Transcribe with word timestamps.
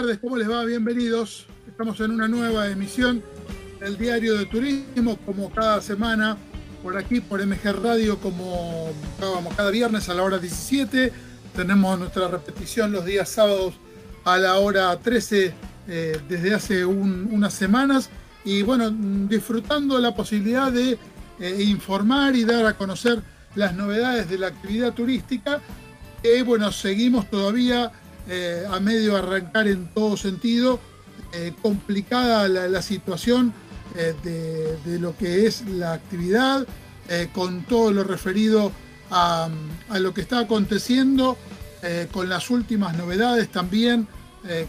tardes, 0.00 0.18
¿cómo 0.18 0.38
les 0.38 0.50
va? 0.50 0.64
Bienvenidos. 0.64 1.44
Estamos 1.68 2.00
en 2.00 2.12
una 2.12 2.26
nueva 2.26 2.68
emisión 2.68 3.22
del 3.80 3.98
Diario 3.98 4.38
de 4.38 4.46
Turismo, 4.46 5.18
como 5.26 5.50
cada 5.50 5.82
semana, 5.82 6.38
por 6.82 6.96
aquí, 6.96 7.20
por 7.20 7.46
MG 7.46 7.82
Radio, 7.82 8.18
como 8.18 8.90
cada 9.54 9.70
viernes 9.70 10.08
a 10.08 10.14
la 10.14 10.22
hora 10.22 10.38
17. 10.38 11.12
Tenemos 11.54 11.98
nuestra 11.98 12.28
repetición 12.28 12.92
los 12.92 13.04
días 13.04 13.28
sábados 13.28 13.74
a 14.24 14.38
la 14.38 14.54
hora 14.56 14.98
13 14.98 15.52
eh, 15.88 16.18
desde 16.26 16.54
hace 16.54 16.86
unas 16.86 17.52
semanas. 17.52 18.08
Y 18.42 18.62
bueno, 18.62 18.90
disfrutando 18.90 19.98
la 19.98 20.14
posibilidad 20.14 20.72
de 20.72 20.96
eh, 21.40 21.62
informar 21.62 22.34
y 22.36 22.46
dar 22.46 22.64
a 22.64 22.72
conocer 22.72 23.20
las 23.54 23.74
novedades 23.74 24.30
de 24.30 24.38
la 24.38 24.46
actividad 24.46 24.94
turística. 24.94 25.60
Que 26.22 26.42
bueno, 26.42 26.72
seguimos 26.72 27.28
todavía 27.28 27.92
eh, 28.28 28.64
a 28.70 28.78
medio 28.80 29.16
arrancar 29.16 29.66
en 29.68 29.88
todo 29.88 30.16
sentido, 30.16 30.78
eh, 31.32 31.52
complicada 31.62 32.48
la, 32.48 32.82
situación 32.82 33.52
eh, 33.96 34.14
de, 34.84 34.98
lo 34.98 35.16
que 35.16 35.46
es 35.46 35.66
la 35.66 35.92
actividad, 35.94 36.66
con 37.32 37.64
todo 37.64 37.90
lo 37.90 38.04
referido 38.04 38.70
a, 39.10 39.48
lo 39.98 40.14
que 40.14 40.20
está 40.20 40.38
aconteciendo, 40.38 41.36
con 42.12 42.28
las 42.28 42.50
últimas 42.50 42.96
novedades 42.96 43.48
también, 43.48 44.06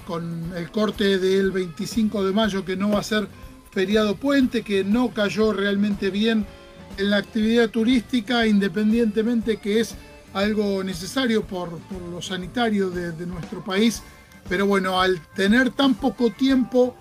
con 0.08 0.52
el 0.56 0.72
corte 0.72 1.20
del 1.20 1.52
25 1.52 2.26
de 2.26 2.32
mayo 2.32 2.66
que 2.66 2.76
no 2.76 2.90
va 2.90 3.02
a 3.02 3.04
ser 3.04 3.28
feriado 3.70 4.16
puente, 4.16 4.64
que 4.64 4.84
no 4.84 5.14
cayó 5.14 5.54
realmente 5.54 6.10
bien 6.10 6.48
en 6.98 7.12
la 7.12 7.18
actividad 7.18 7.70
turística, 7.70 8.48
independientemente 8.48 9.58
que 9.58 9.82
es 9.82 9.96
algo 10.34 10.84
necesario 10.84 11.44
por, 11.44 11.80
lo 12.10 12.22
sanitario 12.22 12.90
de, 12.90 13.26
nuestro 13.26 13.64
país, 13.64 14.02
pero 14.48 14.66
bueno, 14.66 15.00
al 15.00 15.20
tener 15.36 15.72
tan 15.72 15.96
poco 15.96 16.32
tiempo 16.32 16.96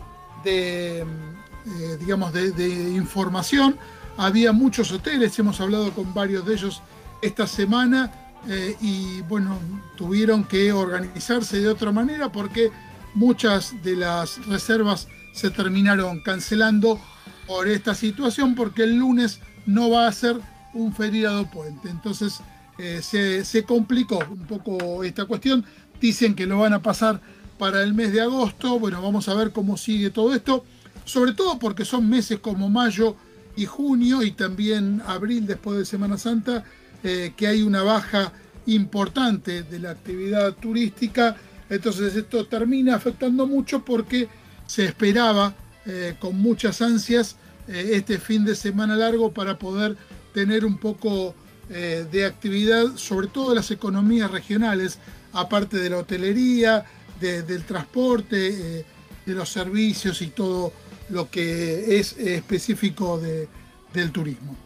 de, 0.44 1.00
eh, 1.00 1.96
digamos, 1.98 2.32
de, 2.32 2.90
información, 2.94 3.76
había 4.16 4.52
muchos 4.52 4.92
hoteles, 4.92 5.38
hemos 5.38 5.60
hablado 5.60 5.92
con 5.92 6.12
varios 6.12 6.44
de 6.44 6.54
ellos 6.54 6.82
esta 7.22 7.46
semana 7.46 8.12
eh, 8.48 8.76
y 8.80 9.20
bueno, 9.22 9.58
tuvieron 9.96 10.44
que 10.44 10.72
organizarse 10.72 11.60
de 11.60 11.68
otra 11.68 11.92
manera 11.92 12.30
porque 12.30 12.70
muchas 13.14 13.74
de 13.82 13.96
las 13.96 14.44
reservas 14.46 15.08
se 15.32 15.50
terminaron 15.50 16.20
cancelando 16.20 17.00
por 17.46 17.68
esta 17.68 17.94
situación 17.94 18.54
porque 18.54 18.82
el 18.82 18.96
lunes 18.96 19.40
no 19.66 19.90
va 19.90 20.06
a 20.06 20.12
ser 20.12 20.36
un 20.72 20.92
feriado 20.92 21.46
puente. 21.50 21.88
Entonces, 21.88 22.40
eh, 22.82 23.44
se, 23.44 23.64
complicó 23.64 24.18
un 24.30 24.46
poco 24.46 25.04
esta 25.04 25.26
cuestión. 25.26 25.64
Dicen 26.00 26.34
que 26.34 26.46
lo 26.46 26.58
van 26.58 26.72
a 26.72 26.82
pasar 26.82 27.20
para 27.58 27.82
el 27.82 27.92
mes 27.92 28.12
de 28.12 28.22
agosto. 28.22 28.78
Bueno, 28.78 29.02
vamos 29.02 29.28
a 29.28 29.34
ver 29.34 29.52
cómo 29.52 29.76
sigue 29.76 30.10
todo 30.10 30.34
esto. 30.34 30.64
Sobre 31.04 31.32
todo 31.32 31.58
porque 31.58 31.84
son 31.84 32.08
meses 32.08 32.38
como 32.38 32.70
mayo 32.70 33.16
y 33.54 33.66
junio 33.66 34.22
y 34.22 34.32
también 34.32 35.02
abril 35.06 35.46
después 35.46 35.76
de 35.76 35.84
Semana 35.84 36.16
Santa, 36.16 36.64
eh, 37.02 37.34
que 37.36 37.46
hay 37.46 37.62
una 37.62 37.82
baja 37.82 38.32
importante 38.66 39.62
de 39.62 39.78
la 39.78 39.90
actividad 39.90 40.54
turística. 40.54 41.36
Entonces 41.68 42.16
esto 42.16 42.46
termina 42.46 42.96
afectando 42.96 43.46
mucho 43.46 43.84
porque 43.84 44.28
se 44.66 44.86
esperaba 44.86 45.54
eh, 45.84 46.14
con 46.18 46.40
muchas 46.40 46.80
ansias 46.80 47.36
este 47.68 48.18
fin 48.18 48.44
de 48.44 48.56
semana 48.56 48.96
largo 48.96 49.30
para 49.30 49.56
poder 49.56 49.96
tener 50.34 50.64
un 50.64 50.76
poco 50.78 51.36
eh, 51.72 52.04
de 52.10 52.26
actividad, 52.26 52.96
sobre 52.96 53.28
todo 53.28 53.50
de 53.50 53.56
las 53.56 53.70
economías 53.70 54.30
regionales, 54.30 54.98
aparte 55.32 55.76
de 55.78 55.90
la 55.90 55.98
hotelería, 55.98 56.84
del 57.20 57.64
transporte, 57.64 58.80
eh, 58.80 58.84
de 59.24 59.34
los 59.34 59.48
servicios 59.50 60.20
y 60.22 60.28
todo 60.28 60.72
lo 61.10 61.30
que 61.30 61.98
es 61.98 62.16
específico 62.18 63.20
del 63.20 64.10
turismo. 64.10 64.56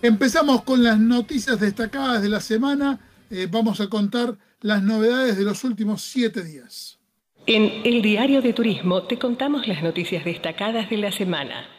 Empezamos 0.00 0.62
con 0.62 0.82
las 0.82 0.98
noticias 0.98 1.58
destacadas 1.58 2.22
de 2.22 2.28
la 2.28 2.40
semana. 2.40 3.00
Eh, 3.30 3.48
vamos 3.50 3.80
a 3.80 3.88
contar 3.88 4.36
las 4.60 4.82
novedades 4.82 5.36
de 5.36 5.44
los 5.44 5.64
últimos 5.64 6.02
siete 6.02 6.42
días. 6.44 6.98
En 7.46 7.82
el 7.84 8.00
Diario 8.00 8.40
de 8.40 8.52
Turismo 8.52 9.02
te 9.02 9.18
contamos 9.18 9.66
las 9.66 9.82
noticias 9.82 10.24
destacadas 10.24 10.88
de 10.88 10.98
la 10.98 11.12
semana. 11.12 11.77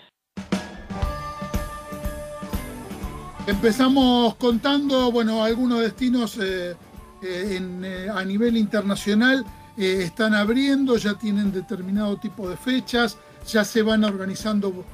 Empezamos 3.50 4.36
contando, 4.36 5.12
bueno, 5.12 5.44
algunos 5.44 5.80
destinos 5.80 6.38
eh, 6.38 6.76
eh, 7.24 7.60
eh, 7.84 8.08
a 8.14 8.24
nivel 8.24 8.56
internacional 8.56 9.44
están 9.76 10.36
abriendo, 10.36 10.98
ya 10.98 11.16
tienen 11.16 11.52
determinado 11.52 12.18
tipo 12.18 12.48
de 12.48 12.56
fechas, 12.56 13.18
ya 13.48 13.66
se 13.66 13.82
van 13.82 14.04
organizando 14.04 14.86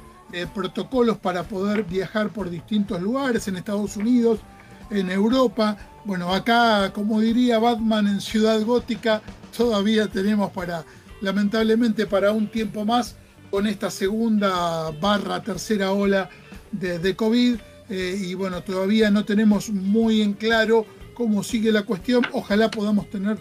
protocolos 0.54 1.18
para 1.18 1.42
poder 1.42 1.82
viajar 1.82 2.30
por 2.30 2.48
distintos 2.48 3.02
lugares 3.02 3.46
en 3.46 3.56
Estados 3.56 3.98
Unidos, 3.98 4.38
en 4.88 5.10
Europa. 5.10 5.76
Bueno, 6.06 6.32
acá, 6.32 6.92
como 6.94 7.20
diría 7.20 7.58
Batman 7.58 8.06
en 8.06 8.22
Ciudad 8.22 8.62
Gótica, 8.62 9.20
todavía 9.54 10.06
tenemos 10.06 10.50
para, 10.52 10.82
lamentablemente, 11.20 12.06
para 12.06 12.32
un 12.32 12.50
tiempo 12.50 12.86
más 12.86 13.16
con 13.50 13.66
esta 13.66 13.90
segunda 13.90 14.92
barra, 14.92 15.42
tercera 15.42 15.92
ola 15.92 16.30
de, 16.72 16.98
de 16.98 17.14
COVID 17.14 17.56
eh, 17.88 18.18
y 18.20 18.34
bueno, 18.34 18.62
todavía 18.62 19.10
no 19.10 19.24
tenemos 19.24 19.70
muy 19.70 20.22
en 20.22 20.32
claro 20.32 20.86
cómo 21.14 21.42
sigue 21.42 21.70
la 21.72 21.82
cuestión. 21.82 22.24
Ojalá 22.32 22.70
podamos 22.70 23.08
tener 23.10 23.38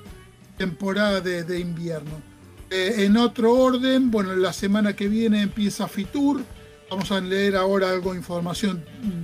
temporada 0.57 1.21
de, 1.21 1.59
invierno. 1.59 2.21
Eh, 2.69 3.05
en 3.05 3.17
otro 3.17 3.53
orden, 3.53 4.11
bueno, 4.11 4.35
la 4.35 4.53
semana 4.53 4.95
que 4.95 5.07
viene 5.07 5.41
empieza 5.41 5.87
Fitur. 5.87 6.41
Vamos 6.89 7.11
a 7.11 7.19
leer 7.19 7.55
ahora 7.55 7.89
algo 7.89 8.13
información 8.13 8.83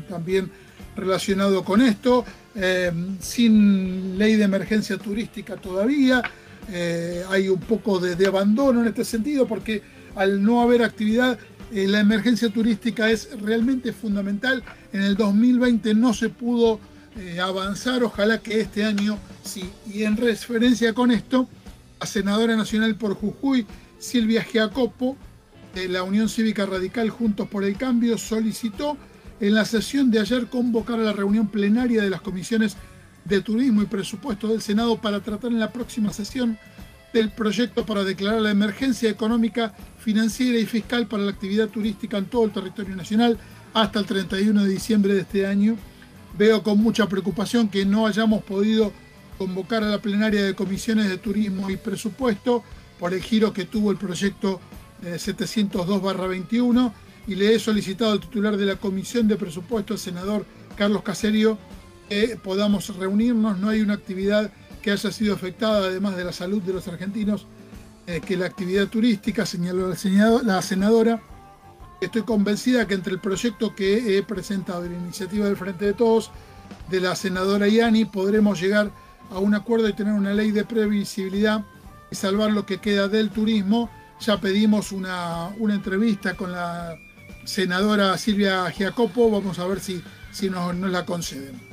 también 0.10 0.52
relacionado 0.96 1.64
con 1.64 1.82
esto. 1.82 2.26
Eh, 2.56 2.92
sin 3.20 4.18
ley 4.18 4.36
de 4.36 4.44
emergencia 4.44 4.98
turística 4.98 5.56
todavía. 5.56 6.22
hay 7.30 7.50
un 7.50 7.60
poco 7.60 8.00
de 8.00 8.26
abandono 8.28 8.82
en 8.82 8.88
este 8.88 9.06
sentido 9.06 9.46
porque 9.46 9.82
al 10.16 10.44
no 10.44 10.62
haber 10.62 10.84
actividad 10.84 11.38
eh, 11.72 11.88
la 11.88 12.00
emergencia 12.00 12.50
turística 12.50 13.10
es 13.10 13.30
realmente 13.40 13.94
fundamental. 13.94 14.64
En 14.92 15.02
el 15.02 15.16
2020 15.16 15.94
no 15.94 16.14
se 16.14 16.30
pudo 16.30 16.80
eh, 17.18 17.40
avanzar, 17.40 18.04
ojalá 18.04 18.40
que 18.40 18.60
este 18.60 18.84
año 18.84 19.18
sí. 19.44 19.70
Y 19.92 20.04
en 20.04 20.18
referencia 20.18 20.94
con 20.94 21.12
esto, 21.12 21.48
la 22.00 22.06
senadora 22.06 22.56
nacional 22.56 22.96
por 22.96 23.16
Jujuy, 23.16 23.66
Silvia 24.00 24.44
Giacopo, 24.44 25.16
de 25.74 25.88
la 25.88 26.04
Unión 26.04 26.28
Cívica 26.28 26.66
Radical 26.66 27.10
Juntos 27.10 27.48
por 27.48 27.64
el 27.64 27.78
Cambio, 27.78 28.18
solicitó 28.18 28.98
en 29.40 29.56
la 29.56 29.64
sesión 29.64 30.12
de 30.12 30.20
ayer 30.20 30.48
convocar 30.48 31.00
a 31.00 31.04
la 31.04 31.14
reunión 31.14 31.48
plenaria 31.48 32.02
de 32.02 32.10
las 32.10 32.22
comisiones 32.22 32.76
de 33.24 33.42
Turismo 33.42 33.82
y 33.82 33.86
Presupuesto 33.86 34.48
del 34.48 34.62
Senado 34.62 34.98
para 34.98 35.22
tratar 35.22 35.52
en 35.52 35.60
la 35.60 35.72
próxima 35.72 36.12
sesión 36.12 36.58
del 37.14 37.32
proyecto 37.32 37.86
para 37.86 38.04
declarar 38.04 38.42
la 38.42 38.52
emergencia 38.52 39.10
económica, 39.10 39.74
financiera 40.00 40.60
y 40.60 40.66
fiscal 40.66 41.08
para 41.08 41.24
la 41.24 41.32
actividad 41.32 41.70
turística 41.70 42.18
en 42.18 42.26
todo 42.26 42.46
el 42.46 42.52
territorio 42.52 42.96
nacional 42.96 43.38
hasta 43.74 44.00
el 44.00 44.06
31 44.06 44.64
de 44.64 44.70
diciembre 44.70 45.14
de 45.14 45.22
este 45.22 45.46
año. 45.46 45.78
Veo 46.38 46.64
con 46.64 46.80
mucha 46.80 47.08
preocupación 47.08 47.68
que 47.70 47.86
no 47.86 48.08
hayamos 48.08 48.44
podido 48.44 48.92
convocar 49.38 49.84
a 49.84 49.90
la 49.90 50.02
plenaria 50.02 50.44
de 50.44 50.56
comisiones 50.56 51.10
de 51.10 51.18
turismo 51.18 51.70
y 51.70 51.78
presupuesto 51.78 52.64
por 53.00 53.14
el 53.14 53.22
giro 53.22 53.52
que 53.54 53.66
tuvo 53.66 53.92
el 53.92 53.98
proyecto 53.98 54.62
702-21 55.04 56.88
eh, 56.88 56.92
y 57.28 57.36
le 57.36 57.56
he 57.56 57.60
solicitado 57.60 58.12
al 58.12 58.20
titular 58.20 58.58
de 58.58 58.66
la 58.66 58.76
comisión 58.76 59.28
de 59.28 59.36
presupuesto, 59.36 59.94
el 59.94 60.00
senador 60.00 60.46
Carlos 60.76 61.04
Caserio, 61.04 61.58
que 62.10 62.38
podamos 62.42 62.96
reunirnos. 62.96 63.58
No 63.60 63.70
hay 63.70 63.82
una 63.82 63.94
actividad 63.94 64.52
que 64.82 64.92
haya 64.92 65.12
sido 65.12 65.36
afectada, 65.36 65.88
además 65.88 66.16
de 66.16 66.24
la 66.24 66.34
salud 66.34 66.62
de 66.62 66.74
los 66.74 66.88
argentinos, 66.88 67.46
eh, 68.08 68.20
que 68.20 68.36
la 68.36 68.48
actividad 68.48 68.88
turística, 68.88 69.46
señaló 69.46 69.94
la 70.44 70.62
senadora. 70.62 71.22
Estoy 72.02 72.24
convencida 72.24 72.88
que 72.88 72.96
entre 72.96 73.14
el 73.14 73.20
proyecto 73.20 73.76
que 73.76 74.18
he 74.18 74.24
presentado 74.24 74.86
y 74.86 74.90
la 74.90 74.98
iniciativa 74.98 75.46
del 75.46 75.56
Frente 75.56 75.86
de 75.86 75.94
Todos, 75.94 76.32
de 76.90 77.00
la 77.00 77.16
senadora 77.16 77.68
Yani, 77.68 78.06
podremos 78.06 78.60
llegar 78.60 78.92
a 79.30 79.40
un 79.40 79.54
acuerdo 79.54 79.88
y 79.88 79.94
tener 79.94 80.14
una 80.14 80.34
ley 80.34 80.52
de 80.52 80.66
previsibilidad 80.66 81.64
y 82.10 82.16
salvar 82.16 82.52
lo 82.52 82.66
que 82.66 82.80
queda 82.80 83.08
del 83.08 83.30
turismo. 83.30 83.90
Ya 84.20 84.40
pedimos 84.42 84.92
una, 84.92 85.52
entrevista 85.70 86.36
con 86.36 86.52
la 86.52 86.98
senadora 87.46 88.18
Silvia 88.18 88.70
Giacopo, 88.72 89.32
vamos 89.32 89.60
a 89.60 89.66
ver 89.66 89.80
si, 89.80 90.02
si 90.32 90.50
nos 90.50 90.76
la 90.76 91.06
conceden. 91.06 91.71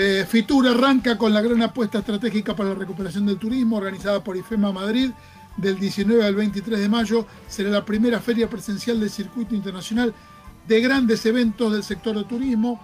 Eh, 0.00 0.24
Fitur 0.28 0.68
arranca 0.68 1.18
con 1.18 1.34
la 1.34 1.42
gran 1.42 1.60
apuesta 1.60 1.98
estratégica 1.98 2.54
para 2.54 2.68
la 2.68 2.76
recuperación 2.76 3.26
del 3.26 3.36
turismo 3.36 3.78
organizada 3.78 4.22
por 4.22 4.36
IFEMA 4.36 4.70
Madrid 4.70 5.10
del 5.56 5.76
19 5.76 6.24
al 6.24 6.36
23 6.36 6.78
de 6.78 6.88
mayo. 6.88 7.26
Será 7.48 7.70
la 7.70 7.84
primera 7.84 8.20
feria 8.20 8.48
presencial 8.48 9.00
del 9.00 9.10
circuito 9.10 9.56
internacional 9.56 10.14
de 10.68 10.80
grandes 10.80 11.26
eventos 11.26 11.72
del 11.72 11.82
sector 11.82 12.16
de 12.16 12.22
turismo. 12.22 12.80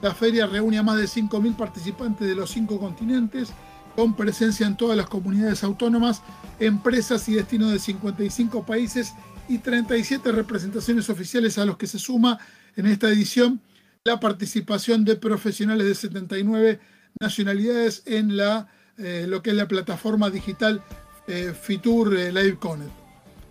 La 0.00 0.14
feria 0.14 0.46
reúne 0.46 0.78
a 0.78 0.82
más 0.82 0.96
de 0.96 1.04
5.000 1.04 1.56
participantes 1.56 2.26
de 2.26 2.34
los 2.34 2.50
cinco 2.50 2.80
continentes 2.80 3.50
con 3.94 4.14
presencia 4.14 4.66
en 4.66 4.78
todas 4.78 4.96
las 4.96 5.10
comunidades 5.10 5.62
autónomas, 5.62 6.22
empresas 6.58 7.28
y 7.28 7.34
destinos 7.34 7.70
de 7.70 7.78
55 7.80 8.64
países 8.64 9.12
y 9.46 9.58
37 9.58 10.32
representaciones 10.32 11.10
oficiales 11.10 11.58
a 11.58 11.66
los 11.66 11.76
que 11.76 11.86
se 11.86 11.98
suma 11.98 12.38
en 12.76 12.86
esta 12.86 13.08
edición 13.08 13.60
la 14.06 14.20
participación 14.20 15.04
de 15.04 15.16
profesionales 15.16 15.84
de 15.84 15.94
79 15.96 16.78
nacionalidades 17.18 18.04
en 18.06 18.36
la, 18.36 18.68
eh, 18.98 19.26
lo 19.28 19.42
que 19.42 19.50
es 19.50 19.56
la 19.56 19.66
plataforma 19.66 20.30
digital 20.30 20.80
eh, 21.26 21.52
Fitur 21.60 22.16
eh, 22.16 22.32
Live 22.32 22.56
Connect. 22.60 22.92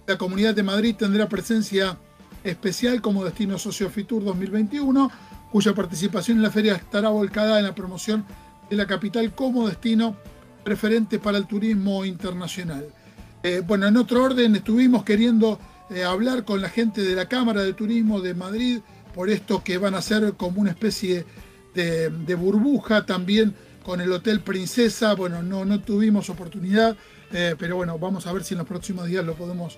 La 0.08 0.18
Comunidad 0.18 0.56
de 0.56 0.64
Madrid 0.64 0.96
tendrá 0.96 1.28
presencia 1.28 1.98
especial 2.42 3.02
como 3.02 3.26
destino 3.26 3.60
socio 3.60 3.90
Fitur 3.90 4.24
2021, 4.24 5.12
cuya 5.52 5.76
participación 5.76 6.38
en 6.38 6.44
la 6.44 6.52
feria 6.52 6.76
estará 6.76 7.10
volcada 7.10 7.60
en 7.60 7.66
la 7.66 7.76
promoción 7.76 8.24
de 8.70 8.78
la 8.78 8.88
capital 8.88 9.36
como 9.36 9.68
destino 9.68 10.16
preferente 10.64 11.20
para 11.20 11.38
el 11.38 11.48
turismo 11.48 12.06
internacional. 12.06 12.86
bueno, 13.68 13.88
en 13.88 13.98
otro 13.98 14.24
orden, 14.24 14.56
estuvimos 14.56 15.04
queriendo 15.04 15.60
hablar 16.08 16.46
con 16.46 16.62
la 16.62 16.70
gente 16.70 17.02
de 17.02 17.14
la 17.14 17.28
Cámara 17.28 17.62
de 17.62 17.74
Turismo 17.74 18.22
de 18.22 18.34
Madrid 18.34 18.80
por 19.16 19.30
esto 19.30 19.64
que 19.64 19.78
van 19.78 19.96
a 19.96 20.02
ser 20.02 20.34
como 20.34 20.60
una 20.60 20.72
especie 20.72 21.26
de, 21.74 22.36
burbuja 22.36 23.06
también 23.06 23.56
con 23.84 24.02
el 24.02 24.12
Hotel 24.12 24.42
Princesa. 24.42 25.16
Bueno, 25.16 25.42
no, 25.42 25.64
no 25.64 25.80
tuvimos 25.80 26.30
oportunidad, 26.30 26.98
eh, 27.32 27.56
pero 27.58 27.78
bueno, 27.78 27.98
vamos 27.98 28.28
a 28.28 28.34
ver 28.34 28.44
si 28.44 28.54
en 28.54 28.60
los 28.60 28.68
próximos 28.68 29.08
días 29.08 29.26
lo 29.26 29.36
podemos 29.36 29.78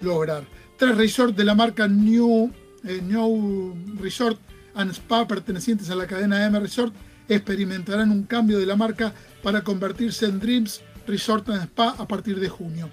lograr. 0.00 0.44
Tres 0.78 0.96
resorts 0.96 1.36
de 1.36 1.44
la 1.44 1.56
marca 1.56 1.88
New, 1.88 2.52
eh, 2.84 3.00
New 3.02 3.74
Resort 4.00 4.38
and 4.74 4.92
Spa 4.92 5.26
pertenecientes 5.26 5.90
a 5.90 5.96
la 5.96 6.06
cadena 6.06 6.46
M 6.46 6.58
Resort 6.60 6.94
experimentarán 7.28 8.12
un 8.12 8.22
cambio 8.22 8.58
de 8.58 8.66
la 8.66 8.76
marca 8.76 9.12
para 9.42 9.62
convertirse 9.62 10.26
en 10.26 10.38
Dreams 10.38 10.82
Resort 11.08 11.48
and 11.48 11.62
Spa 11.64 11.96
a 11.98 12.06
partir 12.06 12.38
de 12.38 12.48
junio. 12.48 12.88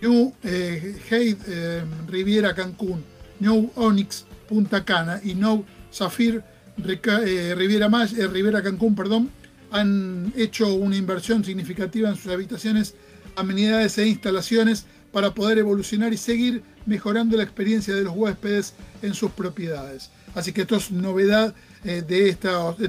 New 0.00 0.32
eh, 0.42 0.98
eh 1.10 1.84
Riviera 2.06 2.54
Cancún, 2.54 3.04
New 3.40 3.70
Onyx 3.74 4.25
Punta 4.48 4.84
Cana 4.84 5.20
y 5.22 5.34
New 5.34 5.64
Zafir 5.92 6.42
Riviera, 6.76 7.88
Riviera 7.88 8.62
Cancún, 8.62 8.94
perdón, 8.94 9.30
han 9.70 10.32
hecho 10.36 10.74
una 10.74 10.96
inversión 10.96 11.44
significativa 11.44 12.08
en 12.08 12.16
sus 12.16 12.32
habitaciones, 12.32 12.94
amenidades 13.34 13.98
e 13.98 14.06
instalaciones 14.06 14.86
para 15.12 15.32
poder 15.32 15.58
evolucionar 15.58 16.12
y 16.12 16.16
seguir 16.16 16.62
mejorando 16.84 17.36
la 17.36 17.42
experiencia 17.42 17.94
de 17.94 18.02
los 18.02 18.14
huéspedes 18.14 18.74
en 19.02 19.14
sus 19.14 19.30
propiedades. 19.30 20.10
Así 20.34 20.52
que 20.52 20.62
esto 20.62 20.76
es 20.76 20.90
novedad 20.90 21.54
eh, 21.84 22.02
de, 22.06 22.28
estos, 22.28 22.78
mm, 22.78 22.82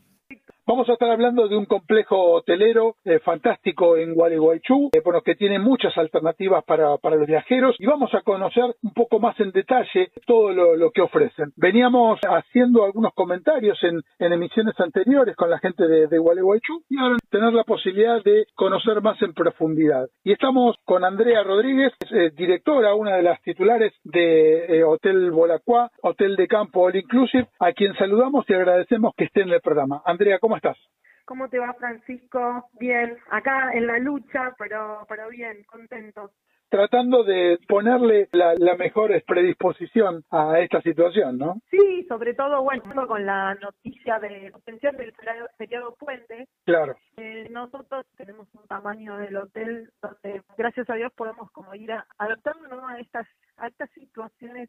Vamos 0.68 0.86
a 0.90 0.92
estar 0.92 1.10
hablando 1.10 1.48
de 1.48 1.56
un 1.56 1.64
complejo 1.64 2.32
hotelero 2.32 2.96
eh, 3.02 3.20
fantástico 3.20 3.96
en 3.96 4.12
Gualeguaychú, 4.12 4.90
eh, 4.92 5.00
que 5.24 5.34
tiene 5.34 5.58
muchas 5.58 5.96
alternativas 5.96 6.62
para, 6.62 6.98
para, 6.98 7.16
los 7.16 7.26
viajeros 7.26 7.74
y 7.78 7.86
vamos 7.86 8.12
a 8.12 8.20
conocer 8.20 8.76
un 8.82 8.92
poco 8.92 9.18
más 9.18 9.40
en 9.40 9.50
detalle 9.50 10.10
todo 10.26 10.52
lo, 10.52 10.90
que 10.90 11.00
ofrecen. 11.00 11.52
Veníamos 11.56 12.20
haciendo 12.20 12.84
algunos 12.84 13.14
comentarios 13.14 13.82
en, 13.82 14.02
en 14.18 14.32
emisiones 14.34 14.78
anteriores 14.78 15.34
con 15.36 15.48
la 15.48 15.58
gente 15.58 15.88
de, 15.88 16.06
de, 16.06 16.18
Gualeguaychú 16.18 16.82
y 16.90 16.98
ahora 16.98 17.16
tener 17.30 17.54
la 17.54 17.64
posibilidad 17.64 18.22
de 18.22 18.44
conocer 18.54 19.00
más 19.00 19.20
en 19.22 19.32
profundidad. 19.32 20.06
Y 20.22 20.32
estamos 20.32 20.76
con 20.84 21.02
Andrea 21.02 21.44
Rodríguez, 21.44 21.94
eh, 22.10 22.30
directora, 22.36 22.94
una 22.94 23.16
de 23.16 23.22
las 23.22 23.40
titulares 23.40 23.94
de 24.04 24.66
eh, 24.66 24.84
Hotel 24.84 25.30
Bolacuá, 25.30 25.90
Hotel 26.02 26.36
de 26.36 26.46
Campo 26.46 26.82
All 26.82 26.96
Inclusive, 26.96 27.48
a 27.58 27.72
quien 27.72 27.94
saludamos 27.94 28.44
y 28.48 28.52
agradecemos 28.52 29.14
que 29.16 29.24
esté 29.24 29.40
en 29.40 29.48
el 29.48 29.62
programa. 29.62 30.02
Andrea, 30.04 30.38
¿cómo 30.38 30.57
estás? 30.58 30.78
¿Cómo 31.24 31.48
te 31.48 31.58
va, 31.58 31.74
Francisco? 31.74 32.70
Bien, 32.80 33.16
acá 33.30 33.70
en 33.74 33.86
la 33.86 33.98
lucha, 33.98 34.54
pero, 34.58 35.04
pero 35.08 35.28
bien, 35.28 35.62
contento. 35.64 36.30
Tratando 36.70 37.24
de 37.24 37.58
ponerle 37.66 38.28
la, 38.32 38.54
mejor 38.76 39.10
predisposición 39.26 40.24
a 40.30 40.58
esta 40.60 40.82
situación, 40.82 41.38
¿no? 41.38 41.60
Sí, 41.70 42.04
sobre 42.08 42.34
todo, 42.34 42.62
bueno, 42.62 43.06
con 43.06 43.24
la 43.24 43.54
noticia 43.54 44.18
de 44.18 44.50
obtención 44.54 44.96
del 44.96 45.14
feriado 45.56 45.94
puente. 45.98 46.46
Claro. 46.64 46.96
Eh, 47.16 47.48
nosotros 47.50 48.06
tenemos 48.16 48.48
un 48.54 48.66
tamaño 48.66 49.16
del 49.16 49.36
hotel 49.36 49.90
donde, 50.02 50.42
gracias 50.58 50.88
a 50.90 50.94
Dios, 50.94 51.12
podemos 51.14 51.50
como 51.52 51.74
ir 51.74 51.90
adaptándonos 52.18 52.82
a 52.86 53.00
estas, 53.00 53.26
a 53.56 53.68
estas 53.68 53.90
situaciones 53.90 54.68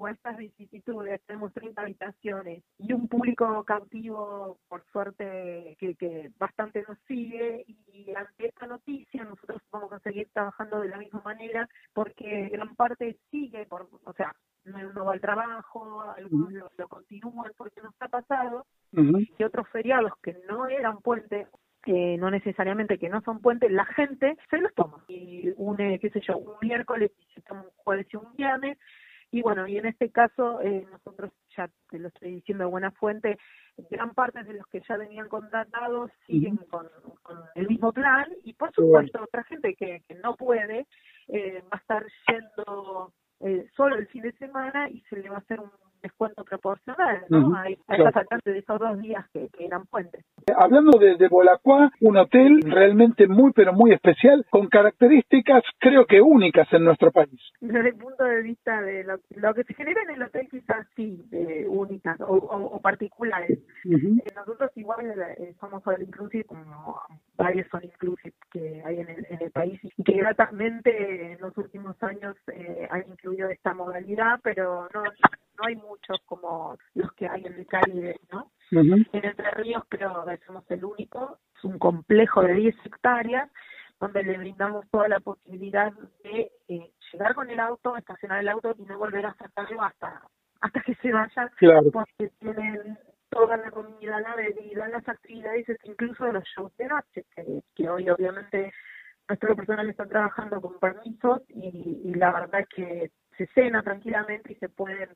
o 0.00 0.08
estas 0.08 0.38
vicisitudes, 0.38 1.20
tenemos 1.26 1.52
30 1.52 1.82
habitaciones 1.82 2.64
y 2.78 2.92
un 2.94 3.06
público 3.06 3.62
cautivo, 3.64 4.58
por 4.66 4.82
suerte, 4.90 5.76
que, 5.78 5.94
que 5.94 6.30
bastante 6.38 6.82
nos 6.88 6.98
sigue. 7.06 7.66
Y 7.66 8.14
ante 8.16 8.46
esta 8.46 8.66
noticia 8.66 9.24
nosotros 9.24 9.60
vamos 9.70 9.92
a 9.92 10.00
seguir 10.00 10.28
trabajando 10.32 10.80
de 10.80 10.88
la 10.88 10.96
misma 10.96 11.20
manera 11.22 11.68
porque 11.92 12.48
gran 12.48 12.74
parte 12.76 13.18
sigue, 13.30 13.66
por, 13.66 13.88
o 14.04 14.12
sea, 14.14 14.34
no 14.64 15.04
va 15.04 15.12
al 15.12 15.20
trabajo, 15.20 16.00
algunos 16.16 16.50
lo, 16.52 16.88
continúan 16.88 17.52
porque 17.58 17.82
nos 17.82 17.94
ha 18.00 18.08
pasado, 18.08 18.66
y 18.92 19.44
otros 19.44 19.68
feriados 19.68 20.12
que 20.22 20.34
no 20.48 20.66
eran 20.66 20.98
puentes 21.02 21.46
que 21.82 22.16
no 22.18 22.30
necesariamente 22.30 22.98
que 22.98 23.08
no 23.08 23.22
son 23.22 23.40
puentes, 23.40 23.70
la 23.70 23.86
gente 23.86 24.36
se 24.50 24.58
los 24.58 24.74
toma. 24.74 25.02
Y 25.08 25.50
une, 25.56 25.98
qué 25.98 26.10
sé 26.10 26.20
yo, 26.20 26.36
un 26.36 26.56
miércoles, 26.60 27.10
un 27.50 27.62
jueves 27.76 28.06
y 28.12 28.16
un 28.16 28.34
viernes, 28.36 28.76
y 29.32 29.42
bueno, 29.42 29.66
y 29.66 29.76
en 29.76 29.86
este 29.86 30.10
caso, 30.10 30.60
eh, 30.60 30.86
nosotros 30.90 31.32
ya 31.56 31.70
te 31.88 31.98
lo 31.98 32.08
estoy 32.08 32.32
diciendo 32.32 32.64
de 32.64 32.70
buena 32.70 32.90
fuente, 32.90 33.38
gran 33.90 34.12
parte 34.12 34.42
de 34.42 34.54
los 34.54 34.66
que 34.66 34.82
ya 34.88 34.96
venían 34.96 35.28
contratados 35.28 36.10
siguen 36.26 36.56
con, 36.56 36.88
el 37.54 37.68
mismo 37.68 37.92
plan 37.92 38.26
y 38.44 38.52
por 38.54 38.72
supuesto 38.72 39.22
otra 39.22 39.44
gente 39.44 39.74
que, 39.74 40.02
que 40.06 40.14
no 40.16 40.34
puede 40.36 40.86
eh, 41.28 41.62
va 41.72 41.76
a 41.76 41.76
estar 41.76 42.06
yendo 42.28 43.12
eh, 43.40 43.66
solo 43.76 43.96
el 43.96 44.08
fin 44.08 44.22
de 44.22 44.32
semana 44.32 44.90
y 44.90 45.00
se 45.02 45.16
le 45.16 45.30
va 45.30 45.36
a 45.36 45.40
hacer 45.40 45.60
un 45.60 45.70
descuento 46.02 46.44
proporcional 46.44 47.24
¿no? 47.28 47.54
a, 47.56 47.64
de 47.64 48.58
esos 48.58 48.78
dos 48.78 48.98
días 49.00 49.24
que, 49.32 49.48
eran 49.58 49.86
puentes. 49.86 50.24
Hablando 50.56 50.98
de, 50.98 51.16
de 51.16 51.28
Bolacua, 51.28 51.90
un 52.00 52.16
hotel 52.16 52.60
realmente 52.62 53.26
muy 53.26 53.52
pero 53.52 53.72
muy 53.72 53.92
especial, 53.92 54.44
con 54.50 54.68
características 54.68 55.62
creo 55.78 56.06
que 56.06 56.20
únicas 56.20 56.66
en 56.72 56.84
nuestro 56.84 57.10
país. 57.10 57.40
Desde 57.60 57.90
el 57.90 57.96
punto 57.96 58.24
de 58.24 58.42
vista 58.42 58.80
de 58.82 59.04
lo, 59.04 59.54
que 59.54 59.64
se 59.64 59.74
genera 59.74 60.02
en 60.02 60.10
el 60.10 60.22
hotel 60.22 60.48
quizás 60.50 60.86
sí, 60.96 61.22
únicas 61.68 62.18
o, 62.20 62.80
particulares. 62.80 63.58
Eh, 63.84 64.32
nosotros 64.34 64.70
igual 64.76 65.06
eh, 65.38 65.54
somos 65.60 65.86
all 65.86 66.02
inclusive 66.02 66.44
como 66.44 67.00
varios 67.40 67.66
son 67.68 67.82
inclusive 67.82 68.34
que 68.52 68.82
hay 68.84 69.00
en 69.00 69.08
el, 69.08 69.26
en 69.30 69.42
el 69.42 69.50
país 69.50 69.80
y 69.82 70.02
que 70.02 70.12
gratamente 70.12 71.32
en 71.32 71.40
los 71.40 71.56
últimos 71.56 72.00
años 72.02 72.36
eh, 72.52 72.86
han 72.90 73.04
incluido 73.08 73.48
esta 73.48 73.72
modalidad, 73.72 74.40
pero 74.42 74.88
no 74.92 75.02
no 75.02 75.66
hay 75.66 75.76
muchos 75.76 76.18
como 76.24 76.76
los 76.94 77.12
que 77.12 77.28
hay 77.28 77.44
en 77.44 77.52
el 77.52 77.66
Caribe, 77.66 78.18
¿no? 78.32 78.50
En 78.70 79.04
Entre 79.12 79.50
Ríos 79.50 79.82
creo 79.88 80.24
que 80.24 80.38
somos 80.46 80.64
el 80.70 80.84
único, 80.84 81.38
es 81.56 81.64
un 81.64 81.78
complejo 81.78 82.42
de 82.42 82.54
10 82.54 82.76
hectáreas 82.86 83.50
donde 83.98 84.22
le 84.22 84.38
brindamos 84.38 84.88
toda 84.90 85.08
la 85.08 85.20
posibilidad 85.20 85.92
de 86.24 86.50
eh, 86.68 86.90
llegar 87.12 87.34
con 87.34 87.50
el 87.50 87.60
auto, 87.60 87.96
estacionar 87.96 88.40
el 88.40 88.48
auto 88.48 88.74
y 88.78 88.82
no 88.84 88.96
volver 88.96 89.26
a 89.26 89.34
sacarlo 89.34 89.82
hasta 89.82 90.22
hasta 90.62 90.80
que 90.82 90.94
se 90.96 91.10
vaya, 91.10 91.50
porque 91.90 92.30
tienen 92.38 92.98
toda 93.30 93.56
la 93.56 93.70
comida, 93.70 94.20
la 94.20 94.34
bebida, 94.34 94.88
las 94.88 95.08
actividades, 95.08 95.66
incluso 95.84 96.30
los 96.30 96.44
shows 96.44 96.76
de 96.76 96.86
noche, 96.86 97.24
que, 97.74 97.88
hoy 97.88 98.10
obviamente 98.10 98.72
nuestro 99.28 99.54
personal 99.54 99.88
está 99.88 100.06
trabajando 100.06 100.60
con 100.60 100.78
permisos 100.78 101.42
y, 101.48 102.12
la 102.14 102.32
verdad 102.32 102.60
es 102.60 102.68
que 102.68 103.10
se 103.38 103.46
cena 103.54 103.82
tranquilamente 103.82 104.52
y 104.52 104.56
se 104.56 104.68
pueden 104.68 105.08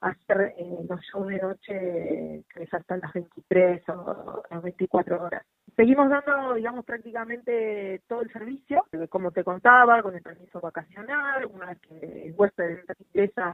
hacer 0.00 0.54
eh, 0.56 0.78
los 0.88 1.00
shows 1.00 1.26
de 1.26 1.38
noche 1.38 2.44
que 2.54 2.62
es 2.62 2.72
hasta 2.72 2.98
las 2.98 3.12
23 3.12 3.88
o 3.88 4.42
las 4.50 4.62
24 4.62 5.22
horas. 5.22 5.42
Seguimos 5.74 6.08
dando, 6.08 6.54
digamos, 6.54 6.84
prácticamente 6.84 8.00
todo 8.06 8.22
el 8.22 8.32
servicio, 8.32 8.86
como 9.10 9.30
te 9.30 9.44
contaba, 9.44 10.02
con 10.02 10.14
el 10.14 10.22
permiso 10.22 10.60
vacacional, 10.60 11.44
una 11.46 11.66
vez 11.66 11.80
que 11.80 12.28
el 12.28 12.34
huésped 12.36 12.78
ingresa 13.12 13.52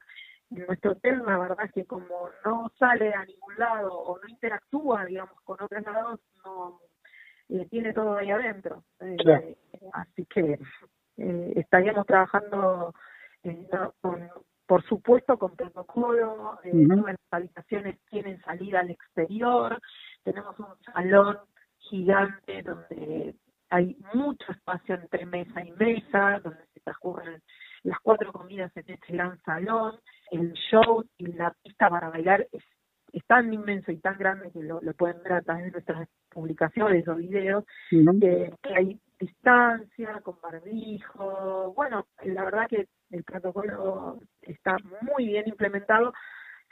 en 0.56 0.66
nuestro 0.66 0.96
la 1.02 1.38
verdad 1.38 1.64
es 1.64 1.72
que 1.72 1.84
como 1.84 2.28
no 2.44 2.70
sale 2.78 3.12
a 3.12 3.24
ningún 3.24 3.54
lado 3.58 3.92
o 3.92 4.18
no 4.18 4.28
interactúa, 4.28 5.04
digamos, 5.04 5.40
con 5.42 5.62
otros 5.62 5.82
lados, 5.84 6.20
no 6.44 6.80
eh, 7.48 7.66
tiene 7.70 7.92
todo 7.92 8.16
ahí 8.16 8.30
adentro. 8.30 8.84
Eh, 9.00 9.56
así 9.92 10.24
que 10.26 10.58
eh, 11.18 11.52
estaríamos 11.56 12.06
trabajando 12.06 12.94
con, 14.00 14.28
por 14.66 14.82
supuesto, 14.84 15.38
con 15.38 15.56
protocolo, 15.56 16.58
eh, 16.64 16.72
las 16.72 17.16
habitaciones 17.30 17.98
tienen 18.08 18.40
salida 18.42 18.80
al 18.80 18.90
exterior, 18.90 19.78
tenemos 20.22 20.58
un 20.58 20.66
salón 20.94 21.38
gigante 21.78 22.62
donde 22.62 23.34
hay 23.68 23.96
mucho 24.14 24.52
espacio 24.52 24.94
entre 24.94 25.26
mesa 25.26 25.62
y 25.62 25.72
mesa, 25.72 26.40
donde 26.42 26.64
se 26.72 26.80
transcurren 26.80 27.42
las 27.82 27.98
cuatro 28.00 28.32
comidas 28.32 28.70
en 28.76 28.90
este 28.90 29.12
gran 29.12 29.38
salón, 29.42 29.98
el 30.32 30.52
show 30.54 31.04
y 31.18 31.26
la 31.32 31.54
pista 31.62 31.88
para 31.88 32.08
bailar 32.08 32.48
es, 32.52 32.62
tan 33.26 33.52
inmenso 33.52 33.92
y 33.92 33.98
tan 33.98 34.16
grande 34.16 34.50
que 34.50 34.62
lo, 34.62 34.80
pueden 34.94 35.22
ver 35.22 35.34
a 35.34 35.42
través 35.42 35.66
de 35.66 35.70
nuestras 35.72 36.08
publicaciones 36.30 37.06
o 37.06 37.14
videos, 37.14 37.64
que 37.90 38.50
hay 38.74 38.98
distancia, 39.20 40.20
con 40.22 40.40
barbijo, 40.40 41.72
bueno, 41.74 42.06
la 42.24 42.44
verdad 42.44 42.66
que 42.68 42.88
el 43.10 43.22
protocolo 43.22 44.18
está 44.40 44.76
muy 45.02 45.26
bien 45.26 45.46
implementado, 45.46 46.14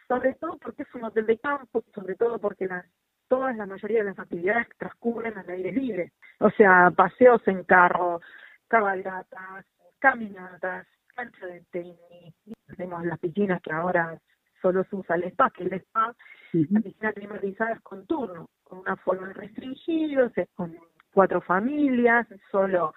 sobre 0.08 0.34
todo 0.34 0.56
porque 0.58 0.82
es 0.82 0.94
un 0.94 1.04
hotel 1.04 1.26
de 1.26 1.38
campo, 1.38 1.84
sobre 1.94 2.16
todo 2.16 2.38
porque 2.38 2.66
las 2.66 2.86
todas 3.28 3.56
la 3.56 3.66
mayoría 3.66 4.00
de 4.00 4.10
las 4.10 4.18
actividades 4.18 4.66
transcurren 4.76 5.38
al 5.38 5.48
aire 5.48 5.70
libre, 5.70 6.12
o 6.40 6.50
sea, 6.50 6.90
paseos 6.96 7.40
en 7.46 7.62
carro, 7.62 8.20
cabalgatas, 8.66 9.64
caminatas, 10.00 10.86
cancha 11.14 11.46
de 11.46 11.62
tenis, 11.70 12.34
tenemos 12.80 13.04
las 13.04 13.18
piscinas 13.18 13.60
que 13.60 13.72
ahora 13.72 14.18
solo 14.62 14.84
se 14.84 14.96
usa 14.96 15.16
el 15.16 15.24
spa, 15.24 15.50
que 15.50 15.64
el 15.64 15.72
spa, 15.74 16.14
la 16.52 16.80
piscina 16.80 17.12
climatizada 17.12 17.72
es 17.72 17.80
con 17.80 18.06
turno, 18.06 18.48
con 18.62 18.78
una 18.78 18.96
forma 18.96 19.32
restringido, 19.34 20.30
con 20.54 20.74
cuatro 21.12 21.42
familias, 21.42 22.26
solo 22.50 22.94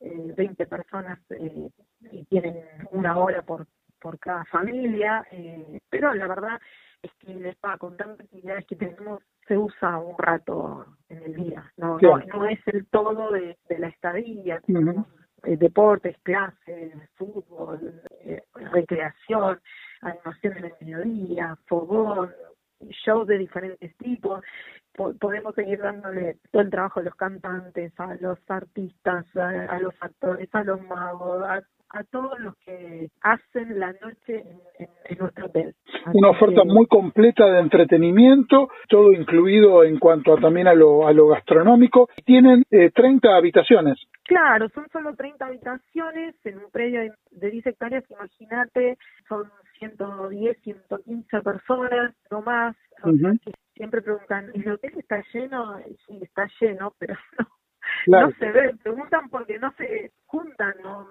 eh, 0.00 0.34
20 0.36 0.66
personas 0.66 1.18
eh, 1.30 1.70
tienen 2.28 2.62
una 2.90 3.16
hora 3.16 3.40
por, 3.40 3.66
por 3.98 4.18
cada 4.18 4.44
familia, 4.44 5.26
eh, 5.30 5.80
pero 5.88 6.12
la 6.12 6.26
verdad 6.26 6.60
es 7.00 7.10
que 7.14 7.32
el 7.32 7.46
spa 7.46 7.78
con 7.78 7.96
tantas 7.96 8.26
actividades 8.26 8.66
que 8.66 8.76
tenemos 8.76 9.22
se 9.48 9.56
usa 9.56 9.96
un 9.96 10.16
rato 10.18 10.84
en 11.08 11.22
el 11.22 11.34
día, 11.34 11.72
no, 11.78 11.98
no, 11.98 12.46
es 12.46 12.60
el 12.66 12.86
todo 12.88 13.30
de, 13.30 13.56
la 13.78 13.88
estadía, 13.88 14.60
tenemos 14.60 15.06
eh, 15.06 15.21
deportes, 15.44 16.16
clases, 16.22 16.92
fútbol, 17.14 18.02
eh, 18.24 18.42
recreación, 18.72 19.60
animación 20.00 20.58
en 20.58 20.64
el 20.64 20.72
mediodía, 20.80 21.56
fogón, 21.66 22.30
shows 23.04 23.26
de 23.26 23.38
diferentes 23.38 23.96
tipos, 23.96 24.42
podemos 25.18 25.54
seguir 25.54 25.78
dándole 25.80 26.36
todo 26.50 26.62
el 26.62 26.70
trabajo 26.70 27.00
a 27.00 27.04
los 27.04 27.14
cantantes, 27.14 27.92
a 27.98 28.14
los 28.20 28.38
artistas, 28.48 29.24
a, 29.36 29.78
los 29.78 29.94
actores, 30.00 30.48
a 30.52 30.64
los 30.64 30.82
magos, 30.82 31.42
a, 31.44 32.04
todos 32.10 32.38
los 32.40 32.56
que 32.64 33.08
hacen 33.20 33.78
la 33.78 33.92
noche 33.92 34.44
en, 34.78 35.18
nuestro 35.18 35.46
hotel. 35.46 35.74
Una 36.14 36.30
oferta 36.30 36.64
muy 36.64 36.86
completa 36.86 37.46
de 37.46 37.60
entretenimiento, 37.60 38.68
todo 38.88 39.12
incluido 39.12 39.84
en 39.84 39.98
cuanto 39.98 40.34
a, 40.34 40.40
también 40.40 40.68
a 40.68 40.74
lo, 40.74 41.06
a 41.06 41.12
lo 41.12 41.28
gastronómico. 41.28 42.08
Tienen 42.24 42.64
eh, 42.70 42.90
30 42.94 43.36
habitaciones. 43.36 43.98
Claro, 44.32 44.66
son 44.70 44.88
solo 44.90 45.14
30 45.14 45.44
habitaciones 45.44 46.34
en 46.44 46.56
un 46.56 46.70
predio 46.70 47.14
de 47.32 47.50
10 47.50 47.66
hectáreas, 47.66 48.02
imagínate, 48.10 48.96
son 49.28 49.50
110, 49.78 50.58
115 50.62 51.42
personas, 51.42 52.14
no 52.30 52.40
más. 52.40 52.74
Siempre 53.74 54.00
preguntan, 54.00 54.50
¿el 54.54 54.70
hotel 54.70 54.94
está 54.96 55.22
lleno? 55.34 55.78
Sí, 56.06 56.18
está 56.22 56.48
lleno, 56.58 56.94
pero 56.98 57.14
no, 58.06 58.20
no 58.20 58.32
se 58.38 58.50
ve. 58.50 58.74
Preguntan 58.82 59.28
porque 59.28 59.58
no 59.58 59.70
se 59.72 60.10
juntan. 60.24 60.76
¿no? 60.82 61.06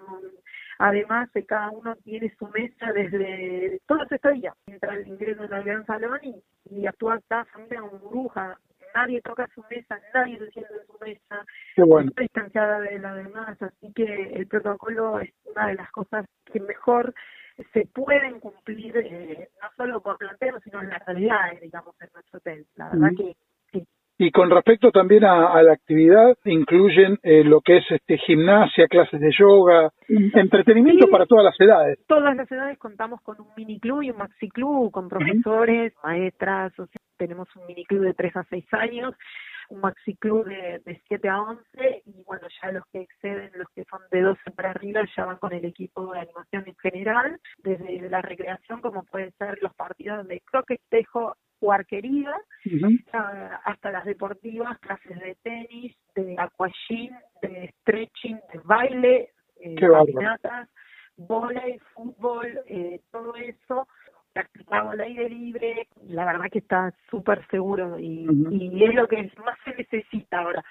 Además, 0.79 1.29
cada 1.47 1.69
uno 1.69 1.95
tiene 1.97 2.33
su 2.39 2.47
mesa 2.47 2.91
desde 2.91 3.79
todo 3.85 3.99
ese 4.09 4.31
día. 4.31 4.55
Entra 4.65 4.95
el 4.95 5.07
ingreso 5.07 5.43
en 5.43 5.53
el 5.53 5.63
gran 5.63 5.85
salón 5.85 6.19
y, 6.23 6.43
y 6.71 6.87
actúa 6.87 7.19
cada 7.27 7.45
familia 7.45 7.81
como 7.81 7.99
burbuja 7.99 8.57
nadie 8.95 9.21
toca 9.21 9.47
su 9.53 9.63
mesa, 9.69 9.99
nadie 10.13 10.37
se 10.39 10.51
sienta 10.51 10.73
en 10.73 10.87
su 10.87 10.97
mesa, 10.99 11.45
está 11.75 12.21
distanciada 12.21 12.79
de 12.81 12.99
la 12.99 13.15
demás, 13.15 13.61
así 13.61 13.91
que 13.93 14.31
el 14.33 14.47
protocolo 14.47 15.19
es 15.19 15.31
una 15.45 15.67
de 15.67 15.75
las 15.75 15.91
cosas 15.91 16.25
que 16.45 16.59
mejor 16.59 17.13
se 17.73 17.85
pueden 17.87 18.39
cumplir 18.39 18.97
eh, 18.97 19.49
no 19.61 19.69
solo 19.77 20.01
por 20.01 20.17
planteo, 20.17 20.59
sino 20.61 20.81
en 20.81 20.89
la 20.89 20.99
realidad, 20.99 21.51
digamos, 21.61 21.95
en 22.01 22.09
nuestro 22.13 22.37
hotel. 22.37 22.65
La 22.75 22.89
verdad 22.89 23.09
que. 23.17 23.35
Y 24.17 24.31
con 24.31 24.51
respecto 24.51 24.91
también 24.91 25.25
a, 25.25 25.61
la 25.63 25.73
actividad, 25.73 26.37
incluyen 26.45 27.17
eh, 27.23 27.43
lo 27.43 27.61
que 27.61 27.77
es 27.77 27.85
este 27.89 28.17
gimnasia, 28.19 28.87
clases 28.87 29.19
de 29.19 29.31
yoga, 29.31 29.89
entretenimiento 30.07 31.07
para 31.07 31.25
todas 31.25 31.45
las 31.45 31.59
edades. 31.59 31.97
Todas 32.07 32.35
las 32.35 32.51
edades 32.51 32.77
contamos 32.77 33.19
con 33.21 33.41
un 33.41 33.47
mini 33.57 33.79
club 33.79 34.03
y 34.03 34.11
un 34.11 34.17
maxi 34.17 34.49
club, 34.49 34.91
con 34.91 35.09
profesores, 35.09 35.93
maestras, 36.03 36.77
o 36.79 36.87
tenemos 37.17 37.47
un 37.55 37.67
miniclub 37.67 38.01
de 38.01 38.13
3 38.13 38.35
a 38.37 38.43
6 38.49 38.65
años, 38.73 39.15
un 39.69 39.79
maxi 39.79 40.15
club 40.15 40.45
de, 40.45 40.81
de 40.85 41.01
7 41.07 41.29
a 41.29 41.41
11 41.41 42.03
y 42.05 42.23
bueno, 42.23 42.47
ya 42.61 42.71
los 42.71 42.83
que 42.91 43.01
exceden, 43.01 43.51
los 43.55 43.67
que 43.75 43.83
son 43.85 44.01
de 44.11 44.21
12 44.21 44.51
para 44.55 44.71
arriba, 44.71 45.01
ya 45.15 45.25
van 45.25 45.37
con 45.37 45.53
el 45.53 45.65
equipo 45.65 46.13
de 46.13 46.19
animación 46.19 46.63
en 46.67 46.75
general, 46.77 47.39
desde 47.59 48.09
la 48.09 48.21
recreación 48.21 48.81
como 48.81 49.03
pueden 49.03 49.31
ser 49.37 49.59
los 49.61 49.73
partidos 49.75 50.27
de 50.27 50.41
croquet, 50.51 50.81
tejo 50.89 51.35
o 51.61 51.71
arquería, 51.71 52.33
hasta 53.63 53.91
las 53.91 54.05
deportivas, 54.05 54.77
clases 54.79 55.19
de 55.19 55.35
tenis, 55.43 55.95
de 56.15 56.35
aquagym, 56.37 57.11
de 57.41 57.73
stretching, 57.79 58.39
de 58.51 58.59
baile, 58.63 59.29
eh, 59.61 59.75
caminatas, 59.75 60.67
volei, 61.17 61.79
fútbol, 61.93 62.47
eh, 62.65 62.99
todo 63.11 63.35
eso 63.35 63.87
practicado 64.33 64.91
al 64.91 65.01
aire 65.01 65.29
libre, 65.29 65.87
la 66.07 66.25
verdad 66.25 66.49
que 66.51 66.59
está 66.59 66.93
súper 67.09 67.45
seguro 67.47 67.99
y, 67.99 68.27
y 68.49 68.83
es 68.83 68.95
lo 68.95 69.07
que 69.07 69.31
más 69.43 69.57
se 69.63 69.75
necesita 69.75 70.39
ahora. 70.39 70.63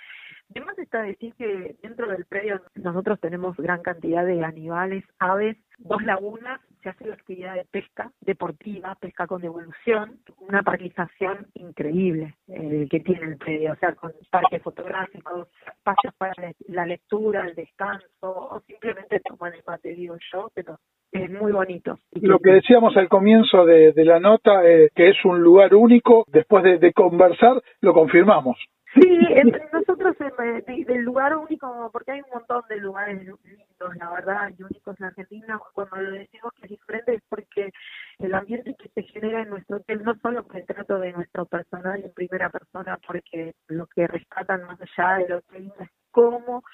Además 0.50 0.76
está 0.78 1.02
decir 1.02 1.32
que 1.34 1.76
dentro 1.80 2.08
del 2.08 2.24
predio 2.24 2.60
nosotros 2.74 3.20
tenemos 3.20 3.56
gran 3.56 3.82
cantidad 3.82 4.26
de 4.26 4.44
animales, 4.44 5.04
aves, 5.20 5.56
dos 5.78 6.02
lagunas, 6.02 6.60
se 6.82 6.88
hace 6.88 7.06
la 7.06 7.14
actividad 7.14 7.54
de 7.54 7.64
pesca 7.66 8.10
deportiva, 8.20 8.96
pesca 8.96 9.28
con 9.28 9.40
devolución, 9.40 10.18
una 10.40 10.62
parquización 10.62 11.46
increíble 11.54 12.34
eh, 12.48 12.88
que 12.90 12.98
tiene 12.98 13.26
el 13.26 13.36
predio, 13.36 13.72
o 13.72 13.76
sea, 13.76 13.94
con 13.94 14.12
parques 14.30 14.60
fotográficos, 14.60 15.46
espacios 15.66 16.14
para 16.18 16.52
la 16.66 16.86
lectura, 16.86 17.46
el 17.46 17.54
descanso, 17.54 18.06
o 18.20 18.60
simplemente 18.66 19.20
tomar 19.20 19.54
el 19.54 19.62
mate, 19.64 19.94
digo 19.94 20.16
yo, 20.32 20.50
pero 20.52 20.80
es 21.12 21.30
muy 21.30 21.52
bonito. 21.52 21.98
Lo 22.12 22.38
que 22.38 22.52
decíamos 22.52 22.96
al 22.96 23.08
comienzo 23.08 23.64
de, 23.64 23.92
la 24.04 24.20
nota, 24.20 24.64
eh, 24.68 24.90
que 24.94 25.08
es 25.10 25.24
un 25.24 25.40
lugar 25.40 25.74
único, 25.74 26.24
después 26.28 26.64
de 26.80 26.92
conversar, 26.92 27.62
lo 27.80 27.92
confirmamos. 27.92 28.56
Sí, 28.94 29.18
entre 29.36 29.68
nosotros 29.72 30.16
del 30.18 31.02
lugar 31.02 31.36
único, 31.36 31.90
porque 31.92 32.10
hay 32.10 32.20
un 32.22 32.30
montón 32.34 32.62
de 32.68 32.76
lugares 32.78 33.22
lindos, 33.22 33.96
la 33.96 34.10
verdad, 34.10 34.50
y 34.58 34.62
únicos 34.64 34.98
en 34.98 35.06
Argentina, 35.06 35.60
cuando 35.74 35.96
lo 35.96 36.10
decimos 36.10 36.52
que 36.54 36.66
es 36.66 36.70
diferente 36.70 37.14
es 37.14 37.22
porque 37.28 37.70
el 38.18 38.34
ambiente 38.34 38.74
que 38.74 38.88
se 38.88 39.02
genera 39.04 39.42
en 39.42 39.50
nuestro 39.50 39.76
hotel, 39.76 40.02
no 40.02 40.16
solo 40.16 40.42
por 40.42 40.56
el 40.56 40.66
trato 40.66 40.98
de 40.98 41.12
nuestro 41.12 41.46
personal 41.46 42.02
en 42.02 42.12
primera 42.12 42.50
persona, 42.50 42.98
porque 43.06 43.54
lo 43.68 43.86
que 43.86 44.08
rescatan 44.08 44.64
más 44.64 44.78
allá 44.80 45.18
de 45.18 45.28
lo 45.28 45.40
que 45.42 45.58
es 45.58 45.90
cómo 46.10 46.64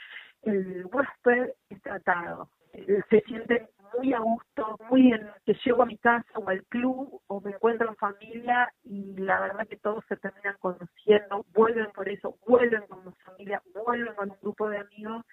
el 0.42 0.86
huésped 0.86 1.52
es 1.68 1.82
tratado. 1.82 2.48
Se 3.10 3.20
sienten 3.26 3.68
muy 3.96 4.12
a 4.12 4.18
gusto, 4.18 4.78
muy 4.90 5.02
bien, 5.02 5.28
que 5.44 5.54
llego 5.64 5.82
a 5.82 5.86
mi 5.86 5.96
casa 5.98 6.26
o 6.34 6.48
al 6.48 6.62
club 6.64 7.20
o 7.26 7.40
me 7.40 7.50
encuentro 7.52 7.88
en 7.88 7.96
familia 7.96 8.72
y 8.84 9.14
la 9.16 9.40
verdad 9.40 9.66
que 9.68 9.76
todos 9.76 10.04
se 10.08 10.16
terminan 10.16 10.56
conociendo, 10.60 11.44
vuelven 11.54 11.90
por 11.94 12.08
eso, 12.08 12.36
vuelven 12.46 12.82
como 12.88 13.12
familia, 13.24 13.62
vuelven 13.84 14.14
con 14.14 14.30
un 14.30 14.36
grupo 14.40 14.68
de 14.68 14.78
amigos 14.78 15.24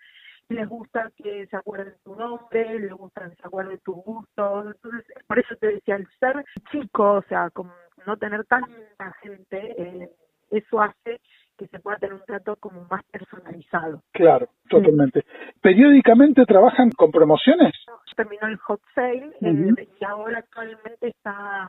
les 0.50 0.68
gusta 0.68 1.12
que 1.16 1.48
se 1.48 1.56
acuerden 1.56 1.94
tu 2.04 2.16
nombre, 2.16 2.80
les 2.80 2.92
gusta 2.92 3.30
que 3.30 3.36
se 3.36 3.48
acuerden 3.48 3.80
tus 3.80 3.96
gustos, 3.96 4.76
entonces 4.76 5.06
por 5.28 5.40
eso 5.40 5.56
te 5.56 5.68
decía, 5.68 5.96
el 5.96 6.08
ser 6.20 6.44
chico, 6.72 7.14
o 7.14 7.22
sea, 7.24 7.50
como 7.52 7.72
no 8.06 8.18
tener 8.18 8.46
tanta 8.46 9.14
gente, 9.22 9.82
eh, 9.82 10.10
eso 10.52 10.82
hace 10.82 11.20
que 11.58 11.68
se 11.68 11.80
pueda 11.80 11.98
tener 11.98 12.16
un 12.16 12.24
trato 12.26 12.56
como 12.58 12.86
más 12.90 13.04
personalizado. 13.06 14.02
Claro, 14.12 14.50
totalmente. 14.70 15.24
¿Periódicamente 15.62 16.46
trabajan 16.46 16.90
con 16.92 17.12
promociones? 17.12 17.74
Terminó 18.16 18.48
el 18.48 18.58
hot 18.58 18.82
sale 18.94 19.32
eh, 19.42 19.88
y 20.00 20.06
ahora 20.06 20.40
actualmente 20.40 21.08
está 21.08 21.68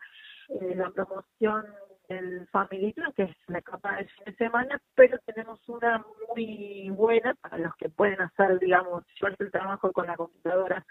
eh, 0.48 0.74
la 0.74 0.90
promoción 0.90 1.64
del 2.08 2.46
Family 2.48 2.92
Plan, 2.92 3.12
que 3.12 3.24
es 3.24 3.36
la 3.46 3.62
capa 3.62 3.96
del 3.96 4.08
fin 4.08 4.24
de 4.26 4.34
semana, 4.36 4.80
pero 4.94 5.18
tenemos 5.24 5.66
una 5.68 6.04
muy 6.28 6.90
buena 6.90 7.34
para 7.34 7.58
los 7.58 7.74
que 7.76 7.88
pueden 7.88 8.20
hacer, 8.20 8.58
digamos, 8.58 9.04
llevarse 9.18 9.44
el 9.44 9.50
trabajo 9.50 9.90
con 9.92 10.06
la 10.06 10.16
computadora 10.16 10.84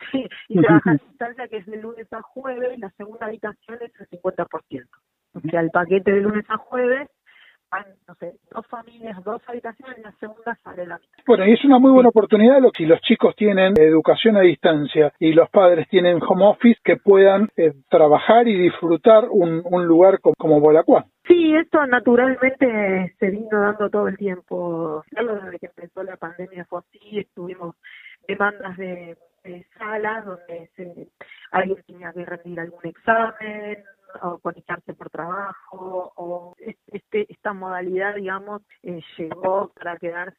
y 0.48 0.60
trabajar 0.60 0.94
a 0.94 1.08
distancia, 1.08 1.48
que 1.48 1.56
es 1.58 1.66
de 1.66 1.76
lunes 1.78 2.12
a 2.12 2.20
jueves, 2.20 2.78
la 2.78 2.90
segunda 2.90 3.26
habitación 3.26 3.78
es 3.80 3.92
el 4.00 4.08
50%. 4.20 4.88
O 5.32 5.40
sea, 5.40 5.60
el 5.60 5.70
paquete 5.70 6.12
de 6.12 6.20
lunes 6.20 6.44
a 6.48 6.56
jueves 6.56 7.08
no 8.08 8.14
sé, 8.16 8.34
dos 8.52 8.66
familias, 8.66 9.22
dos 9.24 9.42
habitaciones, 9.46 9.98
y 9.98 10.02
la 10.02 10.12
segunda 10.12 10.54
sale 10.62 10.86
la 10.86 10.98
mitad. 10.98 11.24
Bueno, 11.26 11.46
y 11.46 11.52
es 11.52 11.64
una 11.64 11.78
muy 11.78 11.92
buena 11.92 12.08
oportunidad 12.08 12.60
lo 12.60 12.70
que 12.70 12.86
los 12.86 13.00
chicos 13.00 13.34
tienen 13.36 13.74
educación 13.78 14.36
a 14.36 14.40
distancia 14.40 15.12
y 15.18 15.32
los 15.32 15.48
padres 15.50 15.88
tienen 15.88 16.20
home 16.26 16.46
office 16.46 16.80
que 16.84 16.96
puedan 16.96 17.48
eh, 17.56 17.72
trabajar 17.88 18.48
y 18.48 18.56
disfrutar 18.56 19.24
un, 19.30 19.62
un 19.64 19.86
lugar 19.86 20.20
como, 20.20 20.34
como 20.36 20.60
Bolacua. 20.60 21.06
Sí, 21.26 21.54
esto 21.54 21.86
naturalmente 21.86 23.14
se 23.18 23.30
vino 23.30 23.60
dando 23.60 23.88
todo 23.88 24.08
el 24.08 24.16
tiempo. 24.16 25.04
Desde 25.10 25.58
que 25.58 25.66
empezó 25.66 26.02
la 26.02 26.16
pandemia 26.16 26.64
fue 26.64 26.80
así, 26.80 27.20
estuvimos 27.20 27.76
demandas 28.26 28.76
de, 28.76 29.16
salas 29.78 30.24
donde 30.24 30.68
se, 30.74 31.08
alguien 31.52 31.78
tenía 31.86 32.12
que 32.12 32.24
rendir 32.24 32.60
algún 32.60 32.84
examen, 32.84 33.78
o 34.22 34.38
conectarse 34.38 34.94
por 34.94 35.10
trabajo 35.10 36.12
o 36.16 36.54
este, 36.88 37.26
esta 37.32 37.52
modalidad 37.52 38.14
digamos 38.14 38.62
eh, 38.82 39.00
llegó 39.16 39.72
para 39.74 39.96
quedarse. 39.96 40.36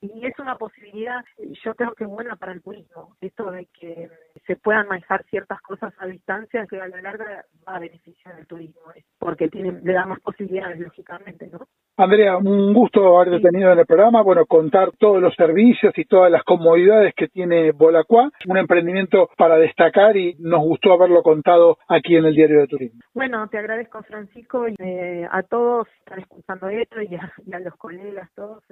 Y 0.00 0.26
es 0.26 0.38
una 0.38 0.56
posibilidad 0.56 1.24
yo 1.64 1.74
creo 1.74 1.94
que 1.94 2.04
buena 2.04 2.36
para 2.36 2.52
el 2.52 2.62
turismo 2.62 3.16
esto 3.20 3.50
de 3.50 3.66
que 3.66 4.10
se 4.46 4.56
puedan 4.56 4.88
manejar 4.88 5.24
ciertas 5.26 5.60
cosas 5.62 5.92
a 5.98 6.06
distancia 6.06 6.66
que 6.66 6.80
a 6.80 6.88
la 6.88 7.00
larga 7.00 7.44
va 7.66 7.76
a 7.76 7.80
beneficiar 7.80 8.34
al 8.34 8.46
turismo 8.46 8.80
porque 9.18 9.48
tiene, 9.48 9.72
le 9.82 9.92
da 9.92 10.06
más 10.06 10.20
posibilidades 10.20 10.80
lógicamente 10.80 11.48
no 11.48 11.66
Andrea, 12.02 12.38
un 12.38 12.72
gusto 12.72 13.20
haberte 13.20 13.40
tenido 13.40 13.70
en 13.70 13.78
el 13.78 13.84
programa, 13.84 14.22
bueno, 14.22 14.46
contar 14.46 14.90
todos 14.98 15.20
los 15.20 15.34
servicios 15.34 15.92
y 15.98 16.06
todas 16.06 16.32
las 16.32 16.42
comodidades 16.44 17.12
que 17.14 17.28
tiene 17.28 17.72
Bolacua, 17.72 18.30
un 18.46 18.56
emprendimiento 18.56 19.28
para 19.36 19.56
destacar 19.56 20.16
y 20.16 20.34
nos 20.38 20.62
gustó 20.62 20.94
haberlo 20.94 21.22
contado 21.22 21.76
aquí 21.88 22.16
en 22.16 22.24
el 22.24 22.34
Diario 22.34 22.60
de 22.60 22.68
Turismo. 22.68 23.00
Bueno, 23.12 23.46
te 23.48 23.58
agradezco 23.58 24.02
Francisco 24.04 24.66
y 24.66 24.76
eh, 24.78 25.28
a 25.30 25.42
todos 25.42 25.88
que 25.88 25.98
están 25.98 26.20
escuchando 26.20 26.70
esto 26.70 27.02
y 27.02 27.16
a, 27.16 27.58
los 27.58 27.76
colegas, 27.76 28.30
todos. 28.34 28.64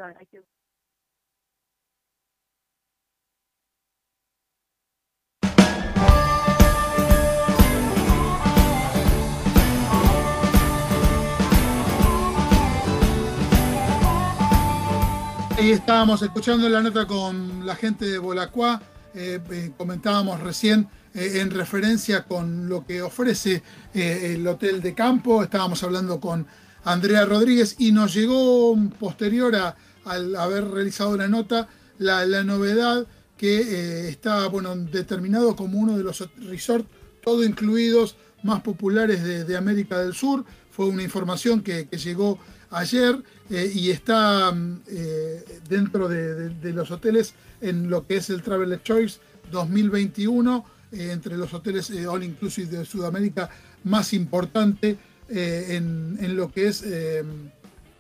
Ahí 15.58 15.72
estábamos 15.72 16.22
escuchando 16.22 16.68
la 16.68 16.80
nota 16.80 17.04
con 17.04 17.66
la 17.66 17.74
gente 17.74 18.06
de 18.06 18.18
Bolacua. 18.18 18.80
Eh, 19.12 19.40
eh, 19.50 19.72
comentábamos 19.76 20.38
recién 20.38 20.86
eh, 21.14 21.40
en 21.40 21.50
referencia 21.50 22.22
con 22.22 22.68
lo 22.68 22.86
que 22.86 23.02
ofrece 23.02 23.64
el 23.92 24.46
hotel 24.46 24.80
de 24.80 24.94
campo. 24.94 25.42
Estábamos 25.42 25.82
hablando 25.82 26.20
con 26.20 26.46
Andrea 26.84 27.24
Rodríguez 27.24 27.74
y 27.76 27.90
nos 27.90 28.14
llegó 28.14 28.76
posterior 29.00 29.56
a, 29.56 29.74
al 30.04 30.36
haber 30.36 30.70
realizado 30.70 31.16
la 31.16 31.26
nota 31.26 31.66
la, 31.98 32.24
novedad 32.44 33.08
que 33.36 34.08
está 34.08 34.46
bueno, 34.46 34.76
determinado 34.76 35.56
como 35.56 35.80
uno 35.80 35.98
de 35.98 36.04
los 36.04 36.24
resorts 36.36 36.86
todo 37.20 37.42
incluidos 37.42 38.14
más 38.44 38.60
populares 38.60 39.24
de, 39.24 39.56
América 39.56 39.98
del 39.98 40.14
Sur. 40.14 40.44
Fue 40.70 40.86
una 40.86 41.02
información 41.02 41.62
que, 41.62 41.88
que 41.88 41.98
llegó 41.98 42.38
ayer 42.70 43.22
eh, 43.50 43.70
y 43.74 43.90
está 43.90 44.52
mm, 44.52 44.80
eh, 44.88 45.60
dentro 45.68 46.08
de, 46.08 46.72
los 46.72 46.90
hoteles 46.90 47.34
en 47.60 47.90
lo 47.90 48.06
que 48.06 48.16
es 48.16 48.30
el 48.30 48.42
Traveler 48.42 48.82
Choice 48.82 49.18
2021, 49.50 50.64
eh, 50.92 51.10
entre 51.12 51.36
los 51.36 51.52
hoteles 51.54 51.90
All 52.06 52.22
Inclusive 52.22 52.78
de 52.78 52.84
Sudamérica 52.84 53.50
más 53.84 54.12
importante 54.12 54.98
en, 55.30 56.36
lo 56.36 56.50
que 56.50 56.68
es 56.68 56.84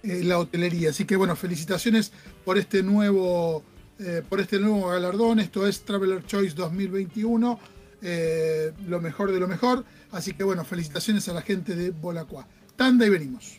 la 0.02 0.38
hotelería. 0.38 0.90
Así 0.90 1.04
que 1.04 1.16
bueno, 1.16 1.36
felicitaciones 1.36 2.10
por 2.44 2.56
este 2.56 2.82
nuevo, 2.82 3.62
por 4.28 4.40
este 4.40 4.58
nuevo 4.58 4.88
galardón. 4.88 5.38
Esto 5.38 5.66
es 5.66 5.82
Traveler 5.82 6.24
Choice 6.24 6.54
2021, 6.54 7.60
lo 8.86 9.00
mejor 9.00 9.32
de 9.32 9.40
lo 9.40 9.46
mejor. 9.46 9.84
Así 10.10 10.32
que 10.32 10.42
bueno, 10.42 10.64
felicitaciones 10.64 11.28
a 11.28 11.34
la 11.34 11.42
gente 11.42 11.76
de 11.76 11.90
Bolacua. 11.90 12.46
Tanda 12.76 13.06
y 13.06 13.10
venimos. 13.10 13.57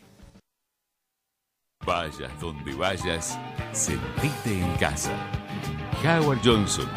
Vayas 1.85 2.31
donde 2.41 2.73
vayas, 2.73 3.39
sentite 3.71 4.61
en 4.61 4.71
casa. 4.75 5.11
Howard 6.03 6.39
Johnson, 6.43 6.87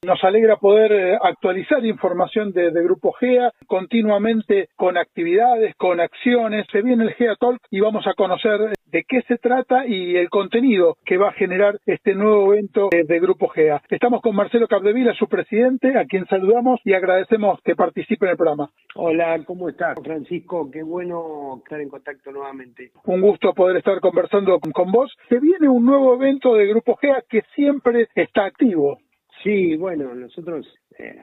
Nos 0.05 0.23
alegra 0.23 0.57
poder 0.57 0.93
eh, 0.93 1.19
actualizar 1.23 1.85
información 1.87 2.53
de, 2.53 2.71
Grupo 2.85 3.13
GEA 3.13 3.51
continuamente 3.67 4.69
con 4.77 4.99
actividades, 4.99 5.75
con 5.77 5.99
acciones. 5.99 6.67
Se 6.71 6.83
viene 6.83 7.05
el 7.05 7.15
GEA 7.15 7.37
Talk 7.37 7.59
y 7.71 7.81
vamos 7.81 8.07
a 8.07 8.13
conocer 8.13 8.61
eh, 8.61 8.73
de 8.85 9.05
qué 9.09 9.23
se 9.23 9.39
trata 9.39 9.87
y 9.87 10.17
el 10.17 10.29
contenido 10.29 10.99
que 11.07 11.17
va 11.17 11.31
a 11.31 11.33
generar 11.33 11.79
este 11.87 12.15
nuevo 12.15 12.53
evento 12.53 12.91
de, 12.91 13.05
de 13.05 13.19
Grupo 13.19 13.49
GEA. 13.49 13.81
Estamos 13.89 14.21
con 14.21 14.37
Marcelo 14.37 14.69
Capdevila, 14.69 15.15
su 15.15 15.27
presidente, 15.27 15.99
a 15.99 16.05
quien 16.05 16.27
saludamos 16.27 16.81
y 16.85 16.93
agradecemos 16.93 17.61
que 17.65 17.75
participe 17.75 18.27
en 18.27 18.33
el 18.33 18.37
programa. 18.37 18.69
Hola, 18.97 19.43
¿cómo 19.47 19.71
estás, 19.71 19.97
Francisco? 20.05 20.71
Qué 20.71 20.83
bueno 20.83 21.63
estar 21.65 21.81
en 21.81 21.89
contacto 21.89 22.31
nuevamente. 22.31 22.91
Un 23.07 23.23
gusto 23.23 23.55
poder 23.55 23.79
estar 23.79 24.01
conversando 24.01 24.61
con, 24.61 24.73
con 24.73 24.93
vos. 24.93 25.11
Se 25.31 25.41
viene 25.41 25.67
un 25.67 25.87
nuevo 25.87 26.15
evento 26.15 26.55
de 26.57 26.67
Grupo 26.67 26.95
GEA 26.97 27.23
que 27.27 27.41
siempre 27.55 28.09
está 28.15 28.45
activo. 28.45 28.99
Sí, 29.45 29.77
bueno, 29.77 30.15
nosotros 30.15 30.67
eh, 30.99 31.15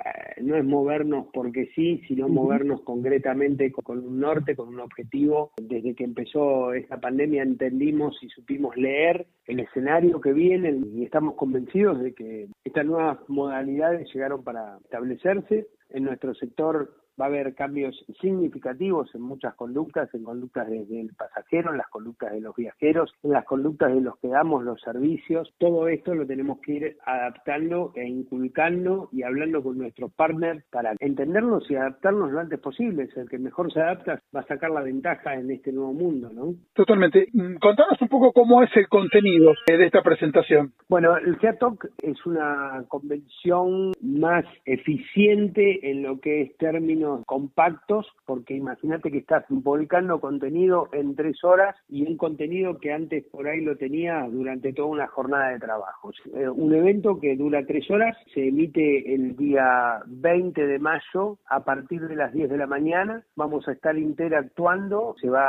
no 0.44 0.56
es 0.56 0.64
movernos 0.64 1.26
porque 1.34 1.72
sí, 1.74 2.04
sino 2.08 2.30
movernos 2.30 2.84
concretamente 2.84 3.72
con, 3.72 3.98
un 3.98 4.20
norte, 4.20 4.56
con 4.56 4.68
un 4.68 4.80
objetivo. 4.80 5.54
Desde 5.60 5.96
que 5.96 6.04
empezó 6.04 6.72
esta 6.72 7.00
pandemia 7.00 7.42
entendimos 7.42 8.16
y 8.22 8.30
supimos 8.30 8.78
leer 8.78 9.26
el 9.48 9.62
escenario 9.62 10.22
que 10.22 10.34
viene 10.34 10.80
y 10.94 11.04
estamos 11.04 11.34
convencidos 11.34 12.00
de 12.00 12.14
que 12.14 12.48
estas 12.64 12.86
nuevas 12.86 13.18
modalidades 13.28 14.08
llegaron 14.14 14.44
para 14.44 14.78
establecerse. 14.84 15.66
En 15.90 16.04
nuestro 16.04 16.36
sector 16.36 17.01
va 17.20 17.26
a 17.26 17.28
haber 17.28 17.54
cambios 17.56 17.96
significativos 18.20 19.14
en 19.16 19.22
muchas 19.22 19.56
conductas, 19.56 20.14
en 20.14 20.24
conductas 20.24 20.70
desde 20.70 21.02
el 21.02 21.14
pasajero, 21.16 21.72
en 21.72 21.78
las 21.78 21.88
conductas 21.90 22.32
de 22.32 22.42
los 22.42 22.56
viajeros, 22.56 23.14
en 23.24 23.32
las 23.32 23.46
conductas 23.46 23.94
de 23.94 24.02
los 24.02 24.18
que 24.20 24.28
damos 24.28 24.64
los 24.64 24.80
servicios. 24.82 25.54
Todo 25.58 25.88
esto 25.88 26.14
lo 26.14 26.26
tenemos 26.26 26.60
que 26.60 26.74
ir 26.74 26.98
adaptando 27.06 27.92
e 27.96 28.08
inculcando 28.08 29.10
y 29.12 29.24
hablando 29.24 29.64
con 29.64 29.78
nuestros 29.78 30.12
partners 30.14 30.64
para 30.72 30.94
entendernos 31.00 31.70
y 31.70 31.76
adaptarnos 31.76 32.32
lo 32.32 32.40
antes 32.40 32.60
posible. 32.60 33.10
El 33.16 33.30
que 33.30 33.38
mejor 33.38 33.72
se 33.72 33.82
adapta 33.82 34.22
va 34.36 34.42
a 34.42 34.48
sacar 34.48 34.72
la 34.72 34.82
ventaja 34.82 35.36
en 35.36 35.52
este 35.52 35.72
nuevo 35.72 35.94
mundo, 35.94 36.30
¿no? 36.34 36.56
Totalmente. 36.74 37.28
Mm, 37.34 37.56
contanos 37.56 38.02
un 38.02 38.08
poco 38.08 38.32
cómo 38.32 38.64
es 38.64 38.70
el 38.76 38.88
contenido 38.88 39.54
de 39.68 39.86
esta 39.86 40.02
presentación. 40.02 40.74
Bueno, 40.90 41.18
el 41.18 41.38
GEATOC 41.38 41.88
es 42.02 42.26
una 42.26 42.84
convención 42.88 43.92
más 44.02 44.46
eficiente 44.66 45.90
en 45.90 46.04
lo 46.04 46.20
que 46.20 46.42
es 46.42 46.58
términos 46.58 47.01
compactos, 47.26 48.08
porque 48.26 48.56
imagínate 48.56 49.12
que 49.12 49.20
estás 49.20 49.46
volcando 49.50 50.20
contenido 50.20 50.90
en 50.94 51.16
tres 51.16 51.44
horas 51.44 51.76
y 51.90 52.06
un 52.08 52.18
contenido 52.18 52.78
que 52.78 52.94
antes 52.94 53.26
por 53.26 53.48
ahí 53.48 53.62
lo 53.62 53.78
tenías 53.78 54.32
durante 54.32 54.74
toda 54.74 54.90
una 54.90 55.08
jornada 55.08 55.50
de 55.50 55.60
trabajo. 55.60 56.12
Eh, 56.34 56.48
un 56.50 56.74
evento 56.74 57.20
que 57.20 57.36
dura 57.36 57.66
tres 57.66 57.90
horas, 57.90 58.18
se 58.34 58.48
emite 58.48 59.14
el 59.14 59.36
día 59.36 60.02
20 60.06 60.66
de 60.66 60.80
mayo 60.80 61.38
a 61.48 61.64
partir 61.64 62.08
de 62.08 62.16
las 62.16 62.34
10 62.34 62.50
de 62.50 62.58
la 62.58 62.68
mañana. 62.68 63.24
Vamos 63.36 63.68
a 63.68 63.72
estar 63.72 63.98
interactuando, 63.98 65.16
se 65.20 65.30
va 65.30 65.46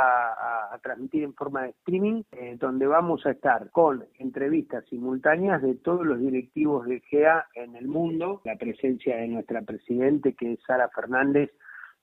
a, 0.73 0.79
transmitir 0.81 1.23
en 1.23 1.33
forma 1.33 1.63
de 1.63 1.69
streaming, 1.69 2.23
eh, 2.31 2.57
donde 2.59 2.87
vamos 2.87 3.25
a 3.25 3.31
estar 3.31 3.69
con 3.71 4.03
entrevistas 4.19 4.83
simultáneas 4.89 5.61
de 5.61 5.75
todos 5.75 6.05
los 6.05 6.19
directivos 6.19 6.85
de 6.85 6.99
GEA 7.01 7.45
en 7.55 7.75
el 7.75 7.87
mundo, 7.87 8.41
la 8.43 8.55
presencia 8.55 9.17
de 9.17 9.27
nuestra 9.27 9.61
presidente 9.61 10.33
que 10.33 10.53
es 10.53 10.59
Sara 10.65 10.89
Fernández 10.89 11.42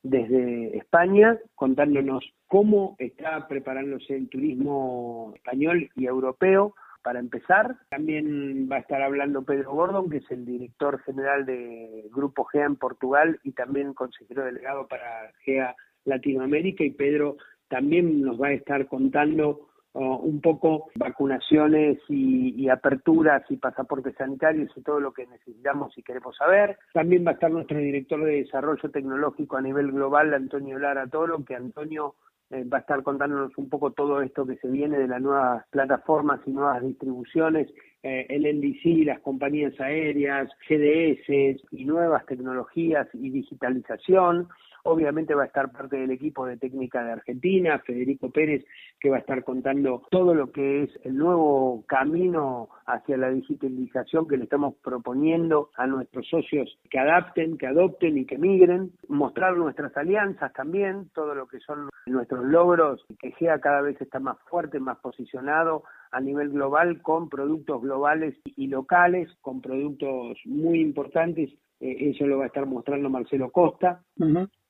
desde 0.03 0.77
España, 0.77 1.39
contándonos 1.55 2.25
cómo 2.47 2.97
está 2.99 3.47
preparándose 3.49 4.17
el 4.17 4.29
turismo 4.29 5.33
español 5.37 5.91
y 5.95 6.07
europeo 6.07 6.75
para 7.03 7.19
empezar. 7.19 7.77
También 7.91 8.69
va 8.71 8.77
a 8.77 8.81
estar 8.81 9.03
hablando 9.03 9.43
Pedro 9.43 9.73
Gordon, 9.73 10.11
que 10.11 10.19
es 10.19 10.31
el 10.31 10.45
director 10.45 11.01
general 11.03 11.47
de 11.47 12.09
Grupo 12.13 12.45
GEA 12.45 12.67
en 12.67 12.77
Portugal 12.77 13.39
y 13.43 13.53
también 13.53 13.95
consejero 13.95 14.45
delegado 14.45 14.87
para 14.89 15.33
GEA 15.45 15.75
Latinoamérica. 16.05 16.85
Y 16.85 16.91
Pedro 16.91 17.37
también 17.69 18.23
nos 18.23 18.41
va 18.41 18.49
a 18.49 18.53
estar 18.53 18.87
contando 18.87 19.70
uh, 19.95 20.17
un 20.17 20.41
poco 20.41 20.91
vacunaciones 20.95 21.99
y, 22.09 22.69
aperturas 22.69 23.43
y 23.51 23.57
pasaportes 23.57 24.15
sanitarios 24.17 24.71
y 24.77 24.83
todo 24.83 25.01
lo 25.01 25.13
que 25.13 25.27
necesitamos 25.27 25.97
y 25.99 26.03
queremos 26.03 26.37
saber. 26.37 26.79
También 26.93 27.27
va 27.27 27.33
a 27.33 27.35
estar 27.35 27.51
nuestro 27.51 27.79
director 27.79 28.23
de 28.25 28.43
desarrollo 28.43 28.91
tecnológico 28.91 29.57
a 29.57 29.63
nivel 29.63 29.91
global, 29.91 30.33
Antonio 30.35 30.79
Lara 30.79 31.07
Toro, 31.07 31.45
que 31.45 31.57
Antonio 31.57 32.15
eh, 32.51 32.65
va 32.65 32.79
a 32.79 32.81
estar 32.81 33.03
contándonos 33.05 33.57
un 33.59 33.69
poco 33.69 33.93
todo 33.93 34.21
esto 34.23 34.45
que 34.45 34.57
se 34.57 34.69
viene 34.69 34.99
de 34.99 35.07
las 35.07 35.21
nuevas 35.21 35.65
plataformas 35.71 36.41
y 36.47 36.51
nuevas 36.51 36.83
distribuciones, 36.83 37.69
eh, 38.03 38.27
el 38.29 38.43
NDC, 38.43 39.07
las 39.07 39.21
compañías 39.21 39.79
aéreas, 39.81 40.49
GDS 40.69 41.63
y 41.71 41.85
nuevas 41.85 42.27
tecnologías 42.27 43.07
y 43.15 43.31
digitalización. 43.31 44.49
Obviamente 44.85 45.35
va 45.35 45.45
a 45.45 45.47
estar 45.47 45.71
parte 45.71 45.97
del 45.97 46.11
equipo 46.11 46.47
de 46.47 46.57
técnica 46.57 47.05
de 47.05 47.13
Argentina, 47.13 47.79
Federico 47.81 48.31
Pérez, 48.31 48.65
que 48.99 49.11
va 49.11 49.17
a 49.17 49.21
estar 49.21 49.45
contando 49.45 50.03
todo 50.11 50.35
lo 50.35 50.51
que 50.53 50.85
es 50.85 50.91
el 51.05 51.17
nuevo 51.17 51.85
camino 51.87 52.69
hacia 52.87 53.17
la 53.17 53.31
digitalización 53.31 54.27
que 54.27 54.37
le 54.37 54.45
estamos 54.45 54.75
proponiendo 54.83 55.71
a 55.77 55.87
nuestros 55.87 56.29
socios 56.29 56.79
que 56.91 56.99
adapten, 56.99 57.59
que 57.59 57.67
adopten 57.67 58.19
y 58.19 58.27
que 58.27 58.39
migren, 58.39 58.93
mostrar 59.09 59.57
nuestras 59.57 59.97
alianzas 59.97 60.53
también, 60.53 61.11
todo 61.15 61.35
lo 61.35 61.47
que 61.47 61.61
son 61.61 61.89
nuestros 62.07 62.45
logros, 62.45 63.05
que 63.19 63.33
sea 63.39 63.61
cada 63.61 63.81
vez 63.81 64.01
está 64.01 64.19
más 64.19 64.39
fuerte, 64.49 64.81
más 64.81 64.99
posicionado 64.99 65.85
a 66.13 66.21
nivel 66.21 66.51
global 66.51 67.03
con 67.03 67.29
productos 67.29 67.83
globales 67.83 68.35
y 68.45 68.67
locales, 68.67 69.29
con 69.41 69.61
productos 69.61 70.39
muy 70.45 70.81
importantes. 70.81 71.51
Eh, 71.81 72.11
eso 72.11 72.27
lo 72.27 72.39
va 72.39 72.45
a 72.45 72.49
estar 72.49 72.67
mostrando 72.67 73.09
Marcelo 73.09 73.51
Costa. 73.51 74.03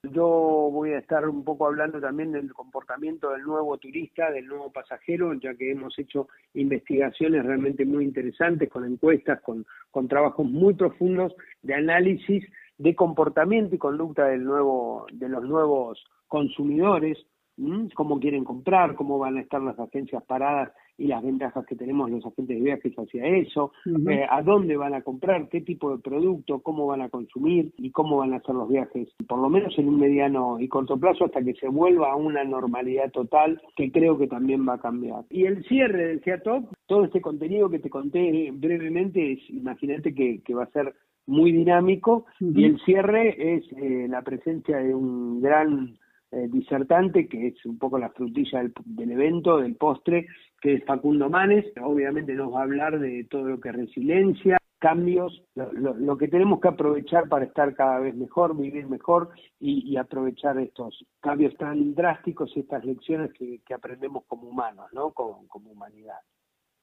Yo 0.02 0.26
voy 0.72 0.92
a 0.92 0.98
estar 0.98 1.28
un 1.28 1.44
poco 1.44 1.66
hablando 1.66 2.00
también 2.00 2.32
del 2.32 2.54
comportamiento 2.54 3.30
del 3.30 3.42
nuevo 3.42 3.76
turista, 3.76 4.30
del 4.30 4.46
nuevo 4.46 4.72
pasajero, 4.72 5.34
ya 5.34 5.54
que 5.54 5.72
hemos 5.72 5.98
hecho 5.98 6.28
investigaciones 6.54 7.44
realmente 7.44 7.84
muy 7.84 8.04
interesantes 8.04 8.70
con 8.70 8.86
encuestas, 8.86 9.42
con, 9.42 9.66
trabajos 10.08 10.46
muy 10.46 10.72
profundos 10.72 11.34
de 11.60 11.74
análisis 11.74 12.42
de 12.78 12.94
comportamiento 12.94 13.74
y 13.74 13.78
conducta 13.78 14.24
del 14.24 14.42
nuevo, 14.42 15.06
de 15.12 15.28
los 15.28 15.44
nuevos 15.44 16.02
consumidores, 16.28 17.18
cómo 17.94 18.18
quieren 18.18 18.44
comprar, 18.44 18.94
cómo 18.94 19.18
van 19.18 19.36
a 19.36 19.42
estar 19.42 19.60
las 19.60 19.78
agencias 19.78 20.24
paradas 20.24 20.72
y 21.00 21.06
las 21.06 21.22
ventajas 21.22 21.64
que 21.66 21.76
tenemos 21.76 22.10
los 22.10 22.24
agentes 22.26 22.58
de 22.58 22.62
viajes 22.62 22.94
hacia 22.94 23.24
eso, 23.24 23.72
eh, 24.08 24.26
a 24.28 24.42
dónde 24.42 24.76
van 24.76 24.92
a 24.92 25.00
comprar, 25.00 25.48
qué 25.48 25.62
tipo 25.62 25.96
de 25.96 26.02
producto, 26.02 26.60
cómo 26.60 26.86
van 26.86 27.00
a 27.00 27.08
consumir 27.08 27.72
y 27.78 27.90
cómo 27.90 28.18
van 28.18 28.34
a 28.34 28.36
hacer 28.36 28.54
los 28.54 28.68
viajes, 28.68 29.08
por 29.26 29.38
lo 29.38 29.48
menos 29.48 29.76
en 29.78 29.88
un 29.88 29.98
mediano 29.98 30.60
y 30.60 30.68
corto 30.68 31.00
plazo 31.00 31.24
hasta 31.24 31.42
que 31.42 31.54
se 31.54 31.68
vuelva 31.68 32.12
a 32.12 32.16
una 32.16 32.44
normalidad 32.44 33.10
total 33.10 33.60
que 33.74 33.90
creo 33.90 34.18
que 34.18 34.26
también 34.26 34.68
va 34.68 34.74
a 34.74 34.80
cambiar. 34.80 35.24
Y 35.30 35.46
el 35.46 35.64
cierre 35.64 36.08
del 36.08 36.20
CEATOP, 36.20 36.70
todo 36.86 37.04
este 37.04 37.22
contenido 37.22 37.70
que 37.70 37.78
te 37.78 37.88
conté 37.88 38.50
brevemente, 38.52 39.32
es, 39.32 39.50
imagínate 39.50 40.14
que, 40.14 40.42
que 40.42 40.54
va 40.54 40.64
a 40.64 40.70
ser 40.70 40.94
muy 41.26 41.52
dinámico 41.52 42.26
y 42.40 42.64
el 42.64 42.78
cierre 42.80 43.56
es 43.56 43.64
eh, 43.72 44.06
la 44.08 44.22
presencia 44.22 44.78
de 44.78 44.94
un 44.94 45.40
gran 45.40 45.96
eh, 46.32 46.48
disertante, 46.48 47.28
que 47.28 47.48
es 47.48 47.66
un 47.66 47.78
poco 47.78 47.98
la 47.98 48.10
frutilla 48.10 48.62
del, 48.84 49.10
evento, 49.10 49.58
del 49.58 49.76
postre, 49.76 50.26
que 50.60 50.74
es 50.74 50.84
Facundo 50.84 51.28
Manes. 51.28 51.66
Obviamente 51.82 52.34
nos 52.34 52.52
va 52.54 52.60
a 52.60 52.64
hablar 52.64 52.98
de 52.98 53.24
todo 53.24 53.48
lo 53.48 53.60
que 53.60 53.70
es 53.70 53.76
resiliencia, 53.76 54.58
cambios, 54.78 55.42
lo, 55.54 56.16
que 56.16 56.28
tenemos 56.28 56.60
que 56.60 56.68
aprovechar 56.68 57.28
para 57.28 57.44
estar 57.44 57.74
cada 57.74 57.98
vez 57.98 58.14
mejor, 58.14 58.56
vivir 58.56 58.86
mejor 58.86 59.30
y, 59.58 59.96
aprovechar 59.96 60.58
estos 60.58 61.04
cambios 61.20 61.54
tan 61.56 61.94
drásticos 61.94 62.50
y 62.56 62.60
estas 62.60 62.84
lecciones 62.84 63.32
que, 63.32 63.60
aprendemos 63.74 64.24
como 64.26 64.48
humanos, 64.48 64.86
¿no? 64.92 65.10
como 65.12 65.46
humanidad. 65.70 66.20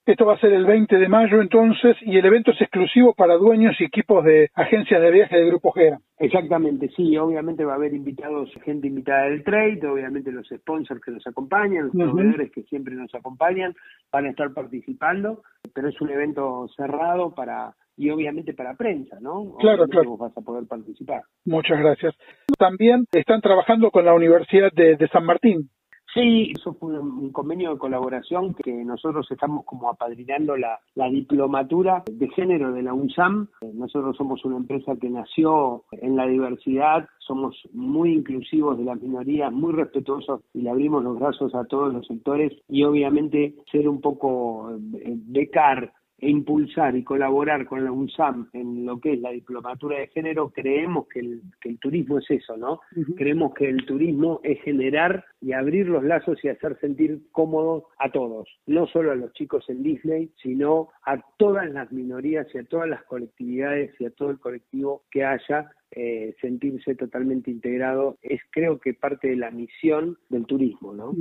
Esto 0.08 0.26
va 0.26 0.36
a 0.36 0.40
ser 0.40 0.54
el 0.54 0.66
20 0.66 1.00
de 1.00 1.10
mayo 1.10 1.42
entonces 1.42 1.98
y 2.00 2.18
el 2.18 2.26
evento 2.26 2.52
es 2.52 2.62
exclusivo 2.62 3.14
para 3.14 3.36
dueños 3.36 3.76
y 3.78 3.84
equipos 3.84 4.24
de 4.24 4.50
agencias 4.54 5.02
de 5.02 5.12
viaje 5.12 5.36
de 5.36 5.48
Grupo 5.48 5.74
Gera. 5.74 6.00
Exactamente, 6.18 6.90
sí, 6.96 7.18
obviamente 7.18 7.66
va 7.66 7.74
a 7.74 7.76
haber 7.76 7.94
invitados, 7.94 8.50
gente 8.64 8.88
invitada 8.88 9.24
del 9.24 9.44
trade, 9.44 9.86
obviamente 9.86 10.32
los 10.32 10.48
sponsors 10.48 11.02
que 11.02 11.12
nos 11.12 11.28
acompañan, 11.28 11.88
los 11.88 11.92
proveedores 11.92 12.52
que 12.54 12.64
siempre 12.64 12.96
nos 12.96 13.14
acompañan 13.14 13.76
van 14.10 14.28
a 14.28 14.30
estar 14.30 14.54
participando, 14.54 15.42
pero 15.74 15.90
es 15.90 16.00
un 16.00 16.10
evento 16.10 16.70
cerrado 16.78 17.36
para 17.36 17.76
y 17.98 18.10
obviamente 18.10 18.54
para 18.54 18.76
prensa, 18.76 19.18
¿no? 19.20 19.58
Claro, 19.60 19.88
claro. 19.88 20.12
Vos 20.12 20.20
vas 20.20 20.38
a 20.38 20.42
poder 20.42 20.66
participar. 20.68 21.24
Muchas 21.44 21.80
gracias. 21.80 22.16
También 22.58 23.08
están 23.12 23.42
trabajando 23.42 23.92
con 23.92 24.06
la 24.06 24.14
Universidad 24.14 24.72
de 24.72 25.10
San 25.12 25.26
Martín. 25.26 25.70
Sí, 26.14 26.54
eso 26.58 26.74
fue 26.74 26.98
un 27.00 27.32
convenio 27.32 27.72
de 27.72 27.78
colaboración 27.78 28.54
que 28.54 28.72
nosotros 28.72 29.28
estamos 29.30 29.66
como 29.66 29.90
apadrinando 29.90 30.56
la, 30.56 30.80
diplomatura 31.12 32.04
de 32.10 32.30
género 32.30 32.72
de 32.72 32.82
la 32.82 32.94
UNSAM. 32.94 33.48
Nosotros 33.74 34.16
somos 34.18 34.44
una 34.46 34.58
empresa 34.58 34.96
que 35.00 35.10
nació 35.10 35.84
en 35.92 36.16
la 36.16 36.26
diversidad, 36.26 37.08
somos 37.20 37.56
muy 37.74 38.14
inclusivos 38.14 38.78
de 38.78 38.86
las 38.86 39.02
minorías, 39.02 39.52
muy 39.52 39.74
respetuosos 39.74 40.42
y 40.54 40.62
le 40.62 40.70
abrimos 40.70 41.04
los 41.04 41.20
brazos 41.20 41.54
a 41.56 41.66
todos 41.66 41.94
los 41.94 42.08
sectores 42.08 42.54
y 42.70 42.84
obviamente 42.84 43.56
ser 43.72 43.88
un 43.88 44.02
poco 44.02 44.72
eh, 44.72 45.14
becar 45.28 45.94
e 46.20 46.30
impulsar 46.30 46.96
y 46.96 47.04
colaborar 47.04 47.66
con 47.68 47.84
la 47.84 47.92
UNSAM 47.92 48.50
en 48.54 48.86
lo 48.86 49.00
que 49.00 49.14
es 49.14 49.20
la 49.20 49.32
diplomatura 49.32 50.00
de 50.00 50.08
género, 50.08 50.50
creemos 50.50 51.08
que 51.08 51.20
el, 51.20 51.42
que 51.62 51.70
el 51.70 51.80
turismo 51.80 52.18
es 52.18 52.30
eso, 52.30 52.58
¿no? 52.58 52.80
Creemos 53.16 53.54
que 53.54 53.70
el 53.70 53.86
turismo 53.86 54.40
es 54.44 54.60
generar 54.62 55.26
y 55.42 55.54
abrir 55.54 55.88
los 55.88 56.04
lazos 56.04 56.44
y 56.44 56.50
hacer 56.50 56.80
sentir 56.80 57.22
cómodos 57.32 57.84
a 58.00 58.12
todos, 58.12 58.48
no 58.66 58.88
solo 58.88 59.12
a 59.12 59.16
los 59.16 59.32
chicos 59.34 59.64
en 59.70 59.84
Disney, 59.84 60.32
sino 60.42 60.90
a 61.06 61.22
todas 61.38 61.70
las 61.70 61.92
minorías 61.92 62.48
y 62.54 62.58
a 62.58 62.64
todas 62.64 62.90
las 62.90 63.04
colectividades 63.04 63.94
y 64.00 64.06
a 64.06 64.12
todo 64.12 64.32
el 64.32 64.40
colectivo 64.40 65.04
que 65.12 65.24
haya 65.24 65.72
eh, 65.92 66.36
sentirse 66.42 66.96
totalmente 66.96 67.50
integrado 67.50 68.18
es 68.22 68.42
creo 68.52 68.78
que 68.80 68.94
parte 68.94 69.30
de 69.30 69.38
la 69.38 69.52
misión 69.52 70.18
del 70.30 70.46
turismo, 70.46 70.94
¿no? 70.94 71.14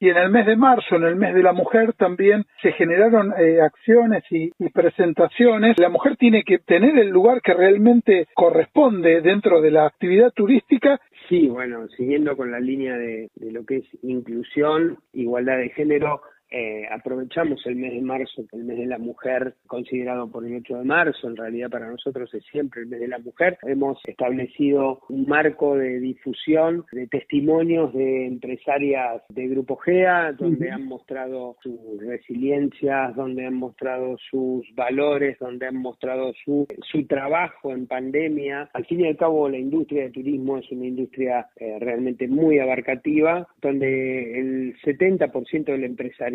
Y 0.00 0.08
en 0.08 0.16
el 0.16 0.30
mes 0.30 0.46
de 0.46 0.56
marzo, 0.56 0.96
en 0.96 1.04
el 1.04 1.16
mes 1.16 1.34
de 1.34 1.42
la 1.42 1.52
mujer, 1.52 1.92
también 1.94 2.44
se 2.62 2.72
generaron 2.72 3.32
eh, 3.38 3.60
acciones 3.60 4.24
y, 4.30 4.50
presentaciones. 4.72 5.78
La 5.78 5.88
mujer 5.88 6.16
tiene 6.16 6.44
que 6.44 6.58
tener 6.58 6.98
el 6.98 7.08
lugar 7.08 7.40
que 7.42 7.54
realmente 7.54 8.28
corresponde 8.34 9.20
dentro 9.22 9.60
de 9.60 9.70
la 9.70 9.86
actividad 9.86 10.32
turística. 10.32 11.00
Sí, 11.28 11.48
bueno, 11.48 11.88
siguiendo 11.96 12.36
con 12.36 12.50
la 12.50 12.60
línea 12.60 12.96
de 12.96 13.28
lo 13.40 13.64
que 13.64 13.78
es 13.78 13.84
inclusión, 14.02 14.98
igualdad 15.12 15.58
de 15.58 15.70
género, 15.70 16.20
eh, 16.50 16.86
aprovechamos 16.90 17.60
el 17.66 17.76
mes 17.76 17.92
de 17.92 18.00
marzo, 18.00 18.44
el 18.52 18.64
mes 18.64 18.78
de 18.78 18.86
la 18.86 18.98
mujer, 18.98 19.54
considerado 19.66 20.30
por 20.30 20.46
el 20.46 20.56
8 20.56 20.78
de 20.78 20.84
marzo, 20.84 21.28
en 21.28 21.36
realidad 21.36 21.70
para 21.70 21.90
nosotros 21.90 22.32
es 22.32 22.44
siempre 22.50 22.82
el 22.82 22.88
mes 22.88 23.00
de 23.00 23.08
la 23.08 23.18
mujer. 23.18 23.58
Hemos 23.62 23.98
establecido 24.04 25.00
un 25.08 25.26
marco 25.26 25.76
de 25.76 26.00
difusión 26.00 26.84
de 26.92 27.06
testimonios 27.06 27.92
de 27.92 28.26
empresarias 28.26 29.22
de 29.28 29.48
Grupo 29.48 29.76
GEA, 29.76 30.32
donde 30.32 30.70
han 30.70 30.86
mostrado 30.86 31.56
sus 31.62 31.78
resiliencias, 32.00 33.14
donde 33.14 33.46
han 33.46 33.54
mostrado 33.54 34.16
sus 34.30 34.66
valores, 34.74 35.38
donde 35.38 35.66
han 35.66 35.76
mostrado 35.76 36.32
su, 36.44 36.66
su 36.90 37.06
trabajo 37.06 37.72
en 37.72 37.86
pandemia. 37.86 38.70
Al 38.72 38.86
fin 38.86 39.00
y 39.00 39.08
al 39.08 39.16
cabo, 39.16 39.48
la 39.48 39.58
industria 39.58 40.04
de 40.04 40.10
turismo 40.10 40.58
es 40.58 40.70
una 40.70 40.86
industria 40.86 41.48
eh, 41.56 41.78
realmente 41.80 42.28
muy 42.28 42.58
abarcativa, 42.58 43.46
donde 43.60 44.40
el 44.40 44.76
70% 44.82 45.64
del 45.64 45.84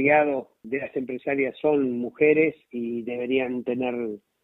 empresariado 0.04 0.50
de 0.64 0.78
las 0.80 0.96
empresarias 0.96 1.56
son 1.62 1.98
mujeres 1.98 2.56
y 2.72 3.04
deberían 3.04 3.64
tener 3.64 3.96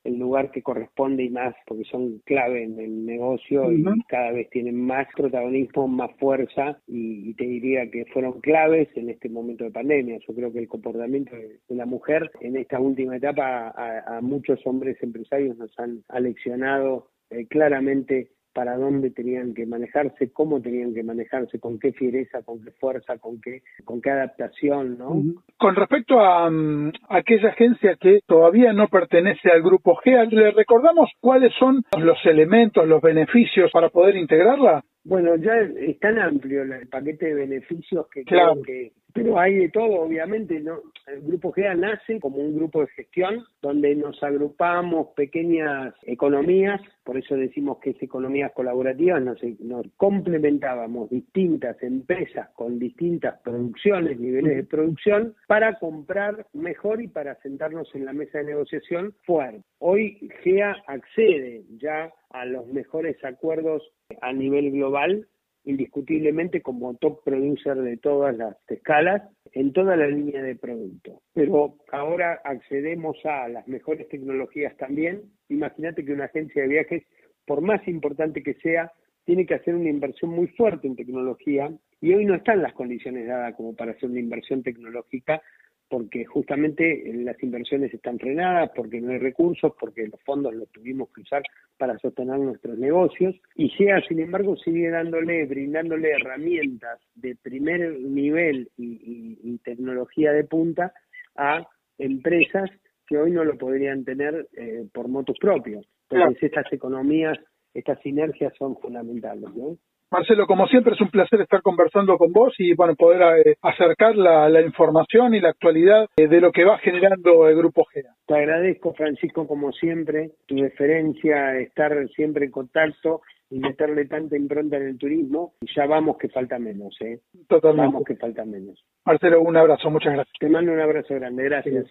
el 0.05 0.17
lugar 0.17 0.51
que 0.51 0.63
corresponde 0.63 1.23
y 1.23 1.29
más 1.29 1.53
porque 1.67 1.83
son 1.83 2.19
clave 2.19 2.63
en 2.63 2.79
el 2.79 3.05
negocio 3.05 3.69
y 3.71 3.83
cada 4.07 4.31
vez 4.31 4.49
tienen 4.49 4.79
más 4.81 5.07
protagonismo, 5.15 5.87
más 5.89 6.11
fuerza 6.17 6.79
y, 6.87 7.33
te 7.33 7.45
diría 7.45 7.89
que 7.91 8.05
fueron 8.05 8.39
claves 8.39 8.87
en 8.95 9.09
este 9.09 9.29
momento 9.29 9.65
de 9.65 9.71
pandemia. 9.71 10.19
Yo 10.25 10.33
creo 10.33 10.51
que 10.51 10.59
el 10.59 10.67
comportamiento 10.67 11.35
de, 11.35 11.59
la 11.75 11.85
mujer 11.85 12.31
en 12.41 12.55
esta 12.55 12.79
última 12.79 13.17
etapa 13.17 13.73
a, 13.75 14.21
muchos 14.21 14.59
hombres 14.65 14.97
empresarios 15.01 15.57
nos 15.57 15.77
han 15.77 16.03
aleccionado 16.07 17.09
eh, 17.29 17.45
claramente 17.47 18.31
para 18.59 18.75
dónde 18.75 19.09
tenían 19.11 19.53
que 19.53 19.65
manejarse, 19.65 20.33
cómo 20.33 20.61
tenían 20.61 20.93
que 20.93 21.01
manejarse, 21.01 21.61
con 21.61 21.79
qué 21.79 21.93
fiereza, 21.93 22.41
con 22.43 22.61
qué 22.61 22.71
fuerza, 22.71 23.17
con 23.17 23.39
qué, 23.39 23.61
con 23.85 24.01
qué 24.01 24.09
adaptación, 24.09 24.97
¿no? 24.97 25.15
Con 25.57 25.77
respecto 25.77 26.19
a, 26.19 26.49
mm, 26.49 26.91
aquella 27.07 27.51
agencia 27.51 27.95
que 27.95 28.19
todavía 28.27 28.73
no 28.73 28.89
pertenece 28.89 29.49
al 29.49 29.61
grupo 29.61 29.95
GEA, 30.03 30.25
¿le 30.25 30.51
recordamos 30.51 31.09
cuáles 31.21 31.53
son 31.57 31.85
los 31.97 32.17
elementos, 32.25 32.85
los 32.85 33.01
beneficios 33.01 33.71
para 33.71 33.87
poder 33.87 34.17
integrarla? 34.17 34.83
Bueno, 35.09 35.35
ya 35.37 35.57
es 35.57 35.99
tan 35.99 36.19
amplio 36.19 36.61
el 36.61 36.87
paquete 36.87 37.25
de 37.25 37.33
beneficios 37.33 38.07
que 38.09 38.23
creo 38.23 38.61
que 38.61 38.93
pero 39.13 39.39
hay 39.39 39.55
de 39.55 39.69
todo, 39.69 40.01
obviamente. 40.01 40.59
¿no? 40.59 40.79
El 41.07 41.21
Grupo 41.21 41.51
GEA 41.51 41.73
nace 41.73 42.19
como 42.19 42.37
un 42.37 42.55
grupo 42.55 42.81
de 42.81 42.87
gestión 42.87 43.43
donde 43.61 43.95
nos 43.95 44.21
agrupamos 44.23 45.07
pequeñas 45.15 45.93
economías, 46.03 46.79
por 47.03 47.17
eso 47.17 47.35
decimos 47.35 47.79
que 47.79 47.91
es 47.91 48.03
economías 48.03 48.51
colaborativas, 48.53 49.21
nos, 49.21 49.41
nos 49.59 49.87
complementábamos 49.97 51.09
distintas 51.09 51.81
empresas 51.81 52.49
con 52.55 52.77
distintas 52.77 53.39
producciones, 53.41 54.19
niveles 54.19 54.57
de 54.57 54.63
producción, 54.63 55.33
para 55.47 55.79
comprar 55.79 56.45
mejor 56.53 57.01
y 57.01 57.07
para 57.07 57.35
sentarnos 57.41 57.93
en 57.95 58.05
la 58.05 58.13
mesa 58.13 58.39
de 58.39 58.45
negociación 58.45 59.13
fuerte. 59.25 59.63
Hoy 59.79 60.29
GEA 60.43 60.75
accede 60.87 61.63
ya 61.79 62.13
a 62.29 62.45
los 62.45 62.67
mejores 62.67 63.23
acuerdos 63.23 63.83
a 64.21 64.33
nivel 64.33 64.71
global 64.71 65.27
indiscutiblemente 65.65 66.61
como 66.61 66.95
top 66.95 67.23
producer 67.23 67.75
de 67.77 67.97
todas 67.97 68.35
las 68.35 68.55
escalas 68.69 69.21
en 69.51 69.73
toda 69.73 69.95
la 69.95 70.07
línea 70.07 70.41
de 70.41 70.55
producto. 70.55 71.21
Pero 71.33 71.77
ahora 71.91 72.41
accedemos 72.43 73.17
a 73.25 73.47
las 73.49 73.67
mejores 73.67 74.07
tecnologías 74.09 74.75
también. 74.77 75.23
Imagínate 75.49 76.05
que 76.05 76.13
una 76.13 76.25
agencia 76.25 76.61
de 76.61 76.67
viajes, 76.69 77.03
por 77.45 77.61
más 77.61 77.85
importante 77.87 78.41
que 78.41 78.55
sea, 78.55 78.91
tiene 79.25 79.45
que 79.45 79.55
hacer 79.55 79.75
una 79.75 79.89
inversión 79.89 80.31
muy 80.31 80.47
fuerte 80.47 80.87
en 80.87 80.95
tecnología 80.95 81.71
y 82.01 82.13
hoy 82.13 82.25
no 82.25 82.35
están 82.35 82.61
las 82.61 82.73
condiciones 82.73 83.27
dadas 83.27 83.55
como 83.55 83.75
para 83.75 83.91
hacer 83.91 84.09
una 84.09 84.19
inversión 84.19 84.63
tecnológica 84.63 85.41
porque 85.89 86.23
justamente 86.23 87.11
las 87.13 87.41
inversiones 87.41 87.93
están 87.93 88.19
frenadas, 88.19 88.69
porque 88.75 89.01
no 89.01 89.11
hay 89.11 89.17
recursos, 89.17 89.73
porque 89.79 90.07
los 90.07 90.21
fondos 90.23 90.53
los 90.53 90.69
tuvimos 90.69 91.09
que 91.09 91.21
usar 91.21 91.41
para 91.77 91.97
sostener 91.97 92.39
nuestros 92.39 92.77
negocios, 92.77 93.35
y 93.55 93.69
SEA, 93.71 94.01
sin 94.07 94.19
embargo, 94.19 94.55
sigue 94.57 94.89
dándole, 94.89 95.45
brindándole 95.45 96.11
herramientas 96.11 96.99
de 97.15 97.35
primer 97.35 97.99
nivel 97.99 98.69
y, 98.77 99.57
tecnología 99.63 100.31
de 100.31 100.45
punta 100.45 100.93
a 101.35 101.67
empresas 101.97 102.69
que 103.05 103.17
hoy 103.17 103.31
no 103.31 103.43
lo 103.43 103.57
podrían 103.57 104.05
tener 104.05 104.47
eh, 104.55 104.87
por 104.93 105.07
motos 105.09 105.37
propios. 105.39 105.85
Entonces, 106.09 106.43
estas 106.43 106.71
economías, 106.71 107.37
estas 107.73 107.99
sinergias 108.01 108.53
son 108.57 108.77
fundamentales, 108.77 109.53
¿no? 109.53 109.77
Marcelo, 110.11 110.47
como 110.47 110.67
siempre 110.67 110.93
es 110.93 111.01
un 111.01 111.09
placer 111.09 111.41
estar 111.41 111.61
conversando 111.61 112.17
con 112.17 112.33
vos 112.33 112.53
y 112.57 112.73
bueno, 112.73 112.95
poder 112.95 113.45
eh, 113.45 113.55
acercar 113.61 114.15
la, 114.15 114.61
información 114.61 115.35
y 115.35 115.39
la 115.39 115.49
actualidad 115.49 116.07
eh, 116.17 116.27
de 116.27 116.41
lo 116.41 116.51
que 116.51 116.65
va 116.65 116.79
generando 116.79 117.47
el 117.47 117.55
Grupo 117.55 117.85
GEA. 117.85 118.15
Te 118.25 118.35
agradezco, 118.35 118.93
Francisco, 118.93 119.47
como 119.47 119.71
siempre, 119.71 120.31
tu 120.47 120.55
deferencia, 120.55 121.57
estar 121.59 121.91
siempre 122.15 122.45
en 122.45 122.51
contacto 122.51 123.21
y 123.51 123.59
meterle 123.59 124.05
tanta 124.05 124.35
impronta 124.35 124.77
en 124.77 124.87
el 124.87 124.97
turismo. 124.97 125.53
Y 125.61 125.67
ya 125.75 125.85
vamos 125.85 126.17
que 126.17 126.29
falta 126.29 126.57
menos, 126.57 126.95
¿eh? 127.01 127.19
Totalmente. 127.47 127.93
Vamos 127.93 128.03
que 128.05 128.15
falta 128.15 128.45
menos. 128.45 128.83
Marcelo, 129.05 129.41
un 129.41 129.57
abrazo, 129.57 129.91
muchas 129.91 130.13
gracias. 130.13 130.35
Te 130.39 130.49
mando 130.49 130.71
un 130.71 130.79
abrazo 130.79 131.15
grande, 131.15 131.43
gracias. 131.43 131.85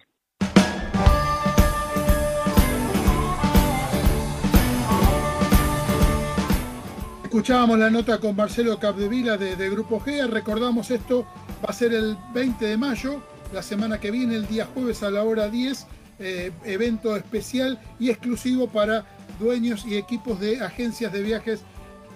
Escuchábamos 7.29 7.77
la 7.77 7.91
nota 7.91 8.17
con 8.17 8.35
Marcelo 8.35 8.79
Capdevila 8.79 9.37
de, 9.37 9.55
de, 9.55 9.69
Grupo 9.69 10.01
G. 10.01 10.27
Recordamos 10.27 10.89
esto, 10.89 11.27
va 11.63 11.69
a 11.69 11.73
ser 11.73 11.93
el 11.93 12.17
20 12.33 12.65
de 12.65 12.75
mayo, 12.75 13.21
la 13.53 13.61
semana 13.61 13.99
que 13.99 14.09
viene, 14.09 14.33
el 14.33 14.47
día 14.47 14.67
jueves 14.73 15.03
a 15.03 15.11
la 15.11 15.23
hora 15.23 15.47
10, 15.47 15.85
eh, 16.17 16.51
evento 16.63 17.15
especial 17.15 17.79
y 17.99 18.09
exclusivo 18.09 18.67
para 18.67 19.05
dueños 19.39 19.85
y 19.85 19.95
equipos 19.95 20.39
de 20.39 20.59
agencias 20.59 21.13
de 21.13 21.21
viajes 21.21 21.61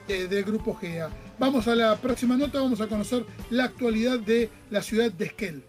del 0.08 0.44
Grupo 0.46 0.74
GEA. 0.74 1.10
Vamos 1.38 1.68
a 1.68 1.76
la 1.76 1.96
próxima 1.98 2.36
nota, 2.36 2.60
vamos 2.60 2.82
a 2.82 2.88
conocer 2.88 3.24
la 3.52 3.66
actualidad 3.66 4.18
de 4.18 4.50
la 4.72 4.82
ciudad 4.82 5.12
de 5.12 5.26
Esquel. 5.26 5.64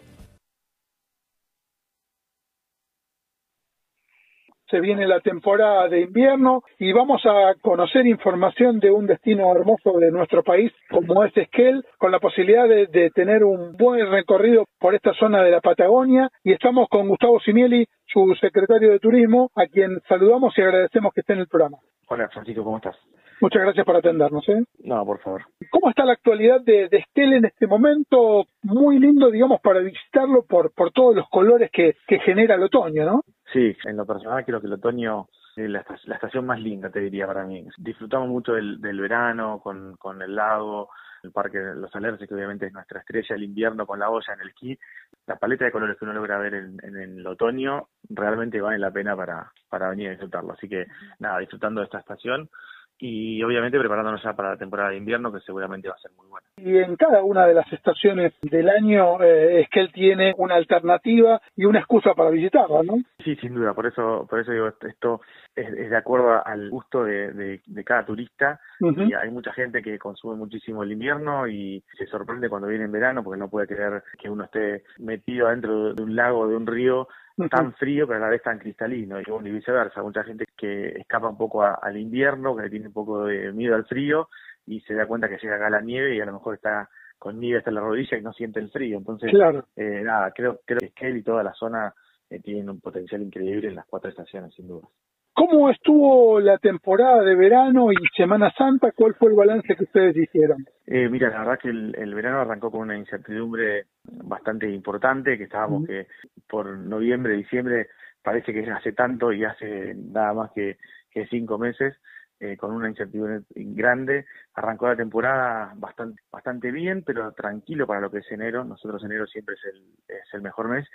Se 4.69 4.79
viene 4.79 5.07
la 5.07 5.19
temporada 5.19 5.87
de 5.87 6.01
invierno 6.01 6.63
y 6.79 6.91
vamos 6.91 7.21
a 7.25 7.53
conocer 7.61 8.05
información 8.07 8.79
de 8.79 8.91
un 8.91 9.05
destino 9.05 9.51
hermoso 9.51 9.99
de 9.99 10.11
nuestro 10.11 10.43
país 10.43 10.71
como 10.89 11.23
es 11.23 11.35
Esquel, 11.37 11.83
con 11.97 12.11
la 12.11 12.19
posibilidad 12.19 12.67
de, 12.67 13.11
tener 13.13 13.43
un 13.43 13.73
buen 13.77 14.09
recorrido 14.09 14.65
por 14.79 14.95
esta 14.95 15.13
zona 15.13 15.43
de 15.43 15.51
la 15.51 15.61
Patagonia 15.61 16.29
y 16.43 16.51
estamos 16.51 16.87
con 16.89 17.07
Gustavo 17.07 17.39
Simieli, 17.39 17.85
su 18.05 18.35
secretario 18.41 18.91
de 18.91 18.99
Turismo, 18.99 19.51
a 19.55 19.67
quien 19.67 19.99
saludamos 20.07 20.57
y 20.57 20.61
agradecemos 20.61 21.13
que 21.13 21.21
esté 21.21 21.33
en 21.33 21.39
el 21.39 21.47
programa. 21.47 21.77
Hola 22.07 22.29
Francisco, 22.29 22.63
¿cómo 22.63 22.77
estás? 22.77 22.95
Muchas 23.41 23.61
gracias 23.63 23.85
por 23.85 23.95
atendernos. 23.95 24.47
¿eh? 24.49 24.63
No, 24.83 25.05
por 25.05 25.19
favor. 25.19 25.43
¿Cómo 25.69 25.89
está 25.89 26.05
la 26.05 26.13
actualidad 26.13 26.61
de, 26.61 26.87
de 26.89 26.97
Esquel 26.97 27.33
en 27.33 27.45
este 27.45 27.67
momento? 27.67 28.45
Muy 28.63 28.99
lindo, 28.99 29.29
digamos, 29.29 29.59
para 29.61 29.79
visitarlo 29.79 30.43
por, 30.47 30.73
por 30.73 30.91
todos 30.91 31.15
los 31.15 31.27
colores 31.29 31.69
que, 31.71 31.95
que 32.07 32.19
genera 32.19 32.55
el 32.55 32.63
otoño, 32.63 33.05
¿no? 33.05 33.21
Sí, 33.55 33.73
en 33.85 33.95
lo 33.95 34.05
personal 34.05 34.43
creo 34.43 34.59
que 34.59 34.67
el 34.67 34.73
otoño 34.73 35.29
es 35.55 35.69
la, 35.69 35.79
estación 35.79 36.45
más 36.45 36.59
linda, 36.59 36.89
te 36.89 36.99
diría, 36.99 37.25
para 37.25 37.45
mí. 37.45 37.65
Disfrutamos 37.77 38.27
mucho 38.27 38.51
del, 38.51 38.99
verano 38.99 39.61
con, 39.63 39.95
con 39.95 40.21
el 40.21 40.35
lago, 40.35 40.89
el 41.23 41.31
parque 41.31 41.59
de 41.59 41.75
los 41.75 41.95
alerces, 41.95 42.27
que 42.27 42.35
obviamente 42.35 42.65
es 42.65 42.73
nuestra 42.73 42.99
estrella, 42.99 43.33
el 43.33 43.43
invierno 43.43 43.87
con 43.87 43.99
la 43.99 44.09
olla 44.09 44.33
en 44.33 44.41
el 44.41 44.49
esquí. 44.49 44.77
La 45.25 45.37
paleta 45.37 45.63
de 45.63 45.71
colores 45.71 45.97
que 45.97 46.03
uno 46.03 46.13
logra 46.13 46.37
ver 46.37 46.53
en, 46.53 46.77
en 46.83 46.97
el 46.97 47.25
otoño 47.25 47.87
realmente 48.09 48.59
vale 48.59 48.77
la 48.77 48.91
pena 48.91 49.15
para, 49.15 49.49
para 49.69 49.89
venir 49.89 50.09
a 50.09 50.11
disfrutarlo. 50.11 50.51
Así 50.51 50.67
que, 50.67 50.87
nada, 51.19 51.39
disfrutando 51.39 51.79
de 51.79 51.85
esta 51.85 51.99
estación 51.99 52.49
y 52.97 53.43
obviamente 53.43 53.79
preparándonos 53.79 54.23
ya 54.23 54.33
para 54.33 54.51
la 54.51 54.57
temporada 54.57 54.89
de 54.89 54.97
invierno 54.97 55.31
que 55.31 55.39
seguramente 55.41 55.89
va 55.89 55.95
a 55.95 55.99
ser 55.99 56.11
muy 56.11 56.27
buena. 56.27 56.47
Y 56.57 56.77
en 56.77 56.95
cada 56.95 57.23
una 57.23 57.45
de 57.45 57.53
las 57.53 57.71
estaciones 57.73 58.33
del 58.41 58.69
año 58.69 59.21
eh, 59.21 59.61
es 59.61 59.69
que 59.69 59.81
él 59.81 59.91
tiene 59.91 60.33
una 60.37 60.55
alternativa 60.55 61.41
y 61.55 61.65
una 61.65 61.79
excusa 61.79 62.13
para 62.13 62.29
visitarla, 62.29 62.83
¿no? 62.83 62.95
Sí, 63.23 63.35
sin 63.37 63.53
duda, 63.53 63.73
por 63.73 63.87
eso 63.87 64.25
por 64.29 64.39
eso 64.39 64.51
digo, 64.51 64.67
esto 64.67 65.21
es, 65.55 65.89
de 65.89 65.97
acuerdo 65.97 66.45
al 66.45 66.69
gusto 66.69 67.03
de, 67.03 67.59
de, 67.65 67.83
cada 67.83 68.05
turista 68.05 68.59
y 68.79 69.13
hay 69.13 69.29
mucha 69.29 69.53
gente 69.53 69.81
que 69.81 69.99
consume 69.99 70.35
muchísimo 70.35 70.83
el 70.83 70.91
invierno 70.91 71.47
y 71.47 71.83
se 71.97 72.07
sorprende 72.07 72.49
cuando 72.49 72.67
viene 72.67 72.85
en 72.85 72.91
verano 72.91 73.23
porque 73.23 73.39
no 73.39 73.49
puede 73.49 73.67
creer 73.67 74.03
que 74.17 74.29
uno 74.29 74.45
esté 74.45 74.83
metido 74.99 75.49
dentro 75.49 75.93
de 75.93 76.01
un 76.01 76.15
lago, 76.15 76.47
de 76.47 76.55
un 76.55 76.65
río 76.65 77.07
tan 77.49 77.73
frío 77.73 78.07
pero 78.07 78.17
a 78.17 78.21
la 78.21 78.29
vez 78.29 78.41
tan 78.41 78.59
cristalino 78.59 79.19
y, 79.19 79.51
viceversa, 79.51 80.01
mucha 80.01 80.23
gente 80.23 80.45
que 80.55 80.89
escapa 80.99 81.29
un 81.29 81.37
poco 81.37 81.63
al 81.63 81.97
invierno, 81.97 82.55
que 82.55 82.69
tiene 82.69 82.87
un 82.87 82.93
poco 82.93 83.25
de 83.25 83.51
miedo 83.51 83.75
al 83.75 83.85
frío 83.85 84.29
y 84.65 84.79
se 84.81 84.93
da 84.93 85.05
cuenta 85.05 85.29
que 85.29 85.37
llega 85.37 85.55
acá 85.55 85.69
la 85.69 85.81
nieve 85.81 86.15
y 86.15 86.21
a 86.21 86.25
lo 86.25 86.33
mejor 86.33 86.55
está 86.55 86.89
con 87.19 87.39
nieve 87.39 87.59
hasta 87.59 87.71
la 87.71 87.81
rodilla 87.81 88.17
y 88.17 88.21
no 88.21 88.33
siente 88.33 88.59
el 88.59 88.69
frío. 88.69 88.97
Entonces, 88.97 89.31
eh, 89.75 90.01
nada, 90.03 90.31
creo, 90.31 90.59
creo 90.65 90.79
que 90.79 90.87
Esquel 90.87 91.17
y 91.17 91.23
toda 91.23 91.43
la 91.43 91.53
zona 91.53 91.93
eh, 92.29 92.39
tienen 92.39 92.69
un 92.69 92.79
potencial 92.79 93.21
increíble 93.21 93.67
en 93.67 93.75
las 93.75 93.85
cuatro 93.85 94.09
estaciones, 94.09 94.53
sin 94.53 94.67
duda. 94.67 94.87
¿Cómo 95.35 95.69
estuvo 95.69 96.39
la 96.39 96.57
temporada 96.59 97.21
de 97.21 97.35
verano 97.35 97.91
y 97.91 97.95
Semana 98.15 98.53
Santa? 98.57 98.93
¿Cuál 98.95 99.15
fue 99.15 99.31
el 99.31 99.35
balance 99.35 99.75
que 99.75 99.83
ustedes 99.83 100.15
hicieron? 100.15 100.65
Eh, 100.87 101.09
mira, 101.09 101.29
la 101.29 101.39
verdad 101.39 101.59
que 101.61 101.67
el, 101.67 102.15
verano 102.15 102.39
arrancó 102.39 102.71
con 102.71 102.81
una 102.83 102.97
incertidumbre 102.97 103.87
bastante 104.05 104.69
importante, 104.69 105.37
que 105.37 105.43
estábamos 105.43 105.85
que 105.85 106.07
por 106.47 106.77
noviembre, 106.77 107.35
diciembre, 107.35 107.87
parece 108.23 108.53
que 108.53 108.71
hace 108.71 108.93
tanto 108.93 109.33
y 109.33 109.43
hace 109.43 109.93
nada 109.95 110.33
más 110.33 110.51
que, 110.53 110.77
que 111.11 111.27
cinco 111.27 111.57
meses, 111.57 111.93
eh, 112.39 112.57
con 112.57 112.71
una 112.71 112.89
incertidumbre 112.89 113.41
grande. 113.55 114.25
Arrancó 114.53 114.87
la 114.87 114.95
temporada 114.95 115.73
bastante, 115.75 116.21
bastante 116.31 116.71
bien, 116.71 117.03
pero 117.03 117.31
tranquilo 117.33 117.87
para 117.87 118.01
lo 118.01 118.11
que 118.11 118.19
es 118.19 118.31
enero. 118.31 118.63
Nosotros 118.63 119.03
enero 119.03 119.25
siempre 119.27 119.55
es 119.55 119.65
el, 119.73 119.83
es 120.07 120.33
el 120.33 120.41
mejor 120.41 120.67
mes 120.67 120.87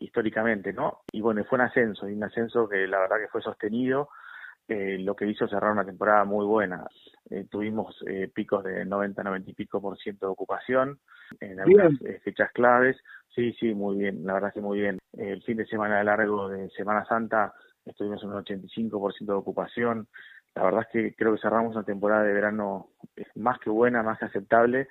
históricamente, 0.00 0.72
¿no? 0.72 1.00
Y 1.12 1.20
bueno, 1.20 1.44
fue 1.44 1.58
un 1.58 1.64
ascenso, 1.64 2.08
y 2.08 2.14
un 2.14 2.24
ascenso 2.24 2.68
que 2.68 2.86
la 2.86 3.00
verdad 3.00 3.18
que 3.18 3.28
fue 3.28 3.42
sostenido, 3.42 4.08
eh, 4.68 4.98
lo 4.98 5.16
que 5.16 5.26
hizo 5.26 5.48
cerrar 5.48 5.72
una 5.72 5.84
temporada 5.84 6.24
muy 6.24 6.44
buena. 6.44 6.86
Eh, 7.30 7.46
tuvimos 7.50 7.96
eh, 8.06 8.30
picos 8.32 8.64
de 8.64 8.84
90, 8.84 9.22
90 9.22 9.50
y 9.50 9.54
pico 9.54 9.80
por 9.80 9.98
ciento 9.98 10.26
de 10.26 10.32
ocupación 10.32 10.98
en 11.40 11.60
algunas 11.60 11.92
eh, 12.02 12.20
fechas 12.22 12.52
claves. 12.52 12.96
Sí, 13.34 13.52
sí, 13.54 13.74
muy 13.74 13.96
bien, 13.96 14.24
la 14.24 14.34
verdad 14.34 14.52
que 14.52 14.60
muy 14.60 14.80
bien. 14.80 14.98
El 15.16 15.42
fin 15.42 15.56
de 15.56 15.66
semana 15.66 16.02
largo 16.04 16.48
de 16.48 16.68
Semana 16.70 17.04
Santa 17.06 17.54
estuvimos 17.84 18.22
en 18.22 18.30
un 18.30 18.44
85% 18.44 19.26
de 19.26 19.32
ocupación. 19.32 20.06
La 20.58 20.64
verdad 20.64 20.80
es 20.80 20.88
que 20.88 21.14
creo 21.14 21.32
que 21.32 21.40
cerramos 21.40 21.76
una 21.76 21.84
temporada 21.84 22.24
de 22.24 22.32
verano 22.32 22.88
más 23.36 23.60
que 23.60 23.70
buena, 23.70 24.02
más 24.02 24.18
que 24.18 24.24
aceptable, 24.24 24.88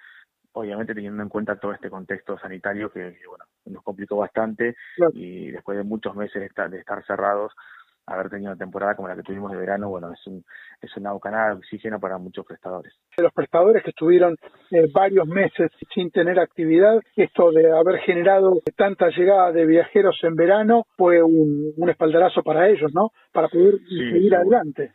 obviamente 0.53 0.95
teniendo 0.95 1.21
en 1.21 1.27
cuenta 1.27 1.59
todo 1.59 1.73
este 1.73 1.89
contexto 1.89 2.39
sanitario 2.39 2.89
que, 2.89 3.17
bueno, 3.27 3.43
nos 3.65 3.83
complicó 3.83 4.15
bastante 4.15 4.77
y 5.11 5.51
después 5.51 5.77
de 5.77 5.83
muchos 5.83 6.15
meses 6.15 6.39
de 6.39 6.45
estar, 6.45 6.69
de 6.69 6.79
estar 6.79 7.05
cerrados, 7.05 7.51
haber 8.05 8.29
tenido 8.29 8.51
una 8.51 8.57
temporada 8.57 8.95
como 8.95 9.09
la 9.09 9.17
que 9.17 9.23
tuvimos 9.23 9.51
de 9.51 9.57
verano, 9.57 9.89
bueno, 9.89 10.13
es, 10.13 10.25
un, 10.25 10.41
es 10.81 10.95
una 10.95 11.11
bocanada 11.11 11.49
de 11.49 11.55
oxígeno 11.55 11.99
para 11.99 12.17
muchos 12.17 12.45
prestadores. 12.45 12.93
Los 13.17 13.33
prestadores 13.33 13.83
que 13.83 13.89
estuvieron 13.89 14.37
eh, 14.71 14.85
varios 14.93 15.27
meses 15.27 15.69
sin 15.93 16.11
tener 16.11 16.39
actividad, 16.39 17.01
esto 17.17 17.51
de 17.51 17.69
haber 17.77 17.99
generado 18.05 18.61
tanta 18.77 19.09
llegada 19.09 19.51
de 19.51 19.65
viajeros 19.65 20.17
en 20.23 20.35
verano 20.35 20.85
fue 20.95 21.21
un, 21.21 21.73
un 21.75 21.89
espaldarazo 21.89 22.41
para 22.41 22.69
ellos, 22.69 22.93
¿no? 22.93 23.11
Para 23.33 23.49
poder 23.49 23.79
seguir 23.89 24.33
adelante. 24.33 24.93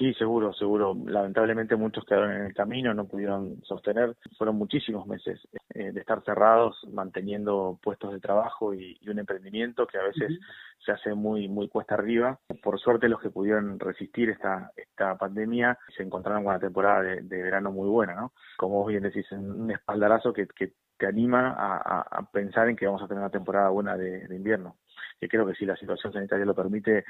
Sí, 0.00 0.14
seguro, 0.14 0.54
seguro. 0.54 0.96
Lamentablemente 1.04 1.76
muchos 1.76 2.06
quedaron 2.06 2.32
en 2.32 2.46
el 2.46 2.54
camino, 2.54 2.94
no 2.94 3.06
pudieron 3.06 3.62
sostener. 3.64 4.16
Fueron 4.38 4.56
muchísimos 4.56 5.06
meses 5.06 5.38
eh, 5.74 5.92
de 5.92 6.00
estar 6.00 6.24
cerrados, 6.24 6.80
manteniendo 6.90 7.78
puestos 7.82 8.14
de 8.14 8.18
trabajo 8.18 8.72
y, 8.72 8.98
un 9.06 9.18
emprendimiento 9.18 9.86
que 9.86 9.98
a 9.98 10.04
veces 10.04 10.38
se 10.82 10.92
hace 10.92 11.12
muy 11.12 11.48
muy 11.50 11.68
cuesta 11.68 11.96
arriba. 11.96 12.40
Por 12.62 12.80
suerte 12.80 13.10
los 13.10 13.20
que 13.20 13.28
pudieron 13.28 13.78
resistir 13.78 14.30
esta 14.30 14.72
esta 14.74 15.18
pandemia 15.18 15.78
se 15.94 16.02
encontraron 16.02 16.44
con 16.44 16.52
una 16.54 16.60
temporada 16.60 17.02
de, 17.02 17.42
verano 17.42 17.70
muy 17.70 17.90
buena, 17.90 18.14
¿no? 18.14 18.32
Como 18.56 18.76
vos 18.76 18.88
bien 18.88 19.02
decís, 19.02 19.30
un 19.32 19.70
espaldarazo 19.70 20.32
que, 20.32 20.46
que 20.46 20.72
te 20.96 21.06
anima 21.08 21.54
a, 21.58 22.26
pensar 22.32 22.70
en 22.70 22.76
que 22.76 22.86
vamos 22.86 23.02
a 23.02 23.06
tener 23.06 23.20
una 23.20 23.30
temporada 23.30 23.68
buena 23.68 23.98
de, 23.98 24.26
de 24.26 24.36
invierno. 24.36 24.78
Que 25.20 25.28
creo 25.28 25.46
que 25.46 25.54
si 25.56 25.66
la 25.66 25.76
situación 25.76 26.10
sanitaria 26.14 26.46
lo 26.46 26.54
permite, 26.54 27.04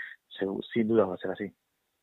sin 0.72 0.88
duda 0.88 1.04
va 1.04 1.14
a 1.14 1.18
ser 1.18 1.30
así. 1.30 1.54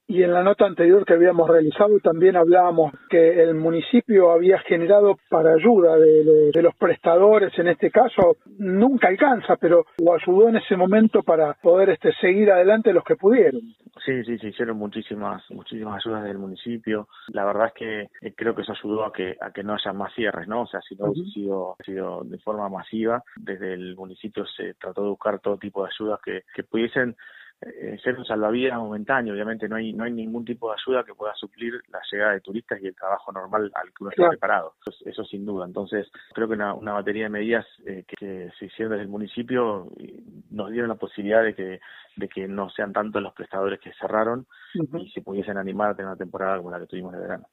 Y 0.10 0.24
en 0.24 0.32
la 0.32 0.42
nota 0.42 0.66
anterior 0.66 1.06
que 1.06 1.14
habíamos 1.14 1.50
realizado 1.50 2.00
también 2.00 2.38
hablábamos 2.38 2.94
que 3.10 3.44
el 3.44 3.56
municipio 3.56 4.32
había 4.32 4.58
generado 4.60 5.18
para 5.30 5.54
ayuda 5.54 5.98
de, 5.98 6.62
los 6.62 6.76
prestadores, 6.76 7.52
en 7.60 7.68
este 7.68 7.92
caso 7.92 8.38
nunca 8.58 9.10
alcanza, 9.10 9.58
pero 9.58 9.86
lo 10.02 10.14
ayudó 10.14 10.48
en 10.48 10.58
ese 10.58 10.78
momento 10.78 11.24
para 11.24 11.54
poder 11.56 11.90
este, 11.90 12.14
seguir 12.22 12.50
adelante 12.52 12.94
los 12.94 13.04
que 13.04 13.18
pudieron. 13.18 13.62
Sí, 14.06 14.24
sí, 14.24 14.38
se 14.38 14.48
hicieron 14.48 14.78
muchísimas, 14.78 15.44
muchísimas 15.52 16.06
ayudas 16.06 16.24
del 16.24 16.38
municipio. 16.38 17.10
La 17.34 17.44
verdad 17.44 17.68
es 17.68 17.74
que 17.74 18.02
eh, 18.22 18.34
creo 18.34 18.56
que 18.56 18.62
eso 18.62 18.72
ayudó 18.72 19.04
a 19.04 19.12
que, 19.12 19.36
a 19.42 19.52
que 19.52 19.64
no 19.64 19.74
haya 19.74 19.92
más 19.92 20.14
cierres, 20.14 20.48
¿no? 20.48 20.62
O 20.62 20.68
sea, 20.68 20.80
si 20.88 20.96
no 20.96 21.08
hubiese 21.08 21.32
sido, 21.32 21.76
sido 21.84 22.24
de 22.24 22.38
forma 22.40 22.70
masiva, 22.70 23.24
desde 23.36 23.74
el 23.74 23.96
municipio 23.98 24.46
se 24.46 24.76
trató 24.76 25.04
de 25.04 25.10
buscar 25.10 25.40
todo 25.40 25.58
tipo 25.58 25.84
de 25.84 25.90
ayudas 25.94 26.22
que, 26.24 26.44
que 26.56 26.64
pudiesen 26.64 27.18
eh, 27.62 27.98
ser 28.04 28.18
un 28.18 28.26
salvavidas 28.26 28.78
momentáneo. 28.78 29.34
Obviamente 29.34 29.68
no 29.68 29.78
hay 29.78 29.92
no 29.92 30.04
hay 30.04 30.12
ningún 30.12 30.46
tipo 30.46 30.70
de 30.70 30.76
ayuda 30.80 31.04
que 31.04 31.16
pueda 31.16 31.34
suplir 31.34 31.74
la 31.90 32.00
llegada 32.12 32.34
de 32.34 32.42
turistas 32.42 32.80
y 32.82 32.88
el 32.88 32.96
trabajo 32.96 33.32
normal 33.32 33.72
al 33.74 33.88
que 33.88 33.96
uno 34.02 34.12
está 34.12 34.30
preparado. 34.30 34.76
Eso, 35.06 35.24
sin 35.26 35.46
duda. 35.46 35.66
Entonces, 35.66 36.08
creo 36.34 36.48
que 36.48 36.54
una, 36.54 36.76
una 36.76 36.94
batería 36.94 37.24
de 37.24 37.30
medidas 37.30 37.66
eh, 37.86 38.04
que, 38.08 38.52
se 38.60 38.66
hicieron 38.66 38.92
desde 38.92 39.04
el 39.04 39.10
municipio 39.10 39.88
nos 40.52 40.72
dieron 40.72 40.90
la 40.90 40.96
posibilidad 40.96 41.44
de 41.44 41.56
que 41.56 41.80
de 42.16 42.30
que 42.30 42.48
no 42.48 42.70
sean 42.70 42.94
tantos 42.94 43.22
los 43.22 43.34
prestadores 43.34 43.80
que 43.80 43.94
cerraron 43.94 44.46
y 44.74 45.10
se 45.12 45.22
pudiesen 45.22 45.58
animar 45.58 45.92
a 45.92 45.96
tener 45.96 46.10
una 46.10 46.18
temporada 46.18 46.58
como 46.58 46.72
la 46.72 46.80
que 46.80 46.88
tuvimos 46.88 47.14
de 47.14 47.20
verano. 47.20 47.48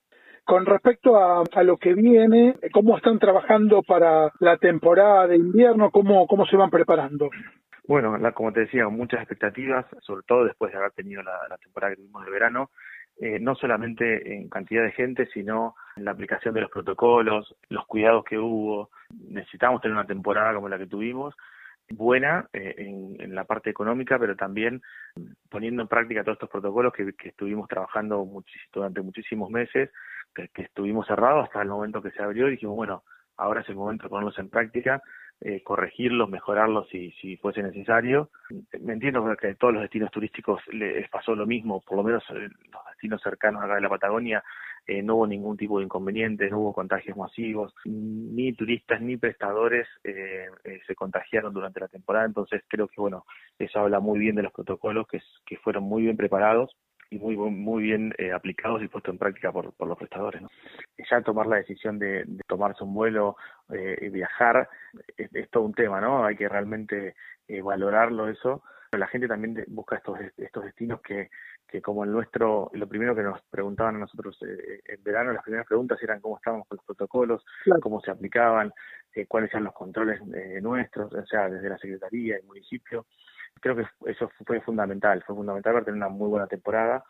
Con 0.45 0.67
respecto 0.67 1.17
a, 1.17 1.43
a, 1.51 1.63
lo 1.63 1.79
que 1.79 1.95
viene, 1.95 2.57
¿cómo 2.73 2.99
están 2.99 3.19
trabajando 3.19 3.83
para 3.83 4.31
la 4.41 4.59
temporada 4.59 5.27
de 5.27 5.37
invierno? 5.37 5.91
¿Cómo, 5.91 6.27
cómo 6.27 6.45
se 6.45 6.57
van 6.57 6.69
preparando? 6.69 7.31
Bueno, 7.87 8.17
como 8.33 8.53
te 8.53 8.61
decía, 8.61 8.89
muchas 8.89 9.21
expectativas, 9.21 9.85
sobre 10.01 10.23
todo 10.27 10.45
después 10.45 10.73
de 10.73 10.79
haber 10.79 10.93
tenido 10.93 11.23
la, 11.23 11.59
temporada 11.59 11.93
que 11.95 12.01
tuvimos 12.01 12.25
de 12.25 12.31
verano, 12.31 12.71
eh, 13.21 13.39
no 13.39 13.55
solamente 13.55 14.37
en 14.37 14.49
cantidad 14.49 14.83
de 14.83 14.93
gente, 14.93 15.27
sino 15.35 15.75
en 15.97 16.07
la 16.07 16.13
aplicación 16.13 16.55
de 16.55 16.63
los 16.63 16.71
protocolos, 16.71 17.55
los 17.69 17.87
cuidados 17.87 18.25
que 18.25 18.39
hubo. 18.39 18.91
Necesitamos 19.29 19.83
tener 19.83 19.95
una 19.95 20.07
temporada 20.07 20.55
como 20.55 20.69
la 20.71 20.79
que 20.79 20.87
tuvimos, 20.87 21.35
buena 21.91 22.49
eh, 22.55 22.75
en, 22.79 23.35
la 23.35 23.45
parte 23.45 23.69
económica, 23.69 24.19
pero 24.19 24.35
también 24.35 24.81
poniendo 25.51 25.83
en 25.83 25.89
práctica 25.89 26.25
todos 26.25 26.37
estos 26.37 26.51
protocolos 26.51 26.93
que, 26.95 27.15
estuvimos 27.29 27.69
trabajando 27.69 28.27
durante 28.73 29.03
muchísimos 29.03 29.51
meses, 29.51 29.91
que, 30.35 30.49
que, 30.49 30.63
estuvimos 30.63 31.07
cerrados 31.07 31.45
hasta 31.45 31.61
el 31.61 31.69
momento 31.69 32.01
que 32.01 32.13
se 32.13 32.23
abrió 32.23 32.49
y 32.49 32.53
dijimos, 32.53 32.77
bueno, 32.77 33.05
ahora 33.37 33.61
es 33.61 33.69
el 33.69 33.77
momento 33.77 34.05
de 34.05 34.09
ponerlos 34.09 34.39
en 34.39 34.49
práctica 34.49 35.03
eh, 35.45 35.63
corregirlos, 35.63 36.29
mejorarlos 36.31 36.89
si, 36.89 37.37
fuese 37.37 37.63
necesario. 37.63 38.31
Me 38.81 38.95
entiendo 38.95 39.25
que 39.37 39.49
a 39.49 39.55
todos 39.55 39.75
los 39.75 39.83
destinos 39.83 40.11
turísticos 40.11 40.63
les 40.73 41.09
pasó 41.11 41.35
lo 41.35 41.47
mismo, 41.47 41.83
por 41.83 41.99
lo 41.99 42.03
menos 42.03 42.25
los 42.31 42.83
destinos 42.93 43.23
cercanos 43.23 43.63
acá 43.63 43.75
de 43.75 43.83
la 43.83 43.91
Patagonia 43.91 44.43
eh, 44.87 45.03
no 45.03 45.17
hubo 45.17 45.27
ningún 45.27 45.57
tipo 45.57 45.79
de 45.79 45.85
inconveniente, 45.85 46.49
no 46.51 46.61
hubo 46.61 46.73
contagios 46.73 47.17
masivos, 47.17 47.75
ni 47.85 48.53
turistas 48.55 49.01
ni 49.01 49.17
prestadores 49.17 49.87
eh, 50.03 50.47
eh, 50.65 50.81
se 50.87 50.95
contagiaron 50.95 51.55
durante 51.55 51.81
la 51.81 51.89
temporada, 51.89 52.27
entonces 52.27 52.63
creo 52.69 52.89
que 52.89 53.01
bueno, 53.01 53.25
eso 53.59 53.81
habla 53.81 54.01
muy 54.01 54.19
bien 54.19 54.37
de 54.37 54.43
los 54.43 54.53
protocolos 54.53 55.07
que 55.09 55.57
fueron 55.59 55.85
muy 55.85 56.03
bien 56.03 56.17
preparados 56.17 56.77
y 57.15 57.19
muy 57.19 57.37
muy 57.37 57.83
bien 57.85 58.15
eh, 58.19 58.33
aplicados 58.33 58.83
y 58.83 58.89
puestos 58.89 59.13
en 59.13 59.19
práctica 59.19 59.53
por, 59.53 59.73
por 59.75 59.89
los 59.89 59.99
prestadores. 59.99 60.43
¿no? 60.43 60.49
Ya 61.11 61.21
tomar 61.23 61.47
la 61.47 61.57
decisión 61.57 61.99
de, 61.99 62.27
tomarse 62.47 62.83
un 62.83 62.95
vuelo 62.95 63.37
eh, 63.73 63.97
y 64.01 64.09
viajar 64.09 64.69
es, 65.17 65.51
todo 65.51 65.65
un 65.65 65.75
tema, 65.75 66.01
¿no? 66.01 66.25
Hay 66.25 66.37
que 66.37 66.49
realmente 66.49 67.15
eh, 67.47 67.63
valorarlo 67.63 68.29
eso. 68.29 68.63
Pero 68.91 69.01
la 69.01 69.09
gente 69.09 69.27
también 69.27 69.65
busca 69.69 69.97
estos 69.97 70.19
estos 70.37 70.65
destinos 70.65 71.01
que 71.01 71.31
que 71.67 71.81
como 71.83 72.05
el 72.05 72.13
nuestro, 72.13 72.71
lo 72.75 72.87
primero 72.87 73.17
que 73.17 73.23
nos 73.23 73.41
preguntaban 73.51 73.97
a 73.97 74.01
nosotros 74.01 74.39
en 74.43 75.03
verano, 75.03 75.33
las 75.33 75.43
primeras 75.43 75.67
preguntas 75.67 76.01
eran 76.01 76.21
cómo 76.21 76.37
estábamos 76.37 76.69
con 76.69 76.77
los 76.77 76.85
protocolos, 76.85 77.45
cómo 77.81 78.01
se 78.01 78.13
aplicaban, 78.13 78.73
cuáles 79.27 79.51
eran 79.51 79.65
los 79.65 79.75
controles 79.75 80.21
nuestros, 80.63 81.13
o 81.13 81.27
sea, 81.27 81.49
desde 81.49 81.71
la 81.71 81.79
Secretaría, 81.79 82.37
el 82.37 82.45
municipio 82.45 83.07
creo 83.61 83.77
que 83.77 83.87
eso 84.11 84.31
fue 84.47 84.61
fundamental, 84.61 85.23
fue 85.27 85.37
fundamental 85.37 85.75
para 85.75 85.85
tener 85.85 85.99
una 85.99 86.09
muy 86.09 86.29
buena 86.29 86.47
temporada. 86.47 87.05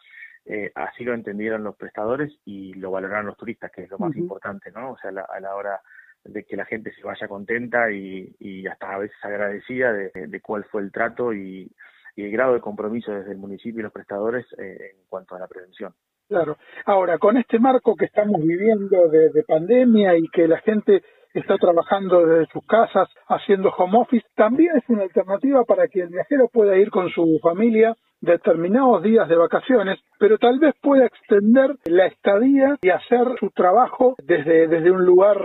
Eh, 0.47 0.71
así 0.75 1.05
lo 1.05 1.15
entendieron 1.15 1.65
los 1.65 1.77
prestadores 1.77 2.33
y 2.45 2.75
lo 2.75 2.91
valoraron 2.91 3.27
los 3.27 3.37
turistas, 3.37 3.71
que 3.71 3.85
es 3.85 3.91
lo 3.91 3.99
más 3.99 4.15
importante, 4.15 4.71
¿no? 4.73 4.93
O 4.93 4.99
sea, 4.99 5.11
a 5.11 5.41
la 5.41 5.55
hora 5.55 5.81
de 6.25 6.45
que 6.45 6.57
la 6.57 6.65
gente 6.65 6.93
se 6.93 7.03
vaya 7.03 7.29
contenta 7.29 7.91
y, 7.91 8.35
y 8.39 8.67
hasta 8.67 8.95
a 8.95 8.99
veces 8.99 9.17
agradecida 9.23 9.93
de, 9.93 10.11
de 10.15 10.41
cuál 10.41 10.65
fue 10.65 10.83
el 10.83 10.91
trato 10.91 11.33
y, 11.33 11.71
y, 12.17 12.25
el 12.25 12.31
grado 12.31 12.55
de 12.55 12.61
compromiso 12.61 13.13
desde 13.13 13.33
el 13.33 13.39
municipio 13.39 13.81
y 13.81 13.83
los 13.83 13.93
prestadores 13.93 14.47
eh, 14.59 14.93
en 14.95 15.07
cuanto 15.09 15.37
a 15.37 15.39
la 15.39 15.49
prevención. 15.49 15.93
Claro. 16.27 16.57
Ahora, 16.87 17.19
con 17.19 17.37
este 17.37 17.59
marco 17.59 17.95
que 17.95 18.07
estamos 18.07 18.41
viviendo 18.41 19.09
de, 19.09 19.29
de 19.29 19.43
pandemia 19.43 20.17
y 20.17 20.27
que 20.29 20.49
la 20.49 20.59
gente 20.61 21.03
está 21.35 21.57
trabajando 21.57 22.25
desde 22.25 22.53
sus 22.53 22.67
casas 22.67 23.09
haciendo 23.29 23.71
home 23.71 23.99
office, 23.99 24.27
también 24.35 24.77
es 24.77 24.89
una 24.89 25.03
alternativa 25.03 25.65
para 25.65 25.89
que 25.89 26.01
el 26.03 26.09
viajero 26.09 26.49
pueda 26.49 26.77
ir 26.77 26.91
con 26.91 27.11
su 27.11 27.39
familia 27.43 27.95
determinados 28.21 29.03
días 29.03 29.29
de 29.29 29.37
vacaciones, 29.37 29.99
pero 30.19 30.39
tal 30.39 30.59
vez 30.59 30.75
pueda 30.81 31.07
extender 31.07 31.77
la 31.85 32.07
estadía 32.07 32.79
y 32.81 32.89
hacer 32.89 33.27
su 33.39 33.51
trabajo 33.51 34.15
desde, 34.23 34.67
desde 34.69 34.91
un 34.91 35.05
lugar 35.05 35.37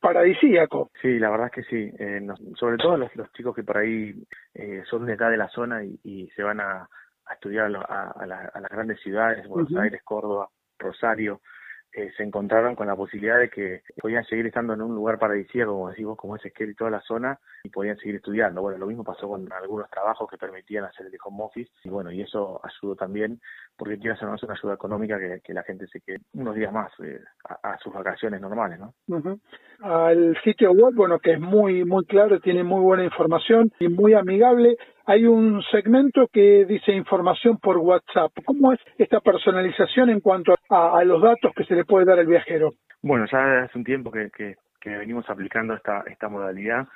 paradisíaco. 0.00 0.90
Sí, 1.00 1.18
la 1.18 1.30
verdad 1.30 1.46
es 1.46 1.52
que 1.52 1.62
sí. 1.62 1.90
Eh, 1.98 2.20
sobre 2.58 2.76
todo 2.76 2.96
los, 2.96 3.14
los, 3.16 3.32
chicos 3.32 3.54
que 3.54 3.62
por 3.62 3.78
ahí 3.78 4.12
eh, 4.54 4.82
son 4.90 5.06
de 5.06 5.14
acá 5.14 5.30
de 5.30 5.36
la 5.36 5.48
zona 5.48 5.82
y, 5.84 6.28
se 6.36 6.42
van 6.42 6.60
a, 6.60 6.88
estudiar 7.32 7.74
a, 7.74 8.26
las 8.26 8.70
grandes 8.70 9.00
ciudades, 9.00 9.46
Buenos 9.48 9.74
Aires, 9.76 10.02
Córdoba, 10.04 10.48
Rosario, 10.78 11.40
eh, 11.96 12.10
se 12.16 12.24
encontraron 12.24 12.74
con 12.74 12.88
la 12.88 12.96
posibilidad 12.96 13.38
de 13.38 13.48
que 13.48 13.82
podían 14.00 14.24
seguir 14.24 14.46
estando 14.46 14.74
en 14.74 14.82
un 14.82 14.94
lugar 14.94 15.18
paradisíaco, 15.18 15.72
como 15.72 15.90
decimos, 15.90 16.16
como 16.16 16.34
es 16.34 16.44
Esquel 16.44 16.70
y 16.70 16.74
toda 16.74 16.90
la 16.90 17.00
zona, 17.00 17.38
y 17.62 17.68
podían 17.68 17.96
seguir 17.98 18.16
estudiando. 18.16 18.62
Bueno, 18.62 18.78
lo 18.78 18.86
mismo 18.86 19.04
pasó 19.04 19.28
con 19.28 19.50
algunos 19.52 19.88
trabajos 19.90 20.28
que 20.28 20.36
permitían 20.36 20.84
hacer 20.84 21.06
el 21.06 21.12
home 21.24 21.44
office, 21.44 21.70
y 21.84 21.88
bueno, 21.88 22.10
y 22.10 22.22
eso 22.22 22.60
ayudó 22.64 22.96
también, 22.96 23.40
porque 23.76 23.98
quiere 23.98 24.14
hacer 24.14 24.26
una 24.26 24.36
ayuda 24.36 24.74
económica 24.74 25.18
que, 25.18 25.54
la 25.54 25.62
gente 25.62 25.86
se 25.86 26.00
quede 26.00 26.18
unos 26.32 26.56
días 26.56 26.72
más 26.72 26.90
eh, 26.98 27.20
a, 27.44 27.78
sus 27.78 27.94
vacaciones 27.94 28.40
normales, 28.40 28.80
¿no? 28.80 28.92
Al 29.80 30.36
sitio 30.42 30.72
web, 30.72 30.94
bueno, 30.94 31.20
que 31.20 31.34
es 31.34 31.40
muy, 31.40 31.84
muy 31.84 32.04
claro, 32.06 32.40
tiene 32.40 32.64
muy 32.64 32.80
buena 32.80 33.04
información 33.04 33.70
y 33.78 33.86
muy 33.86 34.14
amigable, 34.14 34.76
hay 35.06 35.26
un 35.26 35.62
segmento 35.70 36.28
que 36.32 36.64
dice 36.64 36.92
información 36.92 37.58
por 37.58 37.78
WhatsApp. 37.78 38.32
¿Cómo 38.44 38.72
es 38.72 38.80
esta 38.98 39.20
personalización 39.20 40.10
en 40.10 40.20
cuanto 40.20 40.54
a, 40.70 41.04
los 41.04 41.22
datos 41.22 41.52
que 41.54 41.64
se 41.64 41.74
le 41.74 41.84
puede 41.84 42.06
dar 42.06 42.18
al 42.18 42.26
viajero? 42.26 42.72
Bueno, 43.02 43.26
ya 43.30 43.64
hace 43.64 43.78
un 43.78 43.84
tiempo 43.84 44.10
que, 44.10 44.30
que, 44.30 44.56
venimos 44.84 45.28
aplicando 45.30 45.74
esta, 45.74 46.04
esta 46.06 46.28
modalidad 46.28 46.86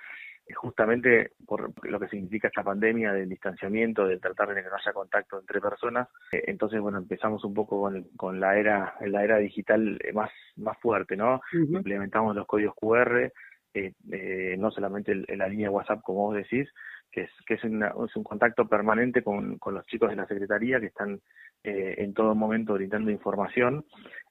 eh, 0.47 0.53
justamente 0.55 1.31
por 1.47 1.73
lo 1.87 1.99
que 1.99 2.09
significa 2.09 2.49
esta 2.49 2.63
pandemia 2.63 3.13
del 3.13 3.29
distanciamiento, 3.29 4.07
de 4.07 4.19
tratar 4.19 4.55
de 4.55 4.63
que 4.63 4.69
no 4.69 4.77
haya 4.77 4.93
contacto 4.93 5.39
entre 5.39 5.61
personas. 5.61 6.09
Eh, 6.33 6.45
entonces, 6.49 6.81
bueno, 6.81 6.99
empezamos 6.99 7.45
un 7.45 7.55
poco 7.55 7.81
con, 7.81 8.05
con 8.17 8.41
la 8.41 8.59
era 8.59 8.95
la 9.07 9.25
era 9.25 9.39
digital 9.39 9.99
más 10.15 10.31
más 10.57 10.79
fuerte, 10.79 11.17
¿no? 11.17 11.41
Implementamos 11.53 12.37
los 12.37 12.47
códigos 12.47 12.75
QR, 12.75 13.33
eh, 13.75 14.57
no 14.59 14.71
solamente 14.71 15.13
en 15.13 15.39
la 15.39 15.49
línea 15.49 15.71
WhatsApp, 15.71 16.01
como 16.03 16.29
vos 16.29 16.37
decís, 16.37 16.69
que 17.11 17.23
es, 17.23 17.31
que 17.47 17.55
es, 17.55 17.65
un 17.65 18.25
contacto 18.25 18.69
permanente 18.69 19.23
con, 19.23 19.59
con, 19.59 19.75
los 19.75 19.87
chicos 19.87 20.11
de 20.11 20.17
la 20.17 20.27
Secretaría 20.27 20.81
que 20.81 20.87
están 20.87 21.21
eh, 21.65 21.95
en 21.99 22.15
todo 22.15 22.35
momento 22.35 22.75
brindando 22.75 23.11
información 23.11 23.85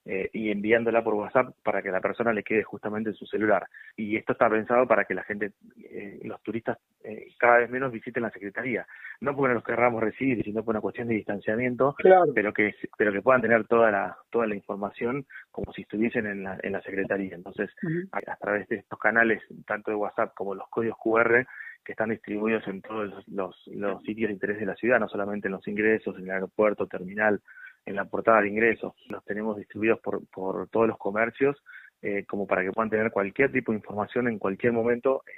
eh, 0.09 0.29
y 0.31 0.51
enviándola 0.51 1.03
por 1.03 1.15
WhatsApp 1.15 1.53
para 1.61 1.81
que 1.81 1.91
la 1.91 1.99
persona 1.99 2.31
le 2.31 2.41
quede 2.41 2.63
justamente 2.63 3.09
en 3.09 3.15
su 3.17 3.25
celular. 3.25 3.67
Y 3.97 4.15
esto 4.15 4.31
está 4.31 4.49
pensado 4.49 4.87
para 4.87 5.03
que 5.03 5.13
la 5.13 5.23
gente, 5.23 5.51
eh, 5.83 6.21
los 6.23 6.41
turistas, 6.41 6.77
eh, 7.03 7.27
cada 7.37 7.57
vez 7.57 7.69
menos 7.69 7.91
visiten 7.91 8.23
la 8.23 8.31
Secretaría. 8.31 8.87
No 9.19 9.35
porque 9.35 9.49
no 9.49 9.55
los 9.55 9.65
querramos 9.65 10.01
recibir, 10.01 10.41
sino 10.45 10.63
por 10.63 10.75
una 10.75 10.81
cuestión 10.81 11.09
de 11.09 11.15
distanciamiento, 11.15 11.93
pero 12.33 12.53
que 12.53 12.73
pero 12.97 13.11
que 13.11 13.21
puedan 13.21 13.41
tener 13.41 13.67
toda 13.67 13.91
la 13.91 14.17
toda 14.29 14.47
la 14.47 14.55
información 14.55 15.25
como 15.51 15.73
si 15.73 15.81
estuviesen 15.81 16.25
en 16.25 16.43
la, 16.43 16.57
en 16.63 16.71
la 16.71 16.81
Secretaría. 16.81 17.35
Entonces, 17.35 17.69
a, 18.13 18.35
través 18.37 18.65
de 18.69 18.77
estos 18.77 18.99
canales, 18.99 19.43
tanto 19.65 19.91
de 19.91 19.97
WhatsApp 19.97 20.33
como 20.35 20.55
los 20.55 20.69
códigos 20.69 20.97
QR, 21.03 21.45
que 21.87 21.93
están 21.93 22.09
distribuidos 22.09 22.67
en 22.67 22.81
todos 22.81 23.25
los, 23.27 23.55
sitios 24.03 24.27
de 24.27 24.33
interés 24.33 24.59
de 24.59 24.65
la 24.65 24.75
ciudad, 24.75 24.99
no 24.99 25.07
solamente 25.07 25.47
en 25.47 25.53
los 25.53 25.65
ingresos, 25.69 26.17
en 26.17 26.25
el 26.25 26.31
aeropuerto, 26.31 26.85
terminal, 26.85 27.39
en 27.85 27.95
la 27.95 28.03
portada 28.03 28.41
de 28.41 28.49
ingresos. 28.49 28.93
Los 29.07 29.23
tenemos 29.23 29.55
distribuidos 29.55 30.01
por, 30.01 30.27
por 30.27 30.67
todos 30.67 30.85
los 30.85 30.97
comercios 30.97 31.55
eh, 32.01 32.25
como 32.27 32.45
para 32.45 32.61
que 32.61 32.73
puedan 32.73 32.89
tener 32.89 33.09
cualquier 33.09 33.53
tipo 33.53 33.71
de 33.71 33.77
información 33.77 34.27
en 34.27 34.37
cualquier 34.37 34.73
momento, 34.73 35.23
eh, 35.27 35.31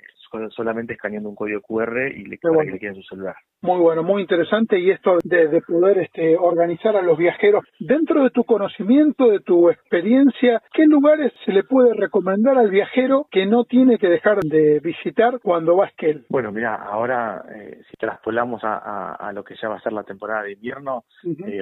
solamente 0.49 0.93
escaneando 0.93 1.29
un 1.29 1.35
código 1.35 1.61
QR 1.61 2.11
y 2.15 2.25
le, 2.25 2.37
para 2.37 2.65
que 2.65 2.71
le 2.71 2.79
quede 2.79 2.89
en 2.89 2.95
su 2.95 3.03
celular. 3.03 3.35
Muy 3.61 3.79
bueno, 3.79 4.03
muy 4.03 4.21
interesante 4.21 4.79
y 4.79 4.91
esto 4.91 5.17
de, 5.23 5.61
poder 5.61 5.99
este, 5.99 6.37
organizar 6.37 6.95
a 6.95 7.01
los 7.01 7.17
viajeros. 7.17 7.65
Dentro 7.79 8.23
de 8.23 8.29
tu 8.29 8.43
conocimiento, 8.43 9.29
de 9.29 9.39
tu 9.41 9.69
experiencia, 9.69 10.61
¿qué 10.73 10.85
lugares 10.85 11.33
se 11.45 11.51
le 11.51 11.63
puede 11.63 11.93
recomendar 11.93 12.57
al 12.57 12.69
viajero 12.69 13.27
que 13.31 13.45
no 13.45 13.65
tiene 13.65 13.97
que 13.97 14.07
dejar 14.07 14.39
de 14.39 14.79
visitar 14.79 15.39
cuando 15.41 15.75
va 15.75 15.85
a 15.85 15.87
Esquel? 15.89 16.25
Bueno, 16.29 16.51
mira, 16.51 16.75
ahora 16.75 17.43
eh, 17.53 17.81
si 17.89 17.97
traspolamos 17.97 18.63
a, 18.63 19.15
a, 19.15 19.33
lo 19.33 19.43
que 19.43 19.55
ya 19.61 19.69
va 19.69 19.75
a 19.75 19.81
ser 19.81 19.93
la 19.93 20.03
temporada 20.03 20.43
de 20.43 20.53
invierno, 20.53 21.03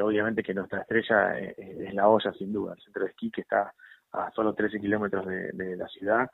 obviamente 0.03 0.43
que 0.43 0.53
nuestra 0.53 0.81
estrella 0.81 1.37
es 1.39 1.93
la 1.93 2.07
olla, 2.07 2.31
sin 2.33 2.51
duda, 2.53 2.73
el 2.75 2.81
centro 2.81 3.03
de 3.03 3.09
esquí 3.09 3.31
que 3.31 3.41
está 3.41 3.73
a 4.11 4.31
solo 4.31 4.53
13 4.53 4.79
kilómetros 4.79 5.25
de, 5.25 5.75
la 5.75 5.87
ciudad 5.87 6.27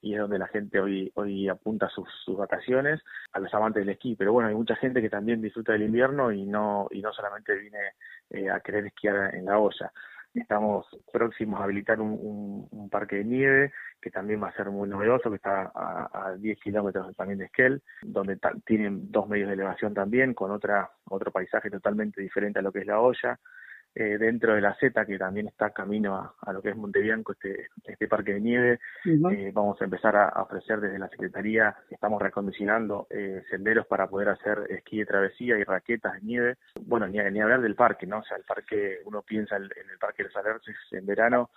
y 0.00 0.14
es 0.14 0.20
donde 0.20 0.38
la 0.38 0.46
gente 0.48 0.80
hoy 0.80 1.10
hoy 1.14 1.48
apunta 1.48 1.88
sus, 1.88 2.08
sus 2.24 2.36
vacaciones 2.36 3.00
a 3.32 3.40
los 3.40 3.52
amantes 3.54 3.80
del 3.80 3.90
esquí. 3.94 4.14
Pero 4.16 4.32
bueno 4.32 4.48
hay 4.48 4.54
mucha 4.54 4.76
gente 4.76 5.00
que 5.00 5.10
también 5.10 5.40
disfruta 5.42 5.72
del 5.72 5.82
invierno 5.82 6.32
y 6.32 6.44
no 6.44 6.88
y 6.90 7.02
no 7.02 7.12
solamente 7.12 7.54
viene 7.56 7.78
eh, 8.30 8.50
a 8.50 8.60
querer 8.60 8.86
esquiar 8.86 9.34
en 9.34 9.46
la 9.46 9.58
olla. 9.58 9.92
Estamos 10.34 10.86
próximos 11.12 11.60
a 11.60 11.64
habilitar 11.64 12.00
un, 12.00 12.68
un, 12.70 12.90
parque 12.90 13.16
de 13.16 13.24
nieve 13.24 13.72
que 14.00 14.10
también 14.10 14.42
va 14.42 14.48
a 14.48 14.54
ser 14.54 14.70
muy 14.70 14.88
novedoso 14.88 15.30
que 15.30 15.36
está 15.36 15.72
a, 15.74 16.08
a 16.12 16.36
10 16.36 16.60
kilómetros 16.60 17.16
también 17.16 17.38
de 17.38 17.46
Esquel 17.46 17.82
donde 18.02 18.38
tienen 18.64 19.10
dos 19.10 19.28
medios 19.28 19.48
de 19.48 19.54
elevación 19.54 19.94
también 19.94 20.34
con 20.34 20.50
otra 20.50 20.90
otro 21.06 21.32
paisaje 21.32 21.70
totalmente 21.70 22.20
diferente 22.20 22.60
a 22.60 22.62
lo 22.62 22.70
que 22.70 22.80
es 22.80 22.86
la 22.86 23.00
olla 23.00 23.40
eh, 23.94 24.18
dentro 24.18 24.54
de 24.54 24.60
la 24.60 24.74
Z, 24.74 25.04
que 25.06 25.18
también 25.18 25.48
está 25.48 25.70
camino 25.70 26.34
a, 26.40 26.52
lo 26.52 26.62
que 26.62 26.70
es 26.70 26.76
Montebianco, 26.76 27.32
este, 27.32 27.68
este 27.84 28.08
parque 28.08 28.34
de 28.34 28.40
nieve. 28.40 28.80
eh, 29.04 29.50
vamos 29.52 29.80
a 29.80 29.84
empezar 29.84 30.16
a, 30.16 30.42
ofrecer 30.42 30.80
desde 30.80 30.98
la 30.98 31.08
Secretaría, 31.08 31.74
estamos 31.90 32.22
recondicionando 32.22 33.06
eh, 33.10 33.42
senderos 33.50 33.86
para 33.86 34.06
poder 34.06 34.28
hacer 34.28 34.66
esquí 34.70 34.98
de 34.98 35.06
travesía 35.06 35.58
y 35.58 35.64
raquetas 35.64 36.14
de 36.14 36.20
nieve. 36.22 36.56
Bueno, 36.80 37.06
ni, 37.06 37.18
ni 37.18 37.40
hablar 37.40 37.60
del 37.60 37.74
parque, 37.74 38.06
¿no? 38.06 38.18
O 38.18 38.24
sea, 38.24 38.36
el 38.36 38.44
parque, 38.44 38.98
uno 39.04 39.22
piensa 39.22 39.56
en, 39.56 39.64
el 39.64 39.98
Parque 39.98 40.22
de 40.22 40.28
los 40.28 40.36
Alerces 40.36 40.76
en 40.92 41.06
verano, 41.06 41.50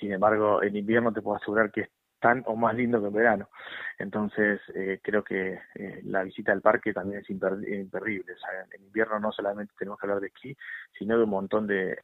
sin 0.00 0.12
embargo, 0.12 0.62
en 0.62 0.76
invierno 0.76 1.12
te 1.12 1.22
puedo 1.22 1.36
asegurar 1.36 1.70
que 1.70 1.88
tan 2.24 2.42
o 2.46 2.56
más 2.56 2.74
lindo 2.74 3.02
que 3.02 3.08
en 3.08 3.12
verano. 3.12 3.50
Entonces, 3.98 4.58
eh, 4.74 4.98
creo 5.02 5.22
que 5.22 5.60
eh, 5.74 6.00
la 6.04 6.22
visita 6.22 6.52
al 6.52 6.62
parque 6.62 6.94
también 6.94 7.20
es 7.20 7.28
imperdible. 7.28 8.32
O 8.32 8.38
sea, 8.38 8.66
en 8.72 8.82
invierno 8.82 9.20
no 9.20 9.30
solamente 9.30 9.74
tenemos 9.78 10.00
que 10.00 10.06
hablar 10.06 10.20
de 10.20 10.28
esquí, 10.28 10.56
sino 10.98 11.18
de 11.18 11.24
un 11.24 11.28
montón 11.28 11.66
de, 11.66 11.98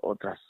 otras 0.00 0.40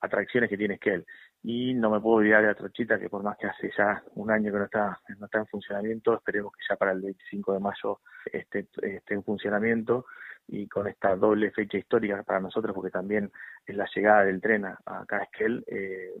atracciones 0.00 0.48
que 0.48 0.56
tiene 0.56 0.74
Esquel. 0.74 1.04
Y 1.42 1.74
no 1.74 1.90
me 1.90 2.00
puedo 2.00 2.18
olvidar 2.18 2.42
de 2.42 2.46
la 2.46 2.54
trochita, 2.54 2.96
que 2.96 3.08
por 3.08 3.24
más 3.24 3.36
que 3.38 3.48
hace 3.48 3.72
ya 3.76 4.00
un 4.14 4.30
año 4.30 4.52
que 4.52 4.58
no 4.58 4.64
está, 4.66 5.00
en 5.32 5.46
funcionamiento, 5.48 6.14
esperemos 6.14 6.52
que 6.52 6.62
ya 6.68 6.76
para 6.76 6.92
el 6.92 7.02
25 7.02 7.54
de 7.54 7.58
mayo 7.58 8.00
esté, 8.32 8.68
esté 8.82 9.14
en 9.14 9.24
funcionamiento 9.24 10.06
y 10.46 10.68
con 10.68 10.86
esta 10.86 11.16
doble 11.16 11.50
fecha 11.50 11.76
histórica 11.76 12.22
para 12.22 12.38
nosotros, 12.38 12.72
porque 12.72 12.92
también 12.92 13.32
es 13.66 13.74
la 13.74 13.88
llegada 13.92 14.24
del 14.26 14.40
tren 14.40 14.64
acá 14.64 15.16
a 15.16 15.22
Esquel, 15.24 15.64
eh, 15.66 16.12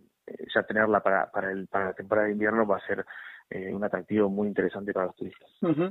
ya 0.54 0.62
tenerla 0.62 1.00
para, 1.00 1.30
para, 1.30 1.50
el, 1.50 1.66
para 1.68 1.86
la 1.86 1.92
temporada 1.92 2.26
de 2.26 2.32
invierno 2.32 2.66
va 2.66 2.76
a 2.76 2.86
ser 2.86 3.04
eh, 3.50 3.72
un 3.72 3.84
atractivo 3.84 4.30
muy 4.30 4.48
interesante 4.48 4.92
para 4.92 5.06
los 5.06 5.16
turistas. 5.16 5.50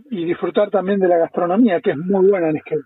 Y 0.09 0.25
disfrutar 0.25 0.69
también 0.69 0.99
de 0.99 1.07
la 1.07 1.17
gastronomía, 1.17 1.81
que 1.81 1.91
es 1.91 1.97
muy 1.97 2.29
buena 2.29 2.49
en 2.49 2.57
Esquel. 2.57 2.81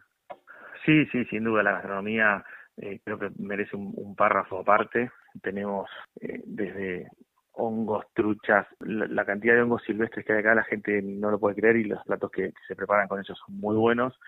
Sí, 0.85 1.05
sí, 1.07 1.25
sin 1.25 1.43
duda 1.43 1.63
la 1.63 1.73
gastronomía 1.73 2.43
eh, 2.77 2.99
creo 3.03 3.17
que 3.17 3.31
merece 3.39 3.75
un, 3.75 4.15
párrafo 4.15 4.59
aparte. 4.59 5.11
Tenemos 5.41 5.89
desde 6.15 7.07
hongos, 7.53 8.05
truchas, 8.13 8.67
la, 8.79 9.25
cantidad 9.25 9.55
de 9.55 9.61
hongos 9.61 9.83
silvestres 9.83 10.25
que 10.25 10.33
hay 10.33 10.39
acá 10.39 10.53
la 10.53 10.63
gente 10.63 11.01
no 11.01 11.31
lo 11.31 11.39
puede 11.39 11.55
creer 11.55 11.77
y 11.77 11.85
los 11.85 12.03
platos 12.03 12.29
que, 12.31 12.53
se 12.67 12.75
preparan 12.75 13.07
con 13.07 13.19
ellos 13.19 13.37
son 13.45 13.57
muy 13.57 13.75
buenos. 13.75 14.19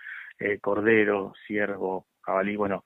cordero, 0.60 1.32
ciervo, 1.46 2.06
jabalí, 2.22 2.56
bueno, 2.56 2.82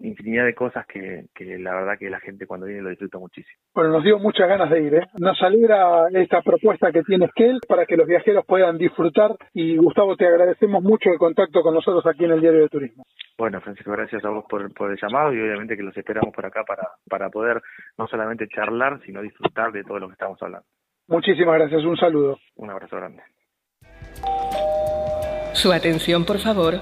infinidad 0.00 0.44
de 0.44 0.54
cosas 0.54 0.86
que, 0.86 1.26
que, 1.34 1.58
la 1.58 1.74
verdad 1.74 1.98
que 1.98 2.10
la 2.10 2.20
gente 2.20 2.46
cuando 2.46 2.66
viene 2.66 2.82
lo 2.82 2.90
disfruta 2.90 3.18
muchísimo. 3.18 3.56
Bueno, 3.74 3.90
nos 3.90 4.04
dio 4.04 4.18
muchas 4.18 4.48
ganas 4.48 4.70
de 4.70 4.82
ir. 4.82 4.94
¿eh? 4.94 5.06
Nos 5.18 5.40
alegra 5.42 6.08
esta 6.12 6.42
propuesta 6.42 6.92
que 6.92 7.02
tiene 7.02 7.26
Esquel 7.26 7.60
para 7.66 7.86
que 7.86 7.96
los 7.96 8.06
viajeros 8.06 8.44
puedan 8.46 8.78
disfrutar 8.78 9.36
y 9.54 9.76
Gustavo, 9.76 10.16
te 10.16 10.26
agradecemos 10.26 10.82
mucho 10.82 11.10
el 11.10 11.18
contacto 11.18 11.62
con 11.62 11.74
nosotros 11.74 12.06
aquí 12.06 12.24
en 12.24 12.32
el 12.32 12.40
Diario 12.40 12.62
de 12.62 12.68
Turismo. 12.68 13.04
Bueno, 13.36 13.60
Francisco, 13.60 13.92
gracias 13.92 14.24
a 14.24 14.30
vos 14.30 14.44
por, 14.48 14.72
por 14.74 14.90
el 14.90 14.98
llamado 15.00 15.32
y 15.32 15.40
obviamente 15.40 15.76
que 15.76 15.82
los 15.82 15.96
esperamos 15.96 16.34
por 16.34 16.44
acá 16.44 16.64
para, 16.66 16.88
para 17.08 17.30
poder 17.30 17.60
no 17.96 18.06
solamente 18.08 18.48
charlar, 18.48 19.00
sino 19.04 19.22
disfrutar 19.22 19.72
de 19.72 19.84
todo 19.84 19.98
lo 19.98 20.08
que 20.08 20.14
estamos 20.14 20.42
hablando. 20.42 20.66
Muchísimas 21.06 21.54
gracias, 21.54 21.84
un 21.84 21.96
saludo. 21.96 22.38
Un 22.56 22.70
abrazo 22.70 22.96
grande. 22.96 23.22
Su 25.54 25.72
atención, 25.72 26.24
por 26.24 26.38
favor. 26.38 26.74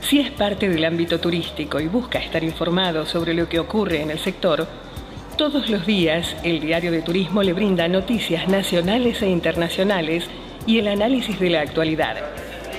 Si 0.00 0.20
es 0.20 0.30
parte 0.30 0.68
del 0.68 0.84
ámbito 0.84 1.18
turístico 1.18 1.80
y 1.80 1.88
busca 1.88 2.18
estar 2.18 2.44
informado 2.44 3.06
sobre 3.06 3.34
lo 3.34 3.48
que 3.48 3.58
ocurre 3.58 4.02
en 4.02 4.10
el 4.10 4.18
sector, 4.18 4.66
todos 5.36 5.68
los 5.68 5.84
días 5.84 6.36
el 6.44 6.60
Diario 6.60 6.92
de 6.92 7.02
Turismo 7.02 7.42
le 7.42 7.52
brinda 7.52 7.88
noticias 7.88 8.48
nacionales 8.48 9.20
e 9.22 9.28
internacionales 9.28 10.30
y 10.66 10.78
el 10.78 10.88
análisis 10.88 11.38
de 11.38 11.50
la 11.50 11.60
actualidad. 11.60 12.16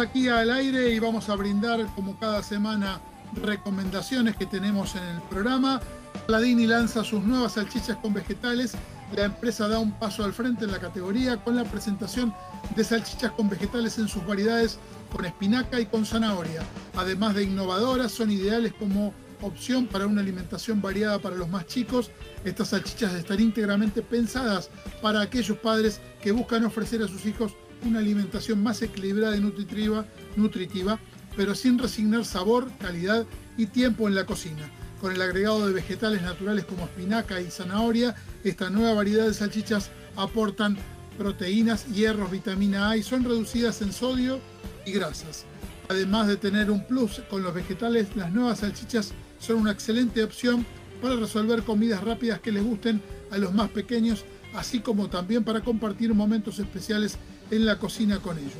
aquí 0.00 0.28
al 0.28 0.50
aire 0.50 0.94
y 0.94 0.98
vamos 0.98 1.28
a 1.28 1.36
brindar 1.36 1.84
como 1.94 2.18
cada 2.18 2.42
semana 2.42 3.00
recomendaciones 3.34 4.36
que 4.36 4.46
tenemos 4.46 4.94
en 4.96 5.02
el 5.02 5.20
programa. 5.22 5.80
Paladini 6.26 6.66
lanza 6.66 7.04
sus 7.04 7.22
nuevas 7.22 7.52
salchichas 7.52 7.96
con 7.98 8.14
vegetales. 8.14 8.74
La 9.14 9.24
empresa 9.24 9.68
da 9.68 9.78
un 9.78 9.92
paso 9.92 10.24
al 10.24 10.32
frente 10.32 10.64
en 10.64 10.72
la 10.72 10.78
categoría 10.78 11.36
con 11.36 11.56
la 11.56 11.64
presentación 11.64 12.32
de 12.74 12.84
salchichas 12.84 13.32
con 13.32 13.48
vegetales 13.48 13.98
en 13.98 14.08
sus 14.08 14.24
variedades 14.26 14.78
con 15.12 15.24
espinaca 15.24 15.80
y 15.80 15.86
con 15.86 16.06
zanahoria. 16.06 16.62
Además 16.96 17.34
de 17.34 17.44
innovadoras, 17.44 18.12
son 18.12 18.30
ideales 18.30 18.72
como 18.78 19.12
opción 19.42 19.86
para 19.86 20.06
una 20.06 20.20
alimentación 20.20 20.80
variada 20.80 21.18
para 21.18 21.36
los 21.36 21.48
más 21.48 21.66
chicos. 21.66 22.10
Estas 22.44 22.68
salchichas 22.68 23.14
están 23.14 23.40
íntegramente 23.40 24.02
pensadas 24.02 24.70
para 25.02 25.20
aquellos 25.20 25.58
padres 25.58 26.00
que 26.22 26.32
buscan 26.32 26.64
ofrecer 26.64 27.02
a 27.02 27.08
sus 27.08 27.26
hijos 27.26 27.52
una 27.84 27.98
alimentación 27.98 28.62
más 28.62 28.82
equilibrada 28.82 29.36
y 29.36 29.40
nutritiva, 29.40 30.04
nutritiva, 30.36 30.98
pero 31.36 31.54
sin 31.54 31.78
resignar 31.78 32.24
sabor, 32.24 32.70
calidad 32.78 33.26
y 33.56 33.66
tiempo 33.66 34.08
en 34.08 34.14
la 34.14 34.26
cocina. 34.26 34.70
Con 35.00 35.12
el 35.12 35.22
agregado 35.22 35.66
de 35.66 35.72
vegetales 35.72 36.22
naturales 36.22 36.64
como 36.64 36.84
espinaca 36.84 37.40
y 37.40 37.50
zanahoria, 37.50 38.14
esta 38.44 38.68
nueva 38.68 38.94
variedad 38.94 39.26
de 39.26 39.34
salchichas 39.34 39.90
aportan 40.16 40.76
proteínas, 41.16 41.86
hierros, 41.86 42.30
vitamina 42.30 42.90
A 42.90 42.96
y 42.96 43.02
son 43.02 43.24
reducidas 43.24 43.80
en 43.82 43.92
sodio 43.92 44.40
y 44.84 44.92
grasas. 44.92 45.44
Además 45.88 46.28
de 46.28 46.36
tener 46.36 46.70
un 46.70 46.86
plus 46.86 47.20
con 47.30 47.42
los 47.42 47.54
vegetales, 47.54 48.14
las 48.14 48.32
nuevas 48.32 48.60
salchichas 48.60 49.12
son 49.38 49.56
una 49.56 49.72
excelente 49.72 50.22
opción 50.22 50.64
para 51.00 51.16
resolver 51.16 51.62
comidas 51.62 52.04
rápidas 52.04 52.40
que 52.40 52.52
les 52.52 52.62
gusten 52.62 53.02
a 53.30 53.38
los 53.38 53.54
más 53.54 53.70
pequeños, 53.70 54.24
así 54.54 54.80
como 54.80 55.08
también 55.08 55.44
para 55.44 55.62
compartir 55.62 56.12
momentos 56.14 56.58
especiales 56.58 57.16
en 57.50 57.66
la 57.66 57.78
cocina 57.78 58.18
con 58.18 58.38
ellos. 58.38 58.52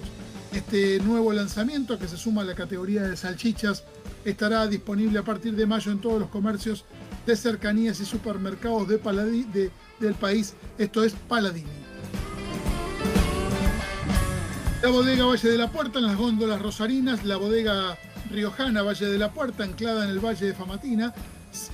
Este 0.52 0.98
nuevo 1.00 1.32
lanzamiento 1.32 1.98
que 1.98 2.08
se 2.08 2.16
suma 2.16 2.42
a 2.42 2.44
la 2.44 2.54
categoría 2.54 3.02
de 3.02 3.16
salchichas 3.16 3.84
estará 4.24 4.66
disponible 4.66 5.18
a 5.18 5.24
partir 5.24 5.54
de 5.54 5.66
mayo 5.66 5.92
en 5.92 6.00
todos 6.00 6.20
los 6.20 6.28
comercios 6.28 6.84
de 7.26 7.36
cercanías 7.36 8.00
y 8.00 8.04
supermercados 8.04 8.88
de 8.88 9.70
del 10.00 10.14
país, 10.14 10.54
esto 10.78 11.04
es 11.04 11.12
Paladini. 11.28 11.68
La 14.82 14.88
bodega 14.88 15.26
Valle 15.26 15.48
de 15.50 15.58
la 15.58 15.70
Puerta 15.70 15.98
en 15.98 16.06
las 16.06 16.16
góndolas 16.16 16.62
rosarinas, 16.62 17.22
la 17.24 17.36
bodega 17.36 17.98
riojana 18.30 18.82
Valle 18.82 19.06
de 19.06 19.18
la 19.18 19.30
Puerta, 19.30 19.62
anclada 19.62 20.04
en 20.04 20.10
el 20.10 20.20
Valle 20.20 20.46
de 20.46 20.54
Famatina, 20.54 21.12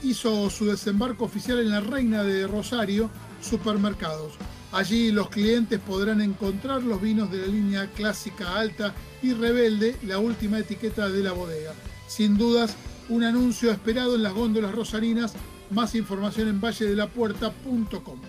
hizo 0.03 0.51
su 0.51 0.67
desembarco 0.67 1.25
oficial 1.25 1.61
en 1.61 1.71
la 1.71 1.81
Reina 1.81 2.25
de 2.25 2.49
Rosario 2.49 3.09
Supermercados. 3.41 4.33
Allí 4.73 5.13
los 5.13 5.31
clientes 5.31 5.81
podrán 5.81 6.21
encontrar 6.21 6.83
los 6.83 7.01
vinos 7.01 7.31
de 7.31 7.39
la 7.39 7.47
línea 7.47 7.87
clásica 7.93 8.59
alta 8.59 8.95
y 9.23 9.33
rebelde, 9.33 9.97
la 10.03 10.19
última 10.19 10.59
etiqueta 10.59 11.09
de 11.09 11.23
la 11.23 11.33
bodega. 11.33 11.73
Sin 12.09 12.37
dudas, 12.37 12.77
un 13.09 13.23
anuncio 13.25 13.71
esperado 13.71 14.17
en 14.17 14.23
las 14.23 14.35
góndolas 14.35 14.75
rosarinas. 14.75 15.35
Más 15.71 15.95
información 15.95 16.49
en 16.49 16.61
valledelapuerta.com. 16.61 18.21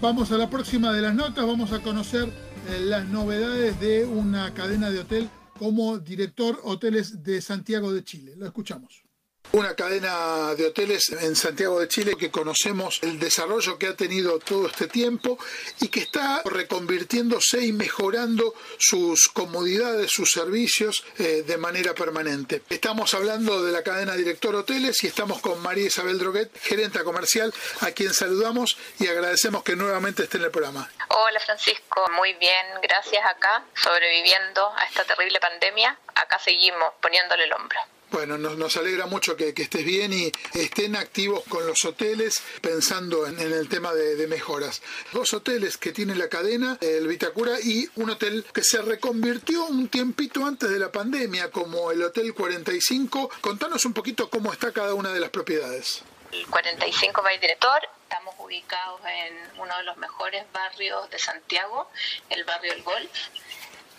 Vamos 0.00 0.32
a 0.32 0.38
la 0.38 0.48
próxima 0.48 0.92
de 0.92 1.02
las 1.02 1.14
notas, 1.14 1.46
vamos 1.46 1.72
a 1.72 1.80
conocer 1.80 2.24
eh, 2.68 2.80
las 2.80 3.06
novedades 3.06 3.78
de 3.80 4.06
una 4.06 4.52
cadena 4.54 4.90
de 4.90 5.00
hotel 5.00 5.28
como 5.58 5.98
director 5.98 6.58
hoteles 6.64 7.22
de 7.22 7.42
Santiago 7.42 7.92
de 7.92 8.02
Chile. 8.02 8.32
Lo 8.36 8.46
escuchamos 8.46 9.09
una 9.52 9.74
cadena 9.74 10.54
de 10.54 10.66
hoteles 10.66 11.10
en 11.10 11.34
Santiago 11.34 11.80
de 11.80 11.88
Chile 11.88 12.16
que 12.16 12.30
conocemos 12.30 13.00
el 13.02 13.18
desarrollo 13.18 13.78
que 13.78 13.88
ha 13.88 13.96
tenido 13.96 14.38
todo 14.38 14.68
este 14.68 14.86
tiempo 14.86 15.38
y 15.80 15.88
que 15.88 16.00
está 16.00 16.42
reconvirtiéndose 16.44 17.60
y 17.60 17.72
mejorando 17.72 18.54
sus 18.78 19.28
comodidades, 19.28 20.12
sus 20.12 20.30
servicios 20.30 21.04
eh, 21.18 21.42
de 21.46 21.56
manera 21.56 21.94
permanente. 21.94 22.62
Estamos 22.70 23.12
hablando 23.14 23.62
de 23.62 23.72
la 23.72 23.82
cadena 23.82 24.14
Director 24.14 24.54
Hoteles 24.54 25.02
y 25.02 25.08
estamos 25.08 25.40
con 25.40 25.60
María 25.62 25.86
Isabel 25.86 26.18
Droguet, 26.18 26.50
gerente 26.62 27.02
comercial, 27.02 27.52
a 27.80 27.90
quien 27.90 28.14
saludamos 28.14 28.76
y 29.00 29.08
agradecemos 29.08 29.64
que 29.64 29.74
nuevamente 29.74 30.24
esté 30.24 30.38
en 30.38 30.44
el 30.44 30.50
programa. 30.50 30.88
Hola 31.08 31.40
Francisco, 31.40 32.06
muy 32.12 32.34
bien, 32.34 32.66
gracias 32.82 33.24
acá, 33.26 33.64
sobreviviendo 33.74 34.72
a 34.76 34.84
esta 34.84 35.04
terrible 35.04 35.40
pandemia, 35.40 35.98
acá 36.14 36.38
seguimos 36.38 36.94
poniéndole 37.00 37.44
el 37.44 37.52
hombro. 37.52 37.80
Bueno, 38.10 38.36
nos, 38.38 38.76
alegra 38.76 39.06
mucho 39.06 39.36
que, 39.36 39.54
estés 39.56 39.84
bien 39.84 40.12
y 40.12 40.32
estén 40.54 40.96
activos 40.96 41.44
con 41.48 41.64
los 41.66 41.84
hoteles 41.84 42.42
pensando 42.60 43.26
en, 43.26 43.38
el 43.38 43.68
tema 43.68 43.94
de, 43.94 44.26
mejoras. 44.26 44.82
Dos 45.12 45.32
hoteles 45.32 45.76
que 45.76 45.92
tiene 45.92 46.14
la 46.14 46.28
cadena, 46.28 46.76
el 46.80 47.06
Vitacura, 47.06 47.60
y 47.60 47.88
un 47.96 48.10
hotel 48.10 48.44
que 48.52 48.62
se 48.62 48.82
reconvirtió 48.82 49.64
un 49.66 49.88
tiempito 49.88 50.44
antes 50.44 50.70
de 50.70 50.78
la 50.78 50.90
pandemia 50.90 51.50
como 51.50 51.90
el 51.92 52.02
Hotel 52.02 52.34
45. 52.34 53.30
Contanos 53.40 53.84
un 53.84 53.92
poquito 53.92 54.28
cómo 54.28 54.52
está 54.52 54.72
cada 54.72 54.94
una 54.94 55.12
de 55.12 55.20
las 55.20 55.30
propiedades. 55.30 56.02
El 56.32 56.46
45 56.46 57.22
by 57.22 57.38
Director, 57.38 57.80
estamos 58.02 58.34
ubicados 58.38 59.00
en 59.04 59.60
uno 59.60 59.76
de 59.76 59.84
los 59.84 59.96
mejores 59.96 60.44
barrios 60.52 61.08
de 61.10 61.18
Santiago, 61.18 61.88
el 62.28 62.44
barrio 62.44 62.72
El 62.72 62.82
Golf 62.82 63.10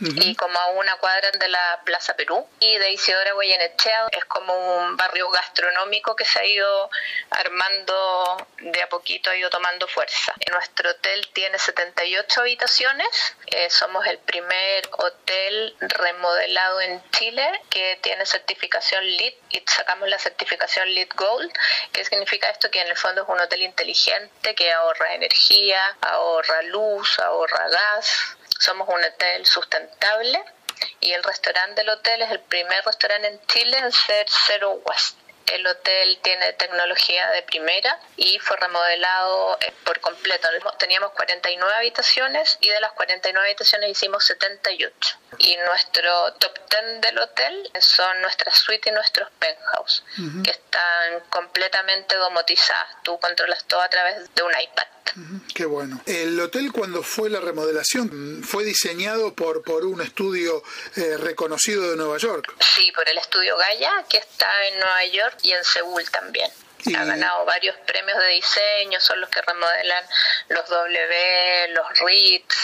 y 0.01 0.35
como 0.35 0.57
a 0.59 0.69
una 0.69 0.95
cuadra 0.97 1.31
de 1.31 1.47
la 1.47 1.81
Plaza 1.85 2.15
Perú. 2.15 2.47
Y 2.59 2.77
de 2.77 2.91
Isidora 2.91 3.33
Guayenechea 3.33 4.07
es 4.11 4.25
como 4.25 4.53
un 4.77 4.97
barrio 4.97 5.29
gastronómico 5.29 6.15
que 6.15 6.25
se 6.25 6.39
ha 6.39 6.45
ido 6.45 6.89
armando 7.29 8.47
de 8.59 8.81
a 8.81 8.89
poquito, 8.89 9.29
ha 9.29 9.35
ido 9.35 9.49
tomando 9.49 9.87
fuerza. 9.87 10.33
Nuestro 10.51 10.91
hotel 10.91 11.27
tiene 11.33 11.57
78 11.57 12.41
habitaciones, 12.41 13.35
eh, 13.47 13.69
somos 13.69 14.05
el 14.07 14.17
primer 14.19 14.89
hotel 14.91 15.75
remodelado 15.79 16.81
en 16.81 17.03
Chile 17.11 17.47
que 17.69 17.99
tiene 18.01 18.25
certificación 18.25 19.05
LEED 19.05 19.33
y 19.49 19.63
sacamos 19.67 20.09
la 20.09 20.19
certificación 20.19 20.93
LEED 20.93 21.09
Gold. 21.15 21.51
¿Qué 21.91 22.05
significa 22.05 22.49
esto? 22.49 22.71
Que 22.71 22.81
en 22.81 22.87
el 22.87 22.97
fondo 22.97 23.23
es 23.23 23.29
un 23.29 23.39
hotel 23.39 23.61
inteligente 23.61 24.55
que 24.55 24.71
ahorra 24.71 25.13
energía, 25.13 25.79
ahorra 26.01 26.61
luz, 26.63 27.19
ahorra 27.19 27.69
gas, 27.69 28.37
somos 28.61 28.87
un 28.87 29.03
hotel 29.03 29.45
sustentable 29.45 30.43
y 30.99 31.11
el 31.13 31.23
restaurante 31.23 31.81
del 31.81 31.89
hotel 31.89 32.21
es 32.21 32.31
el 32.31 32.39
primer 32.41 32.83
restaurante 32.85 33.27
en 33.27 33.41
Chile 33.47 33.77
en 33.77 33.91
ser 33.91 34.27
Zero 34.29 34.81
Waste. 34.85 35.20
El 35.47 35.67
hotel 35.67 36.19
tiene 36.21 36.53
tecnología 36.53 37.29
de 37.31 37.41
primera 37.43 37.99
y 38.15 38.39
fue 38.39 38.57
remodelado 38.57 39.57
eh, 39.61 39.73
por 39.83 39.99
completo. 39.99 40.47
Teníamos 40.77 41.11
49 41.11 41.73
habitaciones 41.75 42.57
y 42.61 42.69
de 42.69 42.79
las 42.79 42.91
49 42.93 43.47
habitaciones 43.47 43.91
hicimos 43.91 44.25
78. 44.25 45.17
Y 45.39 45.57
nuestro 45.57 46.33
top 46.33 46.59
10 46.69 47.01
del 47.01 47.19
hotel 47.19 47.71
son 47.79 48.21
nuestras 48.21 48.57
suites 48.57 48.91
y 48.91 48.95
nuestros 48.95 49.29
penthouse, 49.39 50.03
que 50.43 50.51
están 50.51 51.19
completamente 51.29 52.15
domotizadas. 52.15 52.87
Tú 53.03 53.19
controlas 53.19 53.63
todo 53.65 53.81
a 53.81 53.89
través 53.89 54.33
de 54.33 54.43
un 54.43 54.51
iPad. 54.51 54.87
Qué 55.53 55.65
bueno. 55.65 56.01
El 56.05 56.39
hotel 56.39 56.71
cuando 56.71 57.03
fue 57.03 57.29
la 57.29 57.41
remodelación 57.41 58.41
fue 58.43 58.63
diseñado 58.63 59.33
por, 59.33 59.61
por 59.63 59.85
un 59.85 60.01
estudio 60.01 60.63
eh, 60.95 61.17
reconocido 61.17 61.89
de 61.89 61.97
Nueva 61.97 62.17
York. 62.17 62.53
Sí, 62.59 62.91
por 62.93 63.07
el 63.09 63.17
estudio 63.17 63.57
Gaia, 63.57 64.05
que 64.09 64.17
está 64.17 64.67
en 64.67 64.79
Nueva 64.79 65.05
York 65.05 65.30
y 65.43 65.51
en 65.51 65.63
Seúl 65.63 66.09
también. 66.09 66.49
Ha 66.95 67.05
ganado 67.05 67.45
varios 67.45 67.75
premios 67.85 68.17
de 68.17 68.27
diseño, 68.29 68.99
son 68.99 69.21
los 69.21 69.29
que 69.29 69.39
remodelan 69.41 70.03
los 70.49 70.67
W, 70.67 71.67
los 71.73 71.99
RITs, 71.99 72.55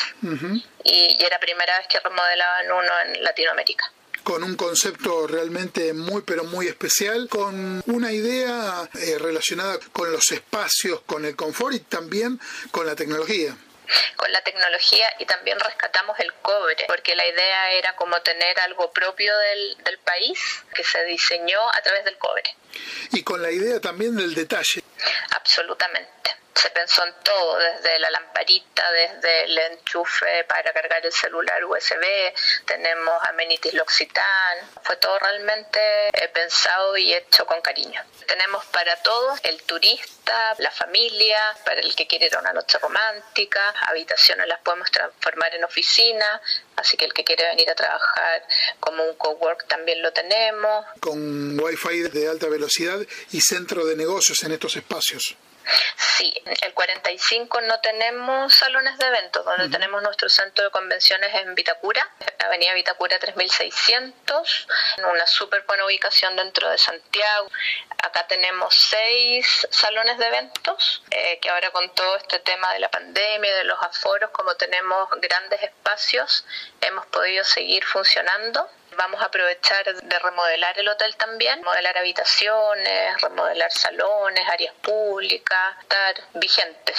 y, 0.84 1.18
y 1.20 1.24
era 1.24 1.40
primera 1.40 1.78
vez 1.78 1.88
que 1.88 2.00
remodelaban 2.00 2.72
uno 2.72 2.92
en 3.06 3.24
Latinoamérica. 3.24 3.92
Con 4.24 4.44
un 4.44 4.56
concepto 4.56 5.28
realmente 5.28 5.94
muy 5.94 6.24
pero 6.24 6.44
muy 6.46 6.68
especial, 6.68 7.30
con 7.30 7.84
una 7.86 8.12
idea 8.12 8.90
eh, 8.96 9.18
relacionada 9.20 9.78
con 9.94 10.12
los 10.12 10.32
espacios, 10.32 11.02
con 11.06 11.24
el 11.24 11.36
confort 11.36 11.76
y 11.76 11.80
también 11.82 12.40
con 12.72 12.88
la 12.88 12.96
tecnología 12.96 13.56
con 14.16 14.32
la 14.32 14.42
tecnología 14.42 15.14
y 15.20 15.26
también 15.26 15.60
rescatamos 15.60 16.20
el 16.20 16.34
cobre, 16.36 16.86
porque 16.88 17.16
la 17.16 17.26
idea 17.26 17.72
era 17.74 17.96
como 17.96 18.20
tener 18.22 18.60
algo 18.62 18.92
propio 18.92 19.38
del, 19.38 19.78
del, 19.84 19.98
país 20.00 20.40
que 20.74 20.84
se 20.84 21.04
diseñó 21.06 21.60
a 21.74 21.82
través 21.82 22.06
del 22.06 22.18
cobre. 22.18 22.44
Y 23.12 23.24
con 23.24 23.42
la 23.42 23.52
idea 23.52 23.80
también 23.82 24.16
del 24.16 24.34
detalle. 24.34 24.84
Absolutamente 25.32 26.38
se 26.58 26.72
pensó 26.72 27.06
en 27.06 27.14
todo, 27.24 27.58
desde 27.60 28.00
la 28.00 28.10
lamparita, 28.10 28.92
desde 28.92 29.44
el 29.44 29.58
enchufe 29.60 30.44
para 30.46 30.74
cargar 30.74 31.06
el 31.06 31.12
celular 31.12 31.64
USB, 31.64 32.34
tenemos 32.66 33.14
amenities 33.30 33.76
L'Occitane, 33.76 34.62
fue 34.82 34.96
todo 34.98 35.20
realmente 35.20 36.08
eh, 36.08 36.30
pensado 36.30 36.98
y 36.98 37.14
hecho 37.14 37.46
con 37.46 37.62
cariño. 37.62 38.04
Tenemos 38.26 38.66
para 38.66 38.96
todos, 39.04 39.40
el 39.44 39.62
turista, 39.64 40.56
la 40.58 40.72
familia, 40.72 41.40
para 41.64 41.80
el 41.80 41.96
que 41.96 42.08
quiere 42.08 42.26
ir 42.26 42.36
a 42.36 42.40
una 42.40 42.54
noche 42.54 42.80
romántica, 42.80 43.62
habitaciones 43.82 44.48
las 44.48 44.60
podemos 44.62 44.90
transformar 44.90 45.54
en 45.54 45.64
oficina, 45.64 46.42
así 46.76 46.98
que 46.98 47.06
el 47.06 47.14
que 47.14 47.24
quiere 47.24 47.46
venir 47.50 47.70
a 47.70 47.76
trabajar 47.76 48.44
como 48.80 49.04
un 49.04 49.16
cowork 49.16 49.68
también 49.68 50.02
lo 50.02 50.12
tenemos. 50.12 50.86
Con 51.02 51.60
wifi 51.60 52.10
de 52.10 52.28
alta 52.28 52.48
velocidad 52.48 53.00
y 53.32 53.42
centro 53.42 53.86
de 53.86 53.96
negocios 53.96 54.44
en 54.44 54.54
estos 54.54 54.76
espacios. 54.76 55.38
Sí, 55.96 56.34
el 56.62 56.74
45 56.74 57.62
no 57.62 57.80
tenemos 57.82 58.54
salones 58.54 58.98
de 58.98 59.08
eventos, 59.08 59.44
donde 59.46 59.70
tenemos 59.70 60.02
nuestro 60.02 60.30
centro 60.30 60.64
de 60.66 60.72
convenciones 60.72 61.34
en 61.36 61.56
Vitacura, 61.56 62.08
Avenida 62.40 62.74
Vitacura 62.74 63.20
3600, 63.20 64.68
en 64.98 65.06
una 65.06 65.28
súper 65.28 65.64
buena 65.64 65.86
ubicación 65.86 66.36
dentro 66.36 66.70
de 66.70 66.78
Santiago. 66.78 67.50
Acá 68.04 68.28
tenemos 68.28 68.74
seis 68.74 69.68
salones 69.70 70.18
de 70.18 70.28
eventos, 70.28 71.04
eh, 71.12 71.40
que 71.42 71.50
ahora 71.50 71.72
con 71.72 71.94
todo 71.94 72.16
este 72.16 72.40
tema 72.40 72.72
de 72.74 72.80
la 72.80 72.90
pandemia 72.90 73.56
de 73.56 73.64
los 73.66 73.82
aforos, 73.82 74.32
como 74.32 74.56
tenemos 74.56 75.10
grandes 75.18 75.62
espacios, 75.64 76.46
hemos 76.82 77.06
podido 77.08 77.44
seguir 77.44 77.84
funcionando. 77.84 78.70
Vamos 78.98 79.22
a 79.22 79.26
aprovechar 79.26 79.86
de 79.86 80.20
remodelar 80.20 80.78
el 80.80 80.88
hotel 80.88 81.16
también, 81.18 81.62
modelar 81.62 81.98
habitaciones, 82.00 83.22
remodelar 83.22 83.72
salones, 83.72 84.44
áreas 84.50 84.74
públicas, 84.82 85.76
estar 85.82 86.16
vigentes. 86.34 86.98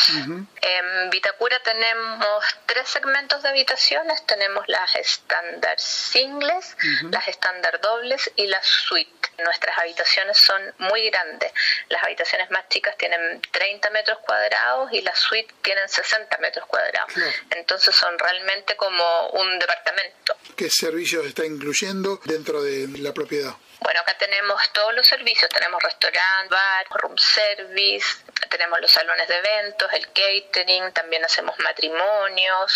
En 0.63 1.11
Vitacura 1.11 1.59
tenemos 1.61 2.45
tres 2.67 2.89
segmentos 2.89 3.43
de 3.43 3.49
habitaciones, 3.49 4.25
tenemos 4.27 4.65
las 4.69 4.95
estándar 4.95 5.79
singles, 5.79 6.77
las 7.11 7.27
estándar 7.27 7.81
dobles 7.81 8.31
y 8.37 8.47
las 8.47 8.65
suites. 8.65 9.19
Nuestras 9.39 9.79
habitaciones 9.79 10.37
son 10.39 10.61
muy 10.79 11.11
grandes. 11.11 11.53
Las 11.89 12.03
habitaciones 12.05 12.51
más 12.51 12.69
chicas 12.69 12.97
tienen 12.97 13.41
30 13.53 13.91
metros 13.91 14.19
cuadrados 14.21 14.93
y 14.93 15.01
las 15.03 15.19
suites 15.19 15.55
tienen 15.63 15.89
60 15.89 16.39
metros 16.39 16.67
cuadrados. 16.67 17.13
Entonces 17.51 17.95
son 17.95 18.19
realmente 18.19 18.77
como 18.77 19.29
un 19.31 19.59
departamento. 19.59 20.37
¿Qué 20.57 20.71
servicios 20.71 21.25
está 21.27 21.45
incluyendo? 21.47 22.21
dentro 22.25 22.63
de 22.63 22.89
la 22.99 23.13
propiedad? 23.13 23.55
Bueno, 23.81 24.01
acá 24.01 24.17
tenemos 24.19 24.61
todos 24.73 24.95
los 24.95 25.07
servicios, 25.07 25.49
tenemos 25.51 25.83
restaurante, 25.83 26.55
bar, 26.55 26.87
room 27.01 27.17
service, 27.17 28.07
tenemos 28.49 28.81
los 28.81 28.91
salones 28.91 29.29
de 29.29 29.37
eventos, 29.37 29.93
el 29.93 30.07
catering, 30.09 30.93
también 30.93 31.25
hacemos 31.25 31.59
matrimonios, 31.61 32.75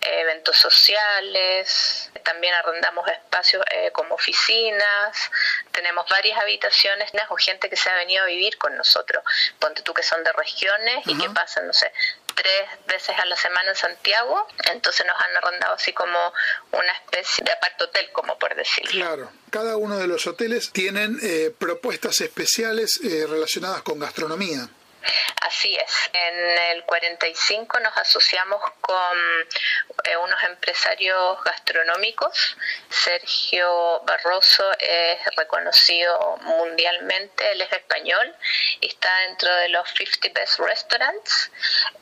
eventos 0.00 0.56
sociales, 0.56 2.10
también 2.22 2.54
arrendamos 2.54 3.08
espacios 3.08 3.64
eh, 3.70 3.90
como 3.92 4.14
oficinas, 4.14 5.30
tenemos 5.72 6.08
varias 6.08 6.38
habitaciones 6.38 7.10
o 7.28 7.36
gente 7.36 7.68
que 7.68 7.76
se 7.76 7.90
ha 7.90 7.94
venido 7.94 8.22
a 8.22 8.26
vivir 8.26 8.58
con 8.58 8.76
nosotros. 8.76 9.22
Ponte 9.58 9.82
tú 9.82 9.94
que 9.94 10.02
son 10.02 10.22
de 10.24 10.32
regiones 10.32 11.06
y 11.06 11.18
que 11.18 11.30
pasan, 11.30 11.66
no 11.66 11.72
sé, 11.72 11.92
tres 12.34 12.68
veces 12.86 13.16
a 13.18 13.26
la 13.26 13.36
semana 13.36 13.70
en 13.70 13.76
Santiago, 13.76 14.46
entonces 14.72 15.06
nos 15.06 15.16
han 15.20 15.36
arrendado 15.36 15.74
así 15.74 15.92
como 15.92 16.18
una 16.72 16.92
especie 16.92 17.44
de 17.44 17.52
apart 17.52 17.80
hotel, 17.80 18.10
como 18.12 18.38
por 18.38 18.54
decirlo. 18.54 18.90
Claro, 18.90 19.32
cada 19.50 19.76
uno 19.76 19.98
de 19.98 20.06
los 20.06 20.26
hoteles 20.26 20.70
tienen 20.72 21.18
eh, 21.22 21.54
propuestas 21.56 22.20
especiales 22.20 23.00
eh, 23.02 23.26
relacionadas 23.28 23.82
con 23.82 23.98
gastronomía. 23.98 24.68
Así 25.42 25.74
es. 25.76 26.10
En 26.12 26.58
el 26.70 26.84
45 26.84 27.80
nos 27.80 27.96
asociamos 27.96 28.62
con 28.80 29.18
eh, 30.04 30.16
unos 30.16 30.42
empresarios 30.44 31.42
gastronómicos. 31.44 32.56
Sergio 32.88 34.00
Barroso 34.04 34.70
es 34.78 35.18
reconocido 35.36 36.38
mundialmente, 36.42 37.52
él 37.52 37.60
es 37.62 37.72
español 37.72 38.34
y 38.80 38.88
está 38.88 39.14
dentro 39.28 39.54
de 39.56 39.68
los 39.70 39.88
50 39.90 40.40
Best 40.40 40.58
Restaurants. 40.58 41.50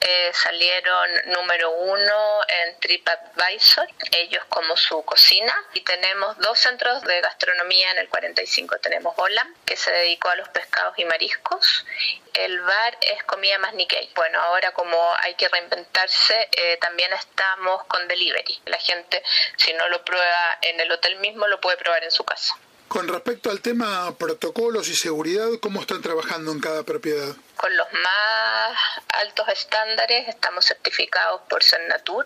Eh, 0.00 0.30
salieron 0.32 1.10
número 1.26 1.70
uno 1.70 2.40
en 2.48 2.78
TripAdvisor, 2.80 3.88
ellos 4.12 4.44
como 4.48 4.76
su 4.76 5.02
cocina. 5.04 5.54
Y 5.74 5.80
tenemos 5.82 6.38
dos 6.38 6.58
centros 6.58 7.02
de 7.02 7.20
gastronomía 7.20 7.90
en 7.92 7.98
el 7.98 8.08
45. 8.08 8.78
Tenemos 8.78 9.14
Olam, 9.16 9.54
que 9.64 9.76
se 9.76 9.90
dedicó 9.90 10.28
a 10.30 10.36
los 10.36 10.48
pescados 10.48 10.98
y 10.98 11.04
mariscos. 11.04 11.86
El 12.34 12.60
bar 12.60 12.89
es 13.00 13.22
comida 13.24 13.58
más 13.58 13.74
Nikkei. 13.74 14.10
Bueno, 14.14 14.40
ahora 14.40 14.72
como 14.72 14.96
hay 15.20 15.34
que 15.34 15.48
reinventarse, 15.48 16.48
eh, 16.52 16.78
también 16.80 17.12
estamos 17.12 17.84
con 17.84 18.06
delivery. 18.08 18.60
La 18.66 18.78
gente, 18.78 19.22
si 19.56 19.72
no 19.74 19.88
lo 19.88 20.04
prueba 20.04 20.58
en 20.62 20.80
el 20.80 20.90
hotel 20.92 21.18
mismo, 21.20 21.46
lo 21.46 21.60
puede 21.60 21.76
probar 21.76 22.04
en 22.04 22.10
su 22.10 22.24
casa. 22.24 22.56
Con 22.88 23.06
respecto 23.06 23.50
al 23.50 23.60
tema 23.60 24.12
protocolos 24.18 24.88
y 24.88 24.96
seguridad, 24.96 25.48
¿cómo 25.62 25.80
están 25.80 26.02
trabajando 26.02 26.50
en 26.50 26.60
cada 26.60 26.82
propiedad? 26.82 27.36
Con 27.56 27.76
los 27.76 27.86
más 27.92 28.78
altos 29.08 29.48
estándares, 29.48 30.26
estamos 30.26 30.64
certificados 30.64 31.42
por 31.48 31.62
Cernatur 31.62 32.24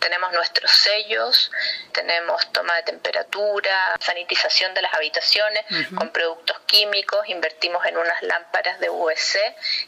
tenemos 0.00 0.32
nuestros 0.32 0.70
sellos, 0.70 1.50
tenemos 1.92 2.52
toma 2.52 2.76
de 2.76 2.82
temperatura, 2.84 3.96
sanitización 4.00 4.74
de 4.74 4.82
las 4.82 4.94
habitaciones 4.94 5.64
con 5.96 6.10
productos 6.10 6.58
químicos, 6.66 7.28
invertimos 7.28 7.84
en 7.86 7.96
unas 7.96 8.22
lámparas 8.22 8.78
de 8.80 8.90
UVC 8.90 9.38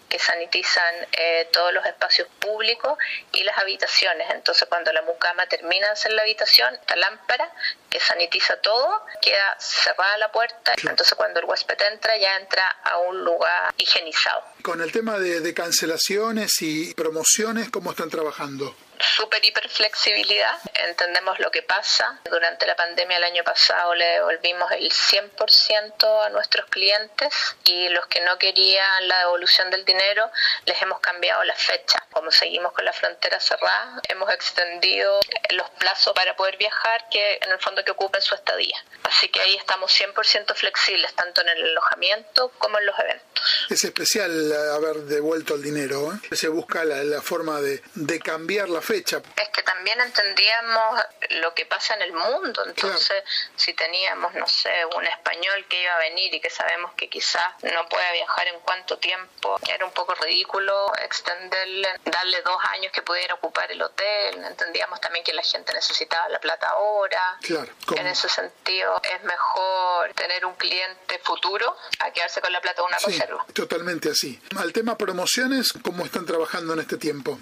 que 0.08 0.18
sanitizan 0.18 0.94
eh, 1.12 1.48
todos 1.52 1.72
los 1.72 1.84
espacios 1.86 2.28
públicos 2.38 2.98
y 3.32 3.42
las 3.42 3.58
habitaciones. 3.58 4.28
Entonces 4.30 4.68
cuando 4.68 4.92
la 4.92 5.02
mucama 5.02 5.46
termina 5.46 5.86
de 5.86 5.92
hacer 5.92 6.12
la 6.12 6.22
habitación, 6.22 6.78
la 6.88 6.96
lámpara 6.96 7.52
que 7.90 8.00
sanitiza 8.00 8.56
todo, 8.60 9.04
queda 9.20 9.56
cerrada 9.58 10.18
la 10.18 10.32
puerta, 10.32 10.74
entonces 10.76 11.14
cuando 11.14 11.40
el 11.40 11.46
huésped 11.46 11.80
entra 11.92 12.16
ya 12.18 12.36
entra 12.36 12.68
a 12.84 12.98
un 12.98 13.24
lugar 13.24 13.72
higienizado. 13.76 14.42
Con 14.62 14.80
el 14.82 14.92
tema 14.92 15.18
de 15.18 15.54
cancelaciones 15.54 16.60
y 16.60 16.92
promociones, 16.94 17.70
¿cómo 17.70 17.90
están 17.90 18.10
trabajando? 18.10 18.74
Super 19.02 19.44
hiper 19.44 19.68
flexibilidad. 19.68 20.56
Entendemos 20.74 21.38
lo 21.40 21.50
que 21.50 21.62
pasa. 21.62 22.20
Durante 22.24 22.66
la 22.66 22.76
pandemia 22.76 23.16
el 23.18 23.24
año 23.24 23.44
pasado 23.44 23.94
le 23.94 24.04
devolvimos 24.04 24.70
el 24.72 24.90
100% 24.90 26.26
a 26.26 26.28
nuestros 26.30 26.66
clientes 26.66 27.34
y 27.64 27.88
los 27.90 28.06
que 28.06 28.20
no 28.20 28.38
querían 28.38 29.08
la 29.08 29.18
devolución 29.20 29.70
del 29.70 29.84
dinero 29.84 30.30
les 30.64 30.80
hemos 30.82 31.00
cambiado 31.00 31.44
la 31.44 31.54
fecha. 31.54 32.04
Como 32.12 32.30
seguimos 32.30 32.72
con 32.72 32.84
la 32.84 32.92
frontera 32.92 33.40
cerrada, 33.40 34.00
hemos 34.08 34.30
extendido 34.32 35.20
los 35.50 35.70
plazos 35.70 36.12
para 36.14 36.36
poder 36.36 36.56
viajar 36.56 37.08
que 37.10 37.38
en 37.42 37.50
el 37.50 37.58
fondo 37.58 37.84
que 37.84 37.92
ocupen 37.92 38.20
su 38.22 38.34
estadía. 38.34 38.76
Así 39.04 39.28
que 39.28 39.40
ahí 39.40 39.54
estamos 39.56 39.90
100% 39.92 40.54
flexibles, 40.54 41.14
tanto 41.14 41.40
en 41.40 41.48
el 41.48 41.70
alojamiento 41.70 42.52
como 42.58 42.78
en 42.78 42.86
los 42.86 42.98
eventos. 42.98 43.28
Es 43.70 43.84
especial 43.84 44.52
haber 44.74 44.96
devuelto 45.02 45.54
el 45.54 45.62
dinero. 45.62 46.12
¿eh? 46.12 46.36
Se 46.36 46.48
busca 46.48 46.84
la, 46.84 47.22
forma 47.22 47.60
de, 47.60 47.82
de 47.94 48.20
cambiar 48.20 48.68
la 48.68 48.80
fecha. 48.88 49.20
Es 49.36 49.48
que 49.50 49.62
también 49.62 50.00
entendíamos 50.00 51.02
lo 51.42 51.52
que 51.52 51.66
pasa 51.66 51.94
en 51.94 52.02
el 52.02 52.12
mundo, 52.14 52.64
entonces 52.66 53.22
si 53.54 53.74
teníamos, 53.74 54.32
no 54.34 54.46
sé, 54.46 54.70
un 54.96 55.06
español 55.06 55.66
que 55.68 55.82
iba 55.82 55.94
a 55.94 55.98
venir 55.98 56.32
y 56.34 56.40
que 56.40 56.48
sabemos 56.48 56.92
que 56.94 57.10
quizás 57.10 57.52
no 57.62 57.86
puede 57.90 58.12
viajar 58.12 58.48
en 58.48 58.58
cuánto 58.60 58.96
tiempo, 58.96 59.60
era 59.68 59.84
un 59.84 59.92
poco 59.92 60.14
ridículo 60.14 60.90
extenderle, 61.02 61.88
darle 62.06 62.40
dos 62.42 62.56
años 62.72 62.90
que 62.90 63.02
pudiera 63.02 63.34
ocupar 63.34 63.70
el 63.70 63.82
hotel, 63.82 64.42
entendíamos 64.42 65.00
también 65.02 65.22
que 65.22 65.34
la 65.34 65.42
gente 65.42 65.74
necesitaba 65.74 66.26
la 66.30 66.40
plata 66.40 66.68
ahora. 66.70 67.38
Claro, 67.42 67.70
en 67.94 68.06
ese 68.06 68.28
sentido 68.30 69.00
es 69.02 69.22
mejor 69.22 70.14
tener 70.14 70.46
un 70.46 70.54
cliente 70.54 71.18
futuro 71.22 71.76
a 71.98 72.10
quedarse 72.10 72.40
con 72.40 72.52
la 72.52 72.62
plata 72.62 72.80
de 72.80 72.88
una 72.88 72.98
sí, 72.98 73.18
Totalmente 73.52 74.10
así. 74.10 74.40
Al 74.56 74.72
tema 74.72 74.96
promociones, 74.96 75.74
¿cómo 75.82 76.06
están 76.06 76.24
trabajando 76.24 76.72
en 76.72 76.80
este 76.80 76.96
tiempo? 76.96 77.38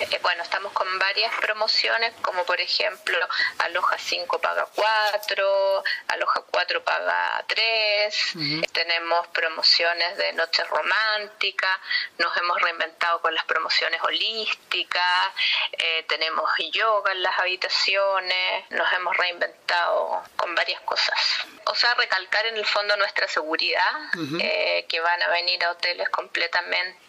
Eh, 0.00 0.18
bueno, 0.22 0.42
estamos 0.42 0.72
con 0.72 0.98
varias 0.98 1.34
promociones, 1.40 2.12
como 2.22 2.44
por 2.44 2.60
ejemplo, 2.60 3.18
Aloja 3.58 3.98
5 3.98 4.40
paga 4.40 4.66
4, 4.74 5.84
Aloja 6.08 6.42
4 6.50 6.84
paga 6.84 7.44
3, 7.46 8.32
tenemos 8.72 9.26
promociones 9.28 10.16
de 10.16 10.32
noches 10.34 10.66
románticas, 10.68 11.78
nos 12.18 12.36
hemos 12.36 12.60
reinventado 12.60 13.20
con 13.20 13.34
las 13.34 13.44
promociones 13.44 14.00
holísticas, 14.02 15.28
eh, 15.72 16.04
tenemos 16.08 16.50
yoga 16.72 17.12
en 17.12 17.22
las 17.22 17.38
habitaciones, 17.38 18.70
nos 18.70 18.92
hemos 18.92 19.16
reinventado 19.16 20.22
con 20.36 20.54
varias 20.54 20.80
cosas. 20.82 21.18
O 21.66 21.74
sea, 21.74 21.94
recalcar 21.94 22.46
en 22.46 22.56
el 22.56 22.64
fondo 22.64 22.96
nuestra 22.96 23.28
seguridad, 23.28 23.92
eh, 24.40 24.86
que 24.88 25.00
van 25.00 25.22
a 25.22 25.28
venir 25.28 25.62
a 25.64 25.72
hoteles 25.72 26.08
completamente 26.08 27.07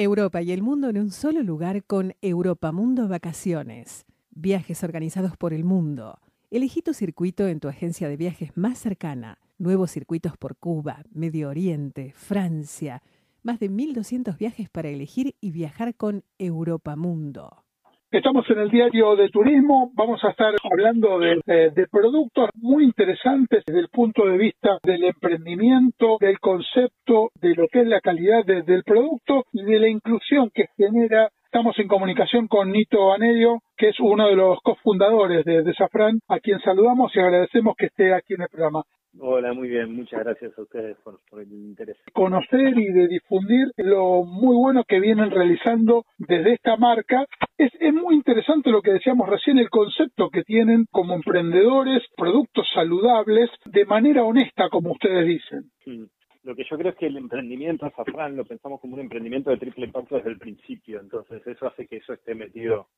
Europa 0.00 0.40
y 0.42 0.52
el 0.52 0.62
mundo 0.62 0.90
en 0.90 0.98
un 0.98 1.10
solo 1.10 1.42
lugar 1.42 1.82
con 1.82 2.14
Europa 2.22 2.70
Mundo 2.70 3.08
Vacaciones. 3.08 4.06
Viajes 4.30 4.84
organizados 4.84 5.36
por 5.36 5.52
el 5.52 5.64
mundo. 5.64 6.20
Elegí 6.52 6.82
tu 6.82 6.94
circuito 6.94 7.48
en 7.48 7.58
tu 7.58 7.66
agencia 7.66 8.08
de 8.08 8.16
viajes 8.16 8.56
más 8.56 8.78
cercana. 8.78 9.40
Nuevos 9.58 9.90
circuitos 9.90 10.36
por 10.36 10.56
Cuba, 10.56 11.02
Medio 11.10 11.48
Oriente, 11.48 12.12
Francia. 12.14 13.02
Más 13.42 13.58
de 13.58 13.72
1.200 13.72 14.38
viajes 14.38 14.70
para 14.70 14.88
elegir 14.88 15.34
y 15.40 15.50
viajar 15.50 15.96
con 15.96 16.22
Europa 16.38 16.94
Mundo. 16.94 17.64
Estamos 18.10 18.48
en 18.48 18.58
el 18.58 18.70
diario 18.70 19.16
de 19.16 19.28
turismo, 19.28 19.90
vamos 19.92 20.24
a 20.24 20.30
estar 20.30 20.54
hablando 20.62 21.18
de, 21.18 21.86
productos 21.90 22.48
muy 22.54 22.84
interesantes 22.84 23.62
desde 23.66 23.80
el 23.80 23.88
punto 23.88 24.24
de 24.24 24.38
vista 24.38 24.78
del 24.82 25.04
emprendimiento, 25.04 26.16
del 26.18 26.40
concepto, 26.40 27.28
de 27.38 27.54
lo 27.54 27.68
que 27.70 27.82
es 27.82 27.86
la 27.86 28.00
calidad 28.00 28.46
del 28.46 28.82
producto 28.82 29.44
y 29.52 29.62
de 29.62 29.78
la 29.78 29.88
inclusión 29.88 30.48
que 30.54 30.68
genera. 30.78 31.28
Estamos 31.44 31.78
en 31.78 31.86
comunicación 31.86 32.48
con 32.48 32.72
Nito 32.72 33.12
Anedio, 33.12 33.60
que 33.76 33.90
es 33.90 34.00
uno 34.00 34.26
de 34.28 34.36
los 34.36 34.58
cofundadores 34.62 35.44
de, 35.44 35.62
de 35.62 35.74
Safran, 35.74 36.18
a 36.28 36.40
quien 36.40 36.60
saludamos 36.60 37.14
y 37.14 37.20
agradecemos 37.20 37.76
que 37.76 37.86
esté 37.86 38.14
aquí 38.14 38.32
en 38.32 38.40
el 38.40 38.48
programa. 38.48 38.84
Hola, 39.18 39.52
muy 39.52 39.68
bien, 39.68 39.94
muchas 39.94 40.20
gracias 40.20 40.56
a 40.58 40.62
ustedes 40.62 40.96
por, 40.98 41.18
el 41.40 41.52
interés. 41.52 41.96
Conocer 42.12 42.78
y 42.78 42.92
de 42.92 43.08
difundir 43.08 43.68
lo 43.76 44.24
muy 44.24 44.54
bueno 44.56 44.84
que 44.86 45.00
vienen 45.00 45.30
realizando 45.30 46.04
desde 46.18 46.52
esta 46.52 46.76
marca. 46.76 47.26
Es, 47.56 47.72
es 47.80 47.94
muy 47.94 48.14
interesante 48.14 48.70
lo 48.70 48.82
que 48.82 48.92
decíamos 48.92 49.28
recién, 49.28 49.58
el 49.58 49.70
concepto 49.70 50.28
que 50.30 50.42
tienen 50.42 50.86
como 50.90 51.14
emprendedores, 51.14 52.02
productos 52.16 52.68
saludables, 52.72 53.50
de 53.64 53.84
manera 53.86 54.24
honesta, 54.24 54.68
como 54.68 54.92
ustedes 54.92 55.26
dicen. 55.26 55.70
Mm. 55.86 56.04
Lo 56.44 56.54
que 56.54 56.64
yo 56.70 56.78
creo 56.78 56.92
es 56.92 56.98
que 56.98 57.06
el 57.06 57.16
emprendimiento 57.16 57.86
Azafrán 57.86 58.36
lo 58.36 58.44
pensamos 58.44 58.80
como 58.80 58.94
un 58.94 59.00
emprendimiento 59.00 59.50
de 59.50 59.56
triple 59.56 59.86
impacto 59.86 60.16
desde 60.16 60.30
el 60.30 60.38
principio, 60.38 61.00
entonces 61.00 61.44
eso 61.46 61.66
hace 61.66 61.86
que 61.86 61.96
eso 61.96 62.12
esté 62.12 62.34
metido 62.34 62.88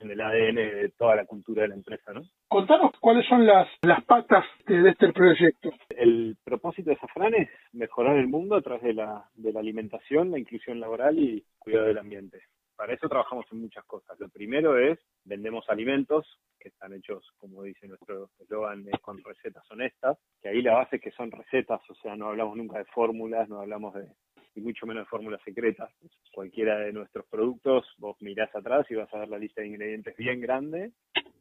en 0.00 0.10
el 0.10 0.20
ADN 0.20 0.54
de 0.56 0.92
toda 0.96 1.16
la 1.16 1.26
cultura 1.26 1.62
de 1.62 1.68
la 1.68 1.74
empresa, 1.74 2.12
¿no? 2.12 2.22
Contanos 2.48 2.92
cuáles 3.00 3.26
son 3.26 3.46
las, 3.46 3.68
las 3.82 4.04
patas 4.04 4.44
de, 4.66 4.88
este 4.88 5.12
proyecto. 5.12 5.70
El 5.90 6.36
propósito 6.44 6.90
de 6.90 6.96
Safran 6.96 7.34
es 7.34 7.48
mejorar 7.72 8.16
el 8.16 8.28
mundo 8.28 8.56
a 8.56 8.62
través 8.62 8.82
de 8.82 8.94
la, 8.94 9.24
de 9.34 9.52
la 9.52 9.60
alimentación, 9.60 10.30
la 10.30 10.38
inclusión 10.38 10.80
laboral 10.80 11.18
y 11.18 11.44
cuidado 11.58 11.86
del 11.86 11.98
ambiente. 11.98 12.42
Para 12.76 12.94
eso 12.94 13.08
trabajamos 13.08 13.46
en 13.52 13.60
muchas 13.60 13.84
cosas. 13.84 14.18
Lo 14.18 14.28
primero 14.28 14.78
es, 14.78 14.98
vendemos 15.24 15.68
alimentos 15.68 16.26
que 16.58 16.68
están 16.68 16.92
hechos, 16.94 17.30
como 17.38 17.62
dice 17.62 17.86
nuestro 17.86 18.30
eslogan, 18.38 18.84
con 19.02 19.22
recetas 19.22 19.70
honestas, 19.70 20.18
que 20.42 20.48
ahí 20.48 20.62
la 20.62 20.74
base 20.74 20.96
es 20.96 21.02
que 21.02 21.10
son 21.12 21.30
recetas, 21.30 21.80
o 21.88 21.94
sea, 21.96 22.16
no 22.16 22.28
hablamos 22.28 22.56
nunca 22.56 22.78
de 22.78 22.86
fórmulas, 22.86 23.48
no 23.48 23.60
hablamos 23.60 23.94
de, 23.94 24.08
y 24.54 24.60
mucho 24.60 24.86
menos 24.86 25.04
de 25.04 25.10
fórmulas 25.10 25.42
secretas. 25.44 25.92
Cualquiera 26.32 26.78
de 26.78 26.92
nuestros 26.92 27.26
productos, 27.26 27.86
vos 27.98 28.16
mirás 28.20 28.54
atrás 28.54 28.86
y 28.90 28.94
vas 28.94 29.12
a 29.12 29.18
ver 29.18 29.28
la 29.28 29.38
lista 29.38 29.60
de 29.60 29.68
ingredientes 29.68 30.16
bien 30.16 30.40
grande 30.40 30.92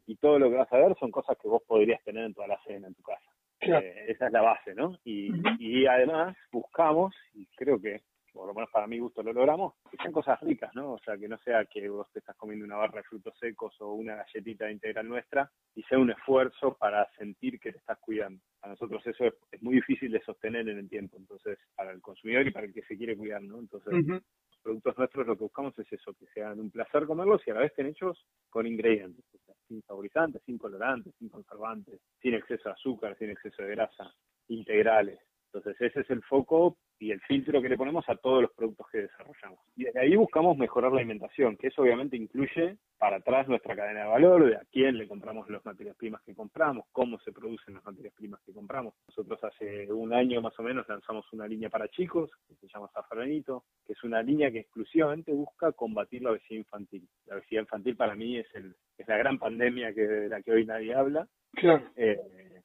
y 0.05 0.17
todo 0.17 0.39
lo 0.39 0.49
que 0.49 0.57
vas 0.57 0.71
a 0.73 0.77
ver 0.77 0.95
son 0.99 1.11
cosas 1.11 1.37
que 1.41 1.47
vos 1.47 1.63
podrías 1.65 2.03
tener 2.03 2.25
en 2.25 2.33
toda 2.33 2.47
la 2.47 2.59
cena 2.65 2.87
en 2.87 2.95
tu 2.95 3.01
casa. 3.01 3.31
Eh, 3.61 4.05
esa 4.09 4.27
es 4.27 4.33
la 4.33 4.41
base, 4.41 4.75
¿no? 4.75 4.97
Y, 5.05 5.31
y 5.59 5.85
además 5.85 6.35
buscamos, 6.51 7.15
y 7.33 7.45
creo 7.55 7.79
que 7.79 8.01
por 8.33 8.47
lo 8.47 8.53
menos 8.53 8.69
para 8.71 8.87
mi 8.87 8.99
gusto 8.99 9.21
lo 9.21 9.31
logramos, 9.31 9.75
que 9.89 9.97
sean 9.97 10.11
cosas 10.11 10.39
ricas, 10.41 10.73
¿no? 10.73 10.93
O 10.93 10.99
sea, 10.99 11.17
que 11.17 11.27
no 11.27 11.37
sea 11.37 11.65
que 11.65 11.87
vos 11.87 12.11
te 12.11 12.19
estás 12.19 12.35
comiendo 12.35 12.65
una 12.65 12.77
barra 12.77 12.97
de 12.97 13.03
frutos 13.03 13.37
secos 13.39 13.79
o 13.79 13.93
una 13.93 14.15
galletita 14.15 14.71
integral 14.71 15.07
nuestra 15.07 15.49
y 15.75 15.83
sea 15.83 15.99
un 15.99 16.11
esfuerzo 16.11 16.75
para 16.75 17.07
sentir 17.17 17.59
que 17.59 17.71
te 17.71 17.77
estás 17.77 17.99
cuidando. 17.99 18.41
A 18.61 18.69
nosotros 18.69 19.05
eso 19.05 19.25
es, 19.25 19.61
muy 19.61 19.75
difícil 19.75 20.11
de 20.11 20.21
sostener 20.21 20.67
en 20.67 20.79
el 20.79 20.89
tiempo, 20.89 21.17
entonces, 21.17 21.59
para 21.75 21.91
el 21.91 22.01
consumidor 22.01 22.47
y 22.47 22.51
para 22.51 22.65
el 22.65 22.73
que 22.73 22.81
se 22.83 22.97
quiere 22.97 23.15
cuidar, 23.15 23.41
¿no? 23.43 23.59
Entonces, 23.59 23.93
los 23.93 24.23
productos 24.61 24.97
nuestros 24.97 25.27
lo 25.27 25.35
que 25.37 25.43
buscamos 25.43 25.77
es 25.77 25.91
eso, 25.93 26.13
que 26.13 26.25
sean 26.33 26.59
un 26.59 26.71
placer 26.71 27.05
comerlos 27.05 27.41
y 27.45 27.51
a 27.51 27.53
la 27.53 27.59
vez 27.61 27.71
estén 27.71 27.87
hechos 27.87 28.25
con 28.49 28.65
ingredientes, 28.65 29.25
o 29.33 29.37
sea, 29.45 29.55
sin 29.67 29.81
saborizantes, 29.83 30.41
sin 30.45 30.57
colorantes, 30.57 31.13
sin 31.19 31.29
conservantes, 31.29 32.01
sin 32.21 32.33
exceso 32.33 32.69
de 32.69 32.73
azúcar, 32.73 33.17
sin 33.17 33.29
exceso 33.29 33.61
de 33.61 33.69
grasa, 33.69 34.11
integrales. 34.47 35.19
Entonces 35.53 35.79
ese 35.79 36.01
es 36.01 36.09
el 36.09 36.23
foco 36.23 36.77
y 37.03 37.11
el 37.11 37.19
filtro 37.19 37.61
que 37.61 37.67
le 37.67 37.75
ponemos 37.75 38.07
a 38.07 38.15
todos 38.15 38.43
los 38.43 38.51
productos 38.53 38.87
que 38.89 38.99
desarrollamos. 38.99 39.59
Y 39.75 39.85
ahí 39.97 40.15
buscamos 40.15 40.57
mejorar 40.57 40.93
la 40.93 40.99
alimentación, 40.99 41.57
que 41.57 41.67
eso 41.67 41.81
obviamente 41.81 42.15
incluye 42.15 42.77
para 42.97 43.17
atrás 43.17 43.45
nuestra 43.49 43.75
cadena 43.75 44.03
de 44.03 44.07
valor, 44.07 44.45
de 44.45 44.55
a 44.55 44.63
quién 44.71 44.97
le 44.97 45.05
compramos 45.05 45.49
las 45.49 45.65
materias 45.65 45.97
primas 45.97 46.21
que 46.21 46.33
compramos, 46.33 46.85
cómo 46.93 47.19
se 47.19 47.33
producen 47.33 47.73
las 47.73 47.83
materias 47.83 48.13
primas 48.13 48.39
que 48.45 48.53
compramos. 48.53 48.93
Nosotros 49.09 49.43
hace 49.43 49.91
un 49.91 50.13
año 50.13 50.41
más 50.41 50.57
o 50.57 50.63
menos 50.63 50.87
lanzamos 50.87 51.25
una 51.33 51.45
línea 51.45 51.69
para 51.69 51.89
chicos, 51.89 52.31
que 52.47 52.55
se 52.55 52.67
llama 52.73 52.87
Zafranito, 52.93 53.65
que 53.85 53.91
es 53.91 54.03
una 54.05 54.23
línea 54.23 54.49
que 54.49 54.59
exclusivamente 54.59 55.33
busca 55.33 55.73
combatir 55.73 56.21
la 56.21 56.31
obesidad 56.31 56.59
infantil. 56.59 57.05
La 57.25 57.35
obesidad 57.35 57.63
infantil 57.63 57.97
para 57.97 58.15
mí 58.15 58.37
es, 58.37 58.47
el, 58.55 58.73
es 58.97 59.05
la 59.09 59.17
gran 59.17 59.37
pandemia 59.37 59.93
que, 59.93 60.07
de 60.07 60.29
la 60.29 60.41
que 60.41 60.53
hoy 60.53 60.65
nadie 60.65 60.93
habla. 60.93 61.27
Claro. 61.51 61.83
Eh, 61.97 62.17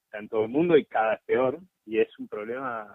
está 0.05 0.21
en 0.21 0.29
todo 0.29 0.45
el 0.45 0.51
mundo 0.51 0.77
y 0.77 0.85
cada 0.85 1.11
vez 1.11 1.21
peor 1.27 1.59
y 1.85 1.99
es 1.99 2.19
un 2.21 2.29
problema 2.29 2.87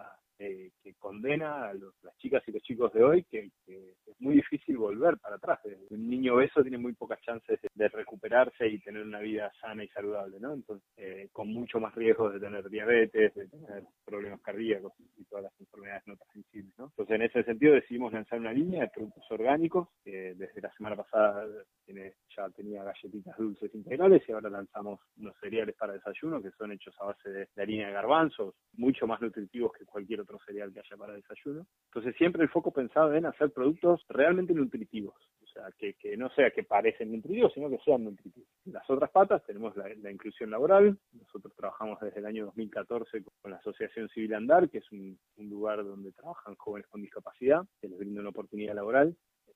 eh, 0.43 0.71
que 0.83 0.93
condena 0.95 1.69
a 1.69 1.73
las 1.73 2.17
chicas 2.17 2.43
y 2.47 2.51
los 2.51 2.61
chicos 2.63 2.91
de 2.91 3.01
hoy 3.01 3.23
que, 3.23 3.49
es 3.65 4.19
muy 4.19 4.35
difícil 4.35 4.77
volver 4.77 5.17
para 5.17 5.37
atrás. 5.37 5.59
Un 5.89 6.09
niño 6.09 6.35
obeso 6.35 6.61
tiene 6.61 6.77
muy 6.77 6.93
pocas 6.93 7.21
chances 7.21 7.59
de, 7.73 7.87
recuperarse 7.87 8.67
y 8.67 8.79
tener 8.79 9.03
una 9.03 9.19
vida 9.19 9.51
sana 9.61 9.83
y 9.83 9.87
saludable, 9.89 10.39
¿no? 10.39 10.53
Entonces, 10.53 10.85
eh, 10.97 11.29
con 11.31 11.47
mucho 11.47 11.79
más 11.79 11.95
riesgo 11.95 12.29
de 12.29 12.39
tener 12.39 12.69
diabetes, 12.69 13.33
de 13.33 13.47
tener 13.47 13.83
problemas 14.03 14.41
cardíacos 14.41 14.91
y 15.17 15.23
todas 15.25 15.45
las 15.45 15.59
enfermedades 15.61 16.03
no 16.07 16.17
transmisibles. 16.17 16.73
Entonces, 16.77 17.15
en 17.15 17.21
ese 17.21 17.43
sentido 17.43 17.75
decidimos 17.75 18.11
lanzar 18.11 18.39
una 18.39 18.51
línea 18.51 18.81
de 18.81 18.89
productos 18.89 19.23
orgánicos 19.29 19.87
que 20.03 20.33
desde 20.35 20.61
la 20.61 20.73
semana 20.73 20.97
pasada 20.97 21.47
tiene, 21.85 22.15
ya 22.35 22.49
tenía 22.49 22.83
galletitas 22.83 23.37
dulces 23.37 23.73
integrales 23.73 24.23
y 24.27 24.31
ahora 24.33 24.49
lanzamos 24.49 24.99
unos 25.17 25.35
cereales 25.39 25.75
para 25.75 25.93
desayuno 25.93 26.41
que 26.41 26.51
son 26.51 26.71
hechos 26.73 26.95
a 26.99 27.05
base 27.05 27.29
de, 27.29 27.47
de 27.55 27.61
harina 27.61 27.87
de 27.87 27.93
garbanzos, 27.93 28.55
mucho 28.73 29.07
más 29.07 29.21
nutritivos 29.21 29.71
que 29.77 29.85
cualquier 29.85 30.21
otro 30.21 30.32
cereal 30.39 30.73
que 30.73 30.79
haya 30.79 30.97
para 30.97 31.13
desayuno. 31.13 31.65
Entonces 31.85 32.15
siempre 32.17 32.43
el 32.43 32.49
foco 32.49 32.71
pensado 32.71 33.13
en 33.13 33.25
hacer 33.25 33.51
productos 33.51 34.03
realmente 34.09 34.53
nutritivos, 34.53 35.15
o 35.41 35.47
sea, 35.47 35.71
que, 35.77 35.93
que 35.95 36.17
no 36.17 36.29
sea 36.29 36.51
que 36.51 36.63
parecen 36.63 37.11
nutritivos, 37.11 37.53
sino 37.53 37.69
que 37.69 37.79
sean 37.85 38.03
nutritivos. 38.03 38.49
Las 38.65 38.89
otras 38.89 39.11
patas 39.11 39.43
tenemos 39.45 39.75
la, 39.75 40.11
inclusión 40.11 40.51
laboral, 40.51 40.97
nosotros 41.13 41.53
trabajamos 41.55 41.99
desde 41.99 42.19
el 42.19 42.25
año 42.25 42.45
2014 42.45 43.23
con 43.41 43.51
la 43.51 43.57
Asociación 43.57 44.09
Civil 44.09 44.33
Andar, 44.33 44.69
que 44.69 44.79
es 44.79 44.91
un, 44.91 45.17
un 45.37 45.49
lugar 45.49 45.83
donde 45.83 46.11
trabajan 46.11 46.55
jóvenes 46.55 46.87
con 46.87 47.01
discapacidad, 47.01 47.61
que 47.79 47.87
les 47.87 47.97
brinda 47.97 48.21
una 48.21 48.29
oportunidad 48.29 48.75
laboral 48.75 49.15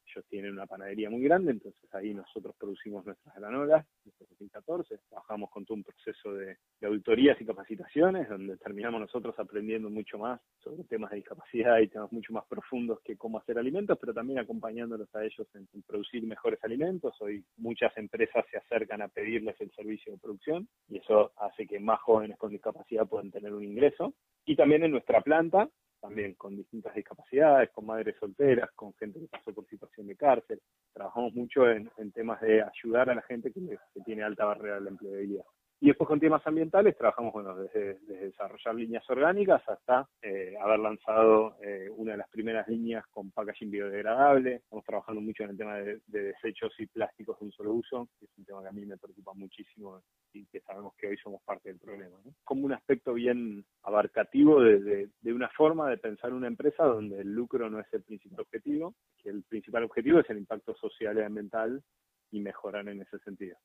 ellos 0.10 0.26
tienen 0.30 0.52
una 0.52 0.66
panadería 0.66 1.10
muy 1.10 1.22
grande, 1.22 1.52
entonces 1.52 1.94
ahí 1.94 2.14
nosotros 2.14 2.56
producimos 2.58 3.06
nuestras 3.06 3.36
granolas 3.36 3.86
desde 4.04 4.26
2014, 4.30 5.00
trabajamos 5.10 5.50
con 5.50 5.66
todo 5.66 5.76
un 5.76 5.84
proceso 5.84 6.34
de, 6.34 6.58
auditorías 6.82 7.40
y 7.42 7.46
capacitaciones, 7.46 8.30
donde 8.30 8.58
terminamos 8.58 9.02
nosotros 9.02 9.36
aprendiendo 9.38 9.90
mucho 9.90 10.18
más 10.18 10.40
sobre 10.60 10.84
temas 10.86 11.12
de 11.12 11.18
discapacidad 11.18 11.80
y 11.80 11.88
temas 11.88 12.12
mucho 12.12 12.34
más 12.34 12.46
profundos 12.48 13.00
que 13.04 13.18
cómo 13.18 13.40
hacer 13.40 13.58
alimentos, 13.58 13.98
pero 14.00 14.14
también 14.14 14.40
acompañándolos 14.40 15.14
a 15.16 15.24
ellos 15.24 15.48
en, 15.56 15.68
producir 15.86 16.26
mejores 16.26 16.64
alimentos. 16.64 17.14
Hoy 17.22 17.44
muchas 17.58 17.96
empresas 17.98 18.46
se 18.52 18.58
acercan 18.58 19.02
a 19.02 19.08
pedirles 19.08 19.60
el 19.60 19.72
servicio 19.72 20.14
de 20.14 20.20
producción 20.20 20.68
y 20.88 20.98
eso 20.98 21.32
hace 21.38 21.68
que 21.68 21.80
más 21.80 22.00
jóvenes 22.02 22.38
con 22.38 22.52
discapacidad 22.52 23.08
puedan 23.08 23.32
tener 23.32 23.54
un 23.54 23.64
ingreso. 23.64 24.14
Y 24.46 24.56
también 24.56 24.84
en 24.84 24.92
nuestra 24.92 25.22
planta 25.22 25.70
también 26.00 26.34
con 26.36 26.56
distintas 26.56 26.94
discapacidades, 26.96 27.70
con 27.72 27.86
madres 27.86 28.16
solteras, 28.20 28.70
con 28.76 28.94
gente 28.96 29.20
que 29.20 29.28
pasó 29.28 29.54
por 29.54 29.68
situación 29.68 30.08
de 30.08 30.16
cárcel. 30.16 30.62
Trabajamos 30.94 31.34
mucho 31.34 31.70
en, 31.70 31.90
temas 32.14 32.42
de 32.42 32.62
ayudar 32.62 33.10
a 33.10 33.16
la 33.16 33.22
gente 33.24 33.52
que, 33.52 33.62
que 33.62 34.02
tiene 34.06 34.24
alta 34.24 34.46
barrera 34.46 34.76
de 34.76 34.82
la 34.82 34.90
empleabilidad. 34.90 35.46
Y 35.80 35.88
después 35.88 36.08
con 36.08 36.20
temas 36.20 36.46
ambientales 36.48 36.98
trabajamos 36.98 37.32
bueno, 37.34 37.56
desde, 37.56 38.00
desarrollar 38.08 38.74
líneas 38.74 39.08
orgánicas 39.12 39.62
hasta 39.70 40.10
eh, 40.24 40.56
haber 40.60 40.80
lanzado 40.80 41.56
eh, 41.62 41.88
una 41.96 42.14
de 42.14 42.18
las 42.18 42.30
primeras 42.30 42.68
líneas 42.68 43.06
con 43.12 43.30
packaging 43.30 43.70
biodegradable. 43.70 44.56
Estamos 44.56 44.86
trabajando 44.86 45.22
mucho 45.22 45.44
en 45.44 45.52
el 45.52 45.58
tema 45.58 45.76
de, 45.76 46.02
desechos 46.08 46.74
y 46.80 46.88
plásticos 46.88 47.40
de 47.40 47.46
un 47.46 47.52
solo 47.52 47.74
uso, 47.74 48.10
que 48.18 48.26
es 48.26 48.32
un 48.40 48.46
tema 48.46 48.64
que 48.64 48.70
a 48.70 48.72
mí 48.72 48.88
me 48.88 48.98
preocupa 48.98 49.34
muchísimo 49.36 50.02
y 50.34 50.48
que 50.48 50.62
sabemos 50.62 50.96
que 50.96 51.10
hoy 51.10 51.18
somos 51.18 51.44
parte 51.44 51.70
del 51.70 51.78
problema. 51.78 52.18
Como 52.44 52.66
un 52.66 52.74
aspecto 52.74 53.14
bien 53.14 53.64
abarcativo 53.84 54.60
de, 54.62 55.10
de 55.22 55.34
una 55.34 55.50
forma 55.50 55.90
de 55.92 55.98
pensar 55.98 56.34
una 56.34 56.48
empresa 56.48 56.86
donde 56.86 57.22
el 57.22 57.32
lucro 57.32 57.70
no 57.70 57.80
es 57.80 57.94
el 57.94 58.02
principal 58.02 58.42
objetivo, 58.42 58.96
que 59.22 59.30
el 59.30 59.44
principal 59.44 59.84
objetivo 59.84 60.22
es 60.22 60.30
el 60.32 60.40
impacto 60.40 60.76
social 60.76 61.20
y 61.20 61.22
ambiental 61.22 61.84
y 62.32 62.40
mejorar 62.40 62.88
en 62.90 63.02
ese 63.02 63.20
sentido. 63.20 63.58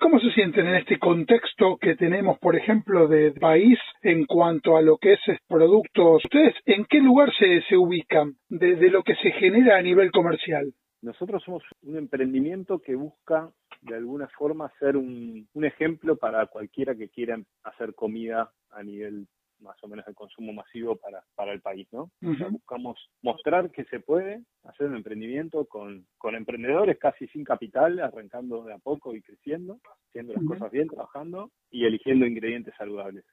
¿Cómo 0.00 0.18
se 0.18 0.30
sienten 0.30 0.66
en 0.66 0.76
este 0.76 0.98
contexto 0.98 1.76
que 1.76 1.94
tenemos, 1.94 2.38
por 2.38 2.56
ejemplo, 2.56 3.06
de 3.06 3.32
país 3.32 3.78
en 4.00 4.24
cuanto 4.24 4.78
a 4.78 4.80
lo 4.80 4.96
que 4.96 5.12
es 5.12 5.20
productos? 5.46 6.24
¿Ustedes 6.24 6.54
en 6.64 6.86
qué 6.86 7.00
lugar 7.00 7.30
se, 7.38 7.60
se 7.68 7.76
ubican 7.76 8.34
de, 8.48 8.76
lo 8.88 9.02
que 9.02 9.14
se 9.16 9.30
genera 9.32 9.76
a 9.76 9.82
nivel 9.82 10.10
comercial? 10.10 10.72
Nosotros 11.02 11.42
somos 11.44 11.62
un 11.82 11.98
emprendimiento 11.98 12.78
que 12.78 12.94
busca 12.94 13.50
de 13.82 13.94
alguna 13.94 14.26
forma 14.28 14.72
ser 14.78 14.96
un, 14.96 15.46
un 15.52 15.64
ejemplo 15.66 16.16
para 16.16 16.46
cualquiera 16.46 16.94
que 16.94 17.10
quiera 17.10 17.38
hacer 17.64 17.94
comida 17.94 18.50
a 18.70 18.82
nivel 18.82 19.26
más 19.60 19.76
o 19.82 19.88
menos 19.88 20.06
el 20.08 20.14
consumo 20.14 20.52
masivo 20.52 20.96
para, 20.96 21.22
para 21.34 21.52
el 21.52 21.60
país, 21.60 21.86
¿no? 21.92 22.10
buscamos 22.50 22.98
mostrar 23.22 23.70
que 23.70 23.84
se 23.84 24.00
puede 24.00 24.42
hacer 24.64 24.88
un 24.88 24.96
emprendimiento 24.96 25.66
con, 25.66 26.06
con 26.18 26.34
emprendedores 26.34 26.98
casi 26.98 27.26
sin 27.28 27.44
capital, 27.44 27.98
arrancando 28.00 28.64
de 28.64 28.74
a 28.74 28.78
poco 28.78 29.14
y 29.14 29.22
creciendo, 29.22 29.80
haciendo 30.08 30.34
las 30.34 30.44
cosas 30.44 30.70
bien, 30.70 30.88
trabajando 30.88 31.50
y 31.70 31.84
eligiendo 31.84 32.26
ingredientes 32.26 32.74
saludables, 32.76 33.24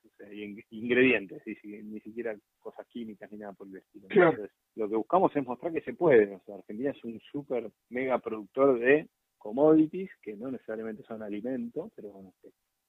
ingredientes, 0.69 1.41
ni 1.63 1.99
siquiera 2.01 2.35
cosas 2.59 2.85
químicas 2.87 3.31
ni 3.31 3.39
nada 3.39 3.53
por 3.53 3.67
el 3.67 3.77
estilo. 3.77 4.07
Entonces, 4.09 4.51
lo 4.75 4.89
que 4.89 4.95
buscamos 4.95 5.35
es 5.35 5.45
mostrar 5.45 5.73
que 5.73 5.81
se 5.81 5.93
puede. 5.93 6.35
O 6.35 6.41
sea, 6.45 6.55
Argentina 6.55 6.91
es 6.91 7.03
un 7.03 7.19
súper 7.31 7.69
mega 7.89 8.19
productor 8.19 8.79
de 8.79 9.07
commodities 9.37 10.09
que 10.21 10.35
no 10.35 10.51
necesariamente 10.51 11.03
son 11.03 11.23
alimentos, 11.23 11.91
pero 11.95 12.09
bueno, 12.09 12.33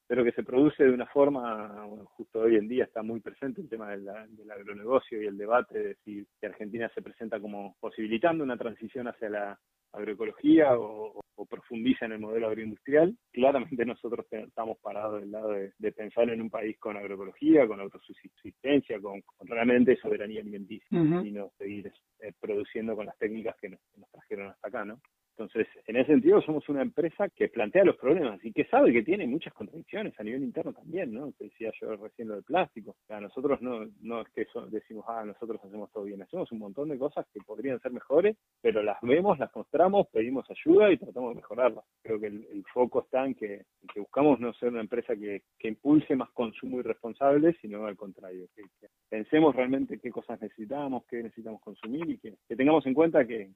pero 0.09 0.23
que 0.23 0.31
se 0.31 0.41
produce 0.41 0.83
de 0.83 0.89
una 0.89 1.05
forma, 1.05 1.87
justo 2.17 2.39
hoy 2.39 2.55
en 2.55 2.67
día 2.67 2.85
está 2.85 3.03
muy 3.03 3.19
presente 3.19 3.61
el 3.61 3.69
tema 3.69 3.91
del, 3.91 4.09
agronegocio 4.49 5.21
y 5.21 5.27
el 5.27 5.37
debate 5.37 5.77
de 5.77 5.95
si, 6.03 6.25
Argentina 6.41 6.89
se 6.95 7.03
presenta 7.03 7.39
como 7.39 7.75
posibilitando 7.79 8.43
una 8.43 8.57
transición 8.57 9.07
hacia 9.07 9.29
la 9.29 9.59
agroecología 9.93 10.75
o, 10.75 11.21
profundiza 11.47 12.05
en 12.05 12.11
el 12.13 12.19
modelo 12.19 12.47
agroindustrial. 12.47 13.15
Claramente 13.31 13.85
nosotros 13.85 14.25
estamos 14.29 14.77
parados 14.79 15.21
del 15.21 15.31
lado 15.31 15.51
de, 15.51 15.91
pensar 15.91 16.29
en 16.29 16.41
un 16.41 16.49
país 16.49 16.77
con 16.79 16.97
agroecología, 16.97 17.67
con 17.67 17.79
autosubsistencia, 17.79 18.99
con, 18.99 19.21
realmente 19.41 19.95
soberanía 19.97 20.41
alimenticia 20.41 20.87
y 20.91 21.31
no 21.31 21.51
seguir 21.57 21.93
eh, 22.19 22.33
produciendo 22.39 22.95
con 22.95 23.05
las 23.05 23.17
técnicas 23.19 23.55
que 23.61 23.69
nos, 23.69 23.79
que 23.93 24.01
nos 24.01 24.09
trajeron 24.09 24.49
hasta 24.49 24.67
acá, 24.67 24.85
¿no? 24.85 24.99
Entonces, 25.39 25.67
en 25.87 25.95
ese 25.95 26.11
sentido, 26.11 26.41
somos 26.41 26.67
una 26.67 26.81
empresa 26.81 27.29
que 27.29 27.47
plantea 27.47 27.85
los 27.85 27.95
problemas 27.95 28.43
y 28.43 28.51
que 28.51 28.65
sabe 28.65 28.91
que 28.91 29.03
tiene 29.03 29.25
muchas 29.25 29.53
contradicciones 29.53 30.13
a 30.19 30.23
nivel 30.23 30.43
interno 30.43 30.73
también, 30.73 31.13
¿no? 31.13 31.31
Te 31.31 31.45
decía 31.45 31.71
yo 31.79 31.95
recién 31.95 32.27
lo 32.27 32.35
del 32.35 32.43
plástico. 32.43 32.97
O 33.07 33.19
nosotros 33.21 33.61
no, 33.61 33.87
no 34.01 34.19
es 34.19 34.27
que 34.35 34.45
decimos, 34.69 35.05
ah, 35.07 35.23
nosotros 35.25 35.63
hacemos 35.63 35.89
todo 35.93 36.03
bien. 36.03 36.21
Hacemos 36.21 36.51
un 36.51 36.59
montón 36.59 36.89
de 36.89 36.97
cosas 36.97 37.25
que 37.33 37.39
podrían 37.39 37.79
ser 37.79 37.93
mejores, 37.93 38.35
pero 38.61 38.83
las 38.83 38.97
vemos, 39.01 39.39
las 39.39 39.55
mostramos, 39.55 40.09
pedimos 40.09 40.45
ayuda 40.51 40.91
y 40.91 40.97
tratamos 40.97 41.29
de 41.29 41.35
mejorarlas. 41.35 41.85
Creo 42.03 42.19
que 42.19 42.27
el, 42.27 42.65
foco 42.73 43.03
está 43.03 43.25
en 43.25 43.35
que, 43.35 43.63
que, 43.93 44.01
buscamos 44.01 44.41
no 44.41 44.51
ser 44.55 44.69
una 44.69 44.81
empresa 44.81 45.15
que, 45.15 45.43
que 45.57 45.69
impulse 45.69 46.17
más 46.17 46.31
consumo 46.31 46.81
irresponsable, 46.81 47.55
sino 47.61 47.85
al 47.85 47.95
contrario, 47.95 48.45
que, 48.53 48.63
pensemos 49.07 49.55
realmente 49.55 49.99
qué 49.99 50.11
cosas 50.11 50.41
necesitamos, 50.41 51.05
qué 51.05 51.23
necesitamos 51.23 51.61
consumir 51.61 52.09
y 52.09 52.17
que 52.17 52.55
tengamos 52.57 52.85
en 52.85 52.93
cuenta 52.93 53.25
que, 53.25 53.51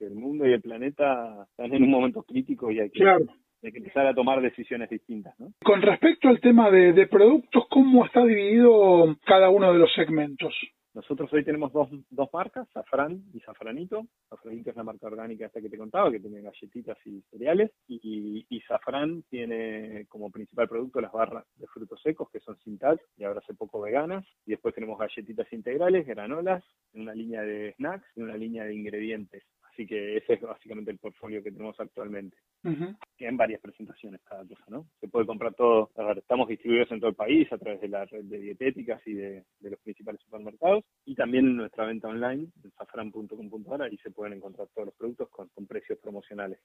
el 0.00 0.14
mundo 0.14 0.46
y 0.46 0.52
el 0.52 0.60
planeta 0.60 1.46
están 1.50 1.74
en 1.74 1.82
un 1.82 1.90
momento 1.90 2.22
crítico 2.22 2.70
y 2.70 2.80
hay 2.80 2.90
que, 2.90 3.04
empezar 3.62 4.06
a 4.06 4.14
tomar 4.14 4.40
decisiones 4.42 4.90
distintas. 4.90 5.38
¿no? 5.38 5.52
Con 5.64 5.82
respecto 5.82 6.28
al 6.28 6.40
tema 6.40 6.70
de, 6.70 6.92
de 6.92 7.06
productos, 7.06 7.64
¿cómo 7.70 8.04
está 8.04 8.24
dividido 8.24 9.16
cada 9.24 9.50
uno 9.50 9.72
de 9.72 9.78
los 9.78 9.92
segmentos? 9.94 10.54
Nosotros 10.94 11.32
hoy 11.32 11.44
tenemos 11.44 11.72
dos, 11.72 11.88
dos 12.10 12.28
marcas, 12.32 12.68
Safran 12.72 13.24
y 13.32 13.40
Safranito. 13.40 14.06
Safranito 14.28 14.70
es 14.70 14.76
la 14.76 14.84
marca 14.84 15.08
orgánica 15.08 15.46
esta 15.46 15.60
que 15.60 15.68
te 15.68 15.76
contaba, 15.76 16.08
que 16.08 16.20
tiene 16.20 16.40
galletitas 16.40 16.96
y 17.04 17.20
cereales. 17.22 17.72
Y, 17.88 18.46
y 18.48 18.60
Safran 18.60 19.24
tiene 19.28 20.06
como 20.08 20.30
principal 20.30 20.68
producto 20.68 21.00
las 21.00 21.10
barras 21.10 21.44
de 21.56 21.66
frutos 21.66 22.00
secos, 22.00 22.30
que 22.30 22.38
son 22.38 22.56
sin 22.60 22.78
tal 22.78 23.00
y 23.16 23.24
ahora 23.24 23.40
hace 23.40 23.54
poco 23.54 23.80
veganas. 23.80 24.24
Y 24.46 24.52
después 24.52 24.72
tenemos 24.72 24.96
galletitas 24.96 25.52
integrales, 25.52 26.06
granolas, 26.06 26.62
una 26.92 27.12
línea 27.12 27.42
de 27.42 27.72
snacks 27.72 28.06
y 28.14 28.22
una 28.22 28.36
línea 28.36 28.62
de 28.64 28.74
ingredientes. 28.74 29.42
Así 29.74 29.88
que 29.88 30.18
ese 30.18 30.34
es 30.34 30.40
básicamente 30.40 30.92
el 30.92 30.98
portfolio 30.98 31.42
que 31.42 31.50
tenemos 31.50 31.78
actualmente. 31.80 32.36
Uh 32.62 32.94
en 33.18 33.38
varias 33.38 33.60
presentaciones 33.62 34.20
cada 34.22 34.44
cosa, 34.44 34.64
¿no? 34.68 34.86
Se 35.00 35.08
puede 35.08 35.24
comprar 35.24 35.54
todo. 35.54 35.90
estamos 36.14 36.46
distribuidos 36.46 36.90
en 36.92 37.00
todo 37.00 37.08
el 37.08 37.16
país 37.16 37.50
a 37.50 37.56
través 37.56 37.80
de 37.80 37.88
la 37.88 38.04
red 38.04 38.22
de 38.24 38.38
dietéticas 38.38 39.00
y 39.06 39.14
de, 39.14 39.44
los 39.60 39.80
principales 39.80 40.20
supermercados. 40.20 40.84
Y 41.06 41.14
también 41.14 41.46
en 41.46 41.56
nuestra 41.56 41.86
venta 41.86 42.08
online, 42.08 42.48
en 42.62 42.70
safran.com.ar, 42.72 43.80
ahí 43.80 43.96
se 44.02 44.10
pueden 44.10 44.34
encontrar 44.34 44.68
todos 44.74 44.88
los 44.88 44.94
productos 44.94 45.30
con, 45.30 45.48
precios 45.66 45.98
promocionales. 46.00 46.58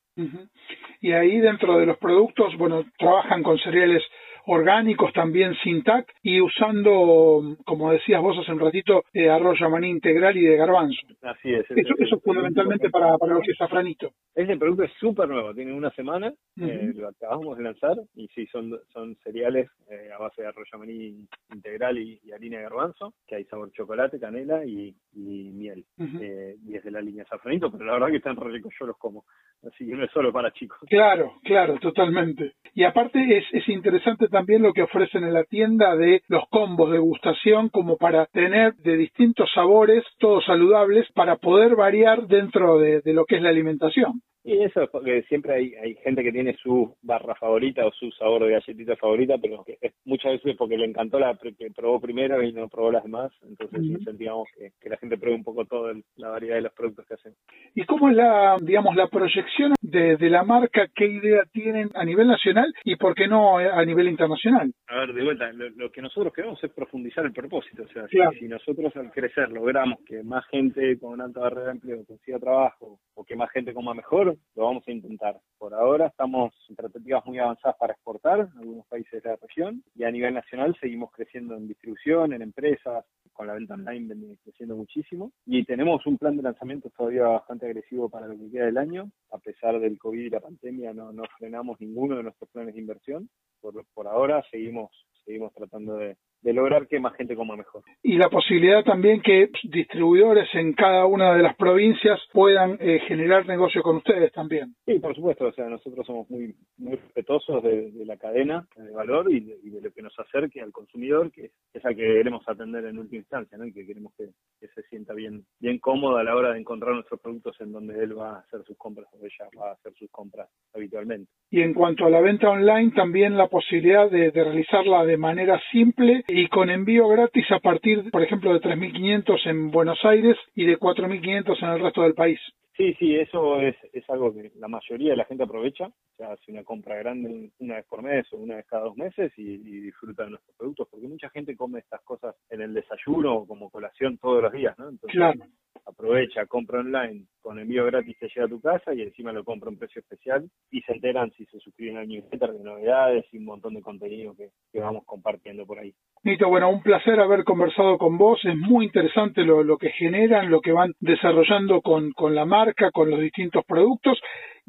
Y 1.00 1.14
ahí 1.14 1.40
dentro 1.40 1.80
de 1.80 1.86
los 1.86 1.98
productos, 1.98 2.58
bueno, 2.58 2.84
trabajan 2.98 3.42
con 3.42 3.58
cereales 3.60 4.04
orgánicos 4.46 5.14
también 5.14 5.56
sin 5.64 5.84
TAC 5.84 6.14
y 6.22 6.42
usando, 6.42 7.58
como 7.66 7.92
decías 7.92 8.22
vos 8.22 8.38
hace 8.38 8.52
un 8.52 8.60
ratito, 8.60 9.04
eh, 9.14 9.30
arroz 9.30 9.60
maní 9.70 9.90
integral 9.90 10.38
y 10.38 10.46
de 10.46 10.58
garbanzo. 10.58 11.08
Así 11.22 11.54
es. 11.54 11.66
Eso, 11.72 11.94
es 11.98 12.10
fundamentalmente 12.24 12.90
para, 12.90 13.18
para 13.18 13.34
lo 13.34 13.42
que 13.42 13.52
es 13.52 13.58
safranito. 13.58 14.12
Ese 14.34 14.58
producto 14.58 14.84
es 14.84 14.92
súper 15.00 15.28
nuevo, 15.28 15.54
tiene 15.54 15.74
una 15.74 15.90
semana, 15.92 16.34
eh, 16.62 16.92
lo 16.96 17.10
acabamos 17.10 17.58
de 17.58 17.64
lanzar 17.64 17.98
y 18.16 18.28
sí, 18.30 18.46
son, 18.48 18.78
son 18.94 19.16
cereales 19.24 19.70
eh, 19.90 20.10
a 20.16 20.20
base 20.20 20.42
de 20.42 20.48
arroz 20.48 20.68
maní 20.78 21.28
integral 21.54 21.98
y, 21.98 22.20
harina 22.32 22.58
de 22.58 22.64
garbanzo, 22.64 23.14
que 23.28 23.36
hay 23.36 23.46
sabor 23.46 23.72
chocolate, 23.72 24.20
canela 24.20 24.66
y, 24.66 24.96
miel. 25.14 25.84
y 25.98 26.76
es 26.76 26.84
de 26.84 26.92
la 26.92 27.02
línea 27.02 27.26
safranito, 27.26 27.72
pero 27.72 27.86
la 27.86 27.94
verdad 27.94 28.08
que 28.08 28.18
están 28.18 28.36
re 28.36 28.52
ricos, 28.52 28.74
yo 28.80 28.86
los 28.86 28.98
como. 28.98 29.26
Así 29.68 29.86
que 29.86 29.96
no 29.96 30.06
es 30.06 30.12
solo 30.12 30.32
para 30.32 30.52
chicos. 30.52 30.80
Claro, 30.88 31.34
claro, 31.44 31.78
totalmente. 31.80 32.54
Y 32.74 32.84
aparte 32.84 33.20
es, 33.38 33.46
es 33.52 33.68
interesante 33.68 34.29
también 34.30 34.62
lo 34.62 34.74
que 34.74 34.84
ofrecen 34.84 35.24
en 35.24 35.34
la 35.34 35.44
tienda 35.44 35.96
de 35.96 36.22
los 36.28 36.44
combos 36.50 36.92
de 36.92 37.00
gustación 37.00 37.70
como 37.70 37.98
para 37.98 38.26
tener 38.28 38.74
de 38.76 38.98
distintos 38.98 39.50
sabores, 39.54 40.04
todos 40.20 40.46
saludables, 40.46 41.08
para 41.14 41.38
poder 41.38 41.76
variar 41.76 42.28
dentro 42.28 42.78
de 42.80 43.02
lo 43.14 43.26
que 43.26 43.38
es 43.38 43.42
la 43.42 43.50
alimentación. 43.50 44.22
Y 44.44 44.64
eso 44.64 44.84
es 44.84 44.90
porque 44.90 45.24
siempre 45.24 45.54
hay, 45.54 45.74
hay 45.76 45.96
gente 45.96 46.24
que 46.24 46.32
tiene 46.32 46.56
su 46.62 46.96
barra 47.02 47.36
favorita 47.36 47.86
o 47.86 47.92
su 47.92 48.10
sabor 48.12 48.44
de 48.46 48.52
galletita 48.52 48.96
favorita, 48.96 49.38
pero 49.38 49.64
que 49.64 49.78
es 49.82 49.94
muchas 50.06 50.34
veces 50.34 50.56
porque 50.58 50.78
le 50.78 50.86
encantó 50.86 51.20
la 51.20 51.38
que 51.38 51.72
probó 51.76 52.00
primero 52.00 52.42
y 52.42 52.54
no 52.54 52.68
probó 52.70 52.92
las 52.92 53.04
demás. 53.04 53.32
Entonces 53.44 53.84
incentivamos 53.84 54.48
que, 54.58 54.72
que, 54.80 54.90
la 54.90 54.98
gente 54.98 55.18
pruebe 55.18 55.36
un 55.36 55.44
poco 55.44 55.66
toda 55.66 55.94
la 56.16 56.30
variedad 56.30 56.56
de 56.56 56.62
los 56.62 56.74
productos 56.74 57.06
que 57.06 57.14
hacen. 57.16 57.34
¿Y 57.76 57.86
cómo 57.86 58.10
es 58.10 58.16
la, 58.16 58.58
digamos, 58.62 58.96
la 58.96 59.08
proyección 59.08 59.74
de, 59.82 60.18
de 60.18 60.30
la 60.30 60.44
marca? 60.44 60.88
¿Qué 60.96 61.06
idea 61.06 61.44
tienen 61.52 61.90
a 61.94 62.06
nivel 62.06 62.28
nacional 62.28 62.74
y 62.84 62.96
por 62.96 63.16
qué 63.16 63.28
no 63.28 63.58
a 63.58 63.84
nivel 63.86 64.08
internacional? 64.08 64.72
A 64.88 65.00
ver, 65.00 65.14
de 65.14 65.24
vuelta, 65.24 65.52
lo, 65.52 65.92
que 65.92 66.02
nosotros 66.02 66.34
queremos 66.34 66.64
es 66.64 66.72
profundizar 66.72 67.26
el 67.26 67.34
propósito. 67.34 67.84
O 67.84 67.88
sea, 67.88 68.08
si, 68.08 68.48
nosotros 68.48 68.96
al 68.96 69.12
crecer 69.12 69.52
logramos 69.52 70.00
que 70.06 70.24
más 70.24 70.46
gente 70.48 70.98
con 71.00 71.22
alta 71.22 71.42
barrera 71.42 71.66
de 71.66 71.72
empleo 71.72 72.06
consiga 72.06 72.40
trabajo 72.40 73.00
o 73.14 73.24
que 73.24 73.36
más 73.36 73.52
gente 73.52 73.74
coma 73.74 73.94
mejor, 73.94 74.29
lo 74.56 74.66
vamos 74.66 74.88
a 74.88 74.92
intentar. 74.92 75.40
Por 75.58 75.74
ahora 75.74 76.08
estamos 76.08 76.54
en 76.70 76.76
tratativas 76.76 77.26
muy 77.26 77.40
avanzadas 77.40 77.78
para 77.78 77.94
exportar 77.94 78.42
a 78.42 78.60
algunos 78.60 78.86
países 78.88 79.22
de 79.22 79.30
la 79.30 79.36
región 79.36 79.84
y 79.96 80.04
a 80.04 80.12
nivel 80.12 80.34
nacional 80.34 80.76
seguimos 80.80 81.12
creciendo 81.12 81.56
en 81.56 81.68
distribución, 81.68 82.34
en 82.34 82.42
empresas, 82.42 83.06
con 83.34 83.48
la 83.48 83.54
venta 83.54 83.76
online 83.76 84.36
creciendo 84.44 84.76
muchísimo 84.76 85.32
y 85.46 85.64
tenemos 85.64 86.06
un 86.06 86.18
plan 86.18 86.36
de 86.36 86.44
lanzamiento 86.44 86.90
todavía 86.90 87.24
bastante 87.24 87.68
agresivo 87.68 88.10
para 88.10 88.28
lo 88.28 88.38
que 88.38 88.52
queda 88.52 88.66
del 88.66 88.78
año. 88.78 89.10
A 89.32 89.38
pesar 89.38 89.80
del 89.80 89.98
COVID 89.98 90.26
y 90.26 90.30
la 90.30 90.42
pandemia 90.42 90.94
no, 90.94 91.14
no 91.14 91.24
frenamos 91.38 91.80
ninguno 91.80 92.18
de 92.18 92.24
nuestros 92.24 92.50
planes 92.50 92.74
de 92.74 92.82
inversión. 92.82 93.30
Por, 93.62 93.86
por 93.94 94.08
ahora 94.08 94.44
seguimos 94.52 94.92
seguimos 95.24 95.54
tratando 95.54 95.96
de, 95.96 96.18
de 96.42 96.54
lograr 96.54 96.88
que 96.88 97.00
más 97.00 97.16
gente 97.16 97.36
coma 97.36 97.56
mejor. 97.56 97.84
Y 98.02 98.18
la 98.18 98.30
posibilidad 98.30 98.84
también 98.84 99.22
que 99.22 99.50
distribuidores 99.64 100.48
en 100.54 100.74
cada 100.74 101.06
una 101.06 101.34
de 101.34 101.44
las 101.44 101.56
provincias 101.56 102.20
puedan 102.32 102.78
eh, 102.80 103.00
generar 103.08 103.46
negocio 103.46 103.82
con 103.82 103.98
ustedes 103.98 104.32
también. 104.32 104.76
Sí, 104.86 105.00
por 105.00 105.16
supuesto, 105.16 105.48
o 105.48 105.52
sea, 105.52 105.68
nosotros 105.68 106.06
somos 106.06 106.30
muy, 106.30 106.56
muy 106.78 106.96
respetuosos 106.96 107.64
de, 107.64 107.92
la 108.06 108.18
cadena 108.18 108.66
de 108.76 108.92
valor 108.92 109.32
y 109.32 109.42
de, 109.42 109.82
lo 109.82 109.92
que 109.92 110.02
nos 110.02 110.18
acerque 110.18 110.62
al 110.62 110.72
consumidor, 110.72 111.32
que 111.32 111.52
es 111.74 111.86
al 111.86 111.96
que 111.96 112.02
queremos 112.02 112.48
atender 112.48 112.86
en 112.86 112.98
última 112.98 113.20
instancia, 113.20 113.58
¿no? 113.58 113.66
y 113.66 113.74
que 113.74 113.86
queremos 113.86 114.14
que, 114.18 114.30
se 114.68 114.84
sienta 114.84 115.14
bien, 115.14 115.46
bien 115.60 115.80
cómodo 115.80 116.18
a 116.18 116.24
la 116.24 116.36
hora 116.36 116.54
de 116.54 116.60
encontrar 116.60 116.94
nuestros 116.94 117.20
productos 117.22 117.56
en 117.60 117.72
donde 117.72 118.02
él 118.04 118.18
va 118.18 118.36
a 118.36 118.40
hacer 118.40 118.64
sus 118.64 118.78
compras 118.78 119.08
o 119.14 119.26
ella 119.26 119.50
va 119.60 119.70
a 119.70 119.74
hacer 119.74 119.94
sus 119.94 120.10
compras 120.12 120.50
habitualmente. 120.74 121.32
Y 121.50 121.62
en 121.62 121.74
cuanto 121.74 122.06
a 122.06 122.10
la 122.10 122.22
venta 122.22 122.50
online, 122.50 122.92
también 122.92 123.38
la 123.38 123.48
posibilidad 123.48 124.10
de 124.10 124.32
realizarla 124.32 125.06
de 125.06 125.18
manera 125.18 125.60
simple 125.72 126.24
y 126.30 126.48
con 126.48 126.70
envío 126.70 127.08
gratis 127.08 127.46
a 127.52 127.60
partir, 127.60 128.10
por 128.12 128.24
ejemplo, 128.24 128.54
de 128.54 128.62
3.500 128.62 129.48
en 129.48 129.72
Buenos 129.72 130.00
Aires 130.04 130.38
y 130.56 130.66
de 130.66 130.78
4.500 130.78 131.64
en 131.64 131.70
el 131.70 131.80
resto 131.82 132.02
del 132.04 132.14
país. 132.14 132.40
Sí, 132.78 132.94
sí, 132.98 133.14
eso 133.16 133.60
es, 133.60 133.76
es 133.92 134.10
algo 134.10 134.34
que 134.34 134.52
la 134.56 134.70
mayoría 134.70 135.12
de 135.12 135.18
la 135.18 135.26
gente 135.26 135.44
aprovecha. 135.44 135.88
O 135.88 136.16
sea, 136.16 136.32
hace 136.32 136.52
una 136.52 136.64
compra 136.64 136.96
grande 136.96 137.50
una 137.60 137.76
vez 137.76 137.86
por 137.86 138.02
mes 138.02 138.26
o 138.32 138.38
una 138.38 138.56
vez 138.56 138.66
cada 138.68 138.86
dos 138.86 138.96
meses 138.96 139.34
y, 139.36 139.58
disfruta 139.58 140.24
de 140.24 140.30
nuestros 140.30 140.56
productos, 140.56 140.88
porque 140.90 141.08
mucha 141.08 141.30
gente 141.30 141.58
come 141.58 141.80
estas 141.80 142.02
cosas 142.04 142.36
en 142.50 142.62
el 142.62 142.74
desayuno 142.74 143.36
o 143.36 143.48
como 143.48 143.70
colación 143.70 144.18
todos 144.18 144.44
los 144.44 144.54
días, 144.54 144.80
¿no? 144.80 144.88
Entonces, 144.88 145.18
claro 145.18 145.44
aprovecha, 145.90 146.46
compra 146.46 146.80
online, 146.80 147.26
con 147.42 147.60
envío 147.60 147.86
gratis 147.86 148.18
te 148.20 148.28
llega 148.28 148.46
a 148.46 148.50
tu 148.50 148.62
casa 148.62 148.94
y 148.94 149.02
encima 149.02 149.32
lo 149.32 149.44
compra 149.44 149.70
a 149.70 149.72
un 149.72 149.80
precio 149.80 150.02
especial 150.02 150.50
y 150.72 150.82
se 150.82 150.94
enteran 150.94 151.32
si 151.32 151.46
se 151.46 151.60
suscriben 151.60 151.98
al 151.98 152.08
newsletter 152.08 152.52
de 152.54 152.64
novedades 152.64 153.26
y 153.32 153.38
un 153.38 153.46
montón 153.46 153.74
de 153.74 153.82
contenido 153.82 154.36
que, 154.36 154.50
vamos 154.80 155.04
compartiendo 155.06 155.66
por 155.66 155.80
ahí. 155.80 155.94
Nito, 156.24 156.48
bueno, 156.48 156.70
un 156.70 156.82
placer 156.82 157.20
haber 157.20 157.44
conversado 157.44 157.98
con 157.98 158.18
vos, 158.18 158.40
es 158.44 158.56
muy 158.56 158.86
interesante 158.86 159.44
lo, 159.44 159.64
lo 159.64 159.78
que 159.78 159.90
generan, 159.90 160.50
lo 160.50 160.62
que 160.62 160.72
van 160.72 160.94
desarrollando 161.00 161.82
con, 161.82 162.12
con 162.12 162.36
la 162.36 162.46
marca, 162.46 162.92
con 162.92 163.10
los 163.10 163.20
distintos 163.20 163.66
productos 163.66 164.20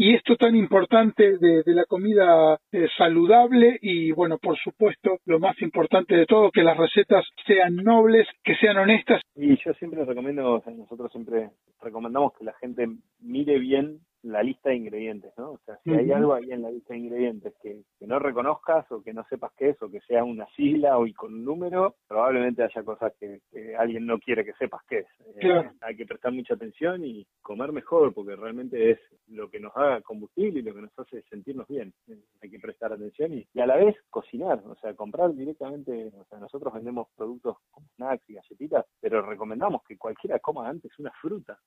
y 0.02 0.14
esto 0.14 0.34
tan 0.36 0.56
importante 0.56 1.36
de, 1.36 1.62
la 1.66 1.84
comida 1.84 2.58
eh, 2.72 2.88
saludable 2.96 3.78
y 3.82 4.12
bueno, 4.12 4.38
por 4.38 4.58
supuesto, 4.58 5.18
lo 5.26 5.38
más 5.38 5.60
importante 5.60 6.16
de 6.16 6.24
todo, 6.24 6.50
que 6.50 6.62
las 6.62 6.78
recetas 6.78 7.22
sean 7.46 7.76
nobles, 7.76 8.26
que 8.42 8.56
sean 8.56 8.78
honestas. 8.78 9.20
Y 9.36 9.62
yo 9.62 9.74
siempre 9.74 10.02
recomiendo, 10.06 10.62
nosotros 10.74 11.12
siempre 11.12 11.50
recomendamos 11.82 12.32
que 12.32 12.46
la 12.46 12.54
gente 12.54 12.88
mire 13.20 13.58
bien 13.58 13.98
la 14.22 14.42
lista 14.42 14.70
de 14.70 14.76
ingredientes, 14.76 15.32
¿no? 15.36 15.52
O 15.52 15.58
sea, 15.64 15.78
si 15.82 15.90
hay 15.90 16.10
algo 16.12 16.34
ahí 16.34 16.50
en 16.50 16.62
la 16.62 16.70
lista 16.70 16.94
de 16.94 17.00
ingredientes 17.00 17.54
que, 17.62 17.82
que, 17.98 18.06
no 18.06 18.18
reconozcas 18.18 18.90
o 18.92 19.02
que 19.02 19.12
no 19.12 19.24
sepas 19.24 19.52
qué 19.56 19.70
es 19.70 19.82
o 19.82 19.90
que 19.90 20.00
sea 20.00 20.24
una 20.24 20.46
sigla 20.56 20.98
o 20.98 21.06
y 21.06 21.12
con 21.12 21.32
un 21.32 21.44
número, 21.44 21.96
probablemente 22.06 22.62
haya 22.62 22.82
cosas 22.82 23.12
que, 23.18 23.40
alguien 23.78 24.06
no 24.06 24.18
quiere 24.18 24.44
que 24.44 24.52
sepas 24.54 24.82
qué 24.88 24.98
es. 24.98 25.06
Eh, 25.36 25.70
hay 25.80 25.96
que 25.96 26.06
prestar 26.06 26.32
mucha 26.32 26.54
atención 26.54 27.04
y 27.04 27.26
comer 27.40 27.72
mejor 27.72 28.12
porque 28.12 28.36
realmente 28.36 28.90
es 28.90 28.98
lo 29.28 29.48
que 29.48 29.60
nos 29.60 29.72
da 29.74 30.00
combustible 30.02 30.60
y 30.60 30.62
lo 30.62 30.74
que 30.74 30.82
nos 30.82 30.98
hace 30.98 31.22
sentirnos 31.22 31.66
bien. 31.68 31.92
Eh, 32.08 32.18
hay 32.42 32.50
que 32.50 32.58
prestar 32.58 32.92
atención 32.92 33.32
y, 33.32 33.46
y, 33.54 33.60
a 33.60 33.66
la 33.66 33.76
vez 33.76 33.96
cocinar, 34.10 34.62
o 34.66 34.74
sea, 34.76 34.94
comprar 34.94 35.34
directamente, 35.34 36.12
o 36.18 36.24
sea, 36.24 36.38
nosotros 36.38 36.74
vendemos 36.74 37.08
productos 37.16 37.56
como 37.70 37.86
snacks 37.96 38.28
y 38.28 38.34
galletitas, 38.34 38.84
pero 39.00 39.22
recomendamos 39.22 39.82
que 39.84 39.96
cualquiera 39.96 40.38
coma 40.40 40.68
antes 40.68 40.90
una 40.98 41.12
fruta 41.20 41.58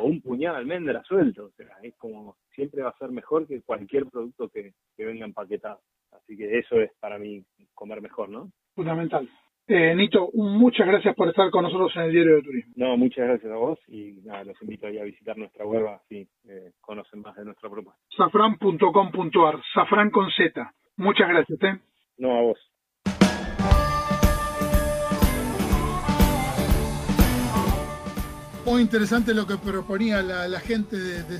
o 0.00 0.04
un 0.04 0.20
puñado 0.20 0.56
de 0.56 0.62
almendra 0.62 1.02
suelto, 1.04 1.46
o 1.46 1.50
sea, 1.50 1.68
es 1.82 1.91
como 1.98 2.36
siempre 2.54 2.82
va 2.82 2.90
a 2.90 2.98
ser 2.98 3.10
mejor 3.10 3.46
que 3.46 3.62
cualquier 3.62 4.06
producto 4.06 4.48
que, 4.48 4.72
que 4.96 5.04
venga 5.04 5.24
empaquetado. 5.24 5.80
Así 6.12 6.36
que 6.36 6.58
eso 6.58 6.80
es 6.80 6.90
para 7.00 7.18
mí 7.18 7.44
comer 7.74 8.00
mejor, 8.02 8.28
¿no? 8.28 8.50
Fundamental. 8.74 9.28
Eh, 9.68 9.94
Nito, 9.94 10.30
muchas 10.34 10.86
gracias 10.86 11.14
por 11.14 11.28
estar 11.28 11.50
con 11.50 11.62
nosotros 11.62 11.92
en 11.96 12.02
el 12.02 12.12
Diario 12.12 12.36
de 12.36 12.42
Turismo. 12.42 12.72
No, 12.76 12.96
muchas 12.96 13.26
gracias 13.28 13.52
a 13.52 13.56
vos 13.56 13.78
y 13.86 14.20
nada, 14.24 14.44
los 14.44 14.60
invito 14.60 14.86
ahí 14.86 14.98
a 14.98 15.04
visitar 15.04 15.38
nuestra 15.38 15.64
web 15.64 15.86
así 15.86 16.28
eh, 16.48 16.72
conocen 16.80 17.20
más 17.20 17.36
de 17.36 17.44
nuestra 17.44 17.70
propuesta. 17.70 18.00
Safran.com.ar, 18.16 19.62
Safran 19.72 20.10
con 20.10 20.30
Z. 20.30 20.74
Muchas 20.96 21.28
gracias. 21.28 21.62
¿eh? 21.62 21.80
No, 22.18 22.36
a 22.36 22.42
vos. 22.42 22.71
Muy 28.64 28.80
interesante 28.80 29.34
lo 29.34 29.44
que 29.44 29.56
proponía 29.56 30.22
la, 30.22 30.60
gente 30.60 30.96
de, 30.96 31.24
de. 31.24 31.38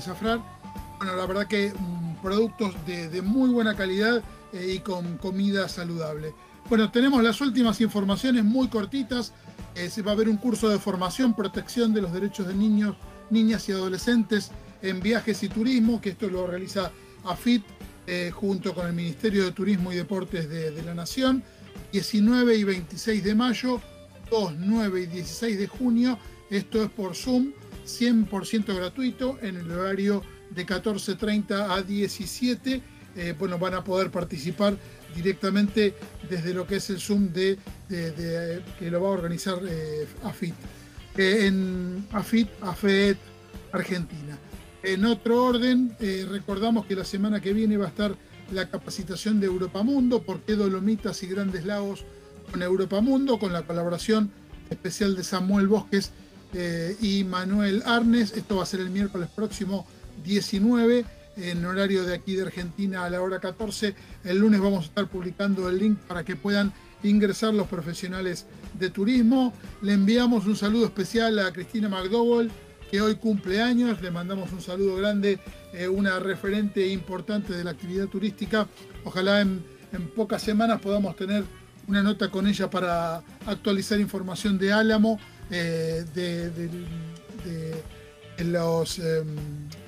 Bueno, 0.97 1.15
la 1.15 1.25
verdad 1.25 1.47
que 1.47 1.73
mm, 1.73 2.21
productos 2.21 2.75
de, 2.85 3.21
muy 3.21 3.49
buena 3.49 3.75
calidad 3.75 4.21
eh, 4.51 4.73
y 4.75 4.79
con 4.79 5.17
comida 5.17 5.69
saludable. 5.69 6.33
Bueno, 6.67 6.91
tenemos 6.91 7.23
las 7.23 7.39
últimas 7.39 7.79
informaciones 7.79 8.43
muy 8.43 8.67
cortitas. 8.67 9.33
Eh, 9.75 9.89
va 10.01 10.11
a 10.11 10.13
haber 10.15 10.27
un 10.27 10.35
curso 10.35 10.67
de 10.67 10.79
formación, 10.79 11.33
protección 11.33 11.93
de 11.93 12.01
los 12.01 12.11
derechos 12.11 12.45
de 12.45 12.55
niños, 12.55 12.97
niñas 13.29 13.69
y 13.69 13.71
adolescentes 13.71 14.51
en 14.81 14.99
viajes 14.99 15.43
y 15.43 15.49
turismo, 15.49 16.01
que 16.01 16.09
esto 16.09 16.27
lo 16.27 16.45
realiza 16.45 16.91
AFIT 17.23 17.63
eh, 18.05 18.31
junto 18.33 18.75
con 18.75 18.85
el 18.85 18.93
Ministerio 18.93 19.45
de 19.45 19.53
Turismo 19.53 19.93
y 19.93 19.95
Deportes 19.95 20.49
de, 20.49 20.71
de 20.71 20.83
la 20.83 20.93
Nación. 20.93 21.41
19 21.93 22.57
y 22.57 22.63
26 22.65 23.23
de 23.23 23.33
mayo, 23.33 23.81
2, 24.29 24.55
9 24.57 25.01
y 25.01 25.05
16 25.05 25.57
de 25.57 25.67
junio 25.67 26.19
esto 26.57 26.83
es 26.83 26.89
por 26.89 27.15
Zoom, 27.15 27.51
100% 27.85 28.75
gratuito 28.75 29.39
en 29.41 29.57
el 29.57 29.71
horario 29.71 30.21
de 30.51 30.65
14.30 30.65 31.69
a 31.69 31.81
17. 31.81 32.81
Eh, 33.15 33.35
bueno, 33.37 33.57
van 33.57 33.73
a 33.73 33.83
poder 33.83 34.11
participar 34.11 34.77
directamente 35.15 35.95
desde 36.29 36.53
lo 36.53 36.65
que 36.67 36.75
es 36.75 36.89
el 36.91 36.99
Zoom 36.99 37.33
de, 37.33 37.57
que 37.87 38.91
lo 38.91 39.01
va 39.01 39.09
a 39.09 39.11
organizar 39.11 39.59
eh, 39.67 40.07
AFIT. 40.23 40.53
Eh, 41.17 41.47
en 41.47 42.07
AFIT, 42.11 42.49
AFET 42.61 43.17
Argentina. 43.71 44.37
En 44.83 45.05
otro 45.05 45.45
orden, 45.45 45.95
recordamos 46.29 46.85
que 46.85 46.95
la 46.95 47.05
semana 47.05 47.39
que 47.39 47.53
viene 47.53 47.77
va 47.77 47.85
a 47.85 47.89
estar 47.89 48.15
la 48.51 48.69
capacitación 48.69 49.39
de 49.39 49.47
Europa 49.47 49.81
Mundo, 49.81 50.21
por 50.21 50.41
qué 50.41 50.55
Dolomitas 50.55 51.23
y 51.23 51.27
Grandes 51.27 51.65
Lagos 51.65 52.03
con 52.51 52.61
Europa 52.61 52.99
Mundo, 52.99 53.39
con 53.39 53.53
la 53.53 53.63
colaboración 53.63 54.29
especial 54.69 55.15
de 55.15 55.23
Samuel 55.23 55.67
Bosques 55.67 56.11
eh, 56.53 56.95
y 57.01 57.23
Manuel 57.23 57.83
Arnes. 57.85 58.33
Esto 58.33 58.57
va 58.57 58.63
a 58.63 58.65
ser 58.65 58.79
el 58.79 58.89
miércoles 58.89 59.29
próximo 59.35 59.85
19 60.23 61.05
en 61.37 61.65
horario 61.65 62.03
de 62.03 62.13
aquí 62.13 62.35
de 62.35 62.43
Argentina 62.43 63.05
a 63.05 63.09
la 63.09 63.21
hora 63.21 63.39
14. 63.39 63.95
El 64.23 64.39
lunes 64.39 64.59
vamos 64.59 64.85
a 64.85 64.87
estar 64.87 65.07
publicando 65.07 65.69
el 65.69 65.79
link 65.79 65.97
para 66.07 66.23
que 66.23 66.35
puedan 66.35 66.71
ingresar 67.03 67.53
los 67.53 67.67
profesionales 67.67 68.45
de 68.79 68.89
turismo. 68.89 69.53
Le 69.81 69.93
enviamos 69.93 70.45
un 70.45 70.55
saludo 70.55 70.85
especial 70.85 71.39
a 71.39 71.51
Cristina 71.51 71.89
McDowell, 71.89 72.51
que 72.89 73.01
hoy 73.01 73.15
cumple 73.15 73.61
años. 73.61 74.01
Le 74.01 74.11
mandamos 74.11 74.51
un 74.51 74.61
saludo 74.61 74.95
grande, 74.97 75.39
eh, 75.73 75.87
una 75.87 76.19
referente 76.19 76.87
importante 76.87 77.53
de 77.53 77.63
la 77.63 77.71
actividad 77.71 78.07
turística. 78.07 78.67
Ojalá 79.03 79.41
en, 79.41 79.65
en 79.91 80.07
pocas 80.09 80.41
semanas 80.41 80.79
podamos 80.79 81.15
tener 81.15 81.43
una 81.87 82.01
nota 82.01 82.29
con 82.29 82.47
ella 82.47 82.69
para 82.69 83.21
actualizar 83.45 83.99
información 83.99 84.57
de 84.57 84.71
Álamo 84.71 85.19
eh, 85.51 86.05
de, 86.13 86.51
los, 88.43 88.99
em, 88.99 89.35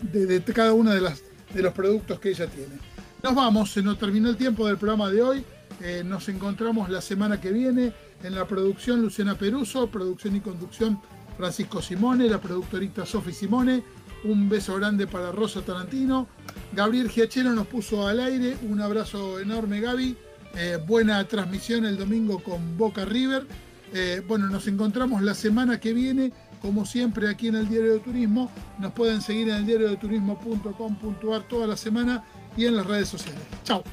de, 0.01 0.43
cada 0.53 0.74
uno 0.74 0.91
de, 0.91 1.01
las, 1.01 1.22
de 1.53 1.62
los 1.62 1.74
productos 1.74 2.20
que 2.20 2.30
ella 2.30 2.47
tiene. 2.47 2.80
Nos 3.24 3.34
vamos, 3.34 3.72
se 3.72 3.82
nos 3.82 3.97
terminó 3.97 4.30
el 4.30 4.38
tiempo 4.38 4.68
del 4.68 4.78
programa 4.78 5.10
de 5.10 5.22
hoy. 5.22 5.45
Eh, 5.82 6.03
nos 6.06 6.30
encontramos 6.30 6.89
la 6.89 7.01
semana 7.01 7.41
que 7.41 7.51
viene 7.51 7.93
en 8.24 8.36
la 8.36 8.47
producción 8.47 9.01
Luciana 9.01 9.38
Peruso, 9.38 9.88
producción 9.88 10.36
y 10.36 10.39
conducción 10.39 11.01
Francisco 11.38 11.82
Simone, 11.82 12.30
la 12.30 12.39
productorita 12.39 13.06
Sofi 13.06 13.34
Simone. 13.34 13.84
Un 14.24 14.49
beso 14.49 14.76
grande 14.76 15.06
para 15.06 15.32
Rosa 15.32 15.62
Tarantino. 15.62 16.28
Gabriel 16.74 17.10
Giachero 17.10 17.51
nos 17.51 17.68
puso 17.68 18.08
al 18.08 18.20
aire. 18.20 18.58
Un 18.64 18.82
abrazo 18.82 19.39
enorme, 19.39 19.82
Gaby. 19.82 20.18
Eh, 20.56 20.80
buena 20.86 21.24
transmisión 21.28 21.86
el 21.86 21.97
domingo 21.97 22.41
con 22.41 22.78
Boca 22.78 23.06
River. 23.06 23.45
Eh, 23.97 24.21
bueno, 24.27 24.47
nos 24.47 24.67
encontramos 24.67 25.21
la 25.21 25.33
semana 25.33 25.79
que 25.79 25.93
viene, 25.93 26.33
como 26.61 26.85
siempre, 26.85 27.29
aquí 27.29 27.47
en 27.47 27.55
el 27.55 27.69
Diario 27.69 27.93
de 27.93 27.99
Turismo. 27.99 28.51
Nos 28.77 28.91
pueden 28.91 29.21
seguir 29.21 29.47
en 29.47 29.55
el 29.55 29.65
diario 29.65 29.89
de 29.89 29.95
toda 31.43 31.65
la 31.65 31.77
semana 31.77 32.21
y 32.57 32.65
en 32.65 32.75
las 32.75 32.85
redes 32.85 33.07
sociales. 33.07 33.39
Chao. 33.63 33.85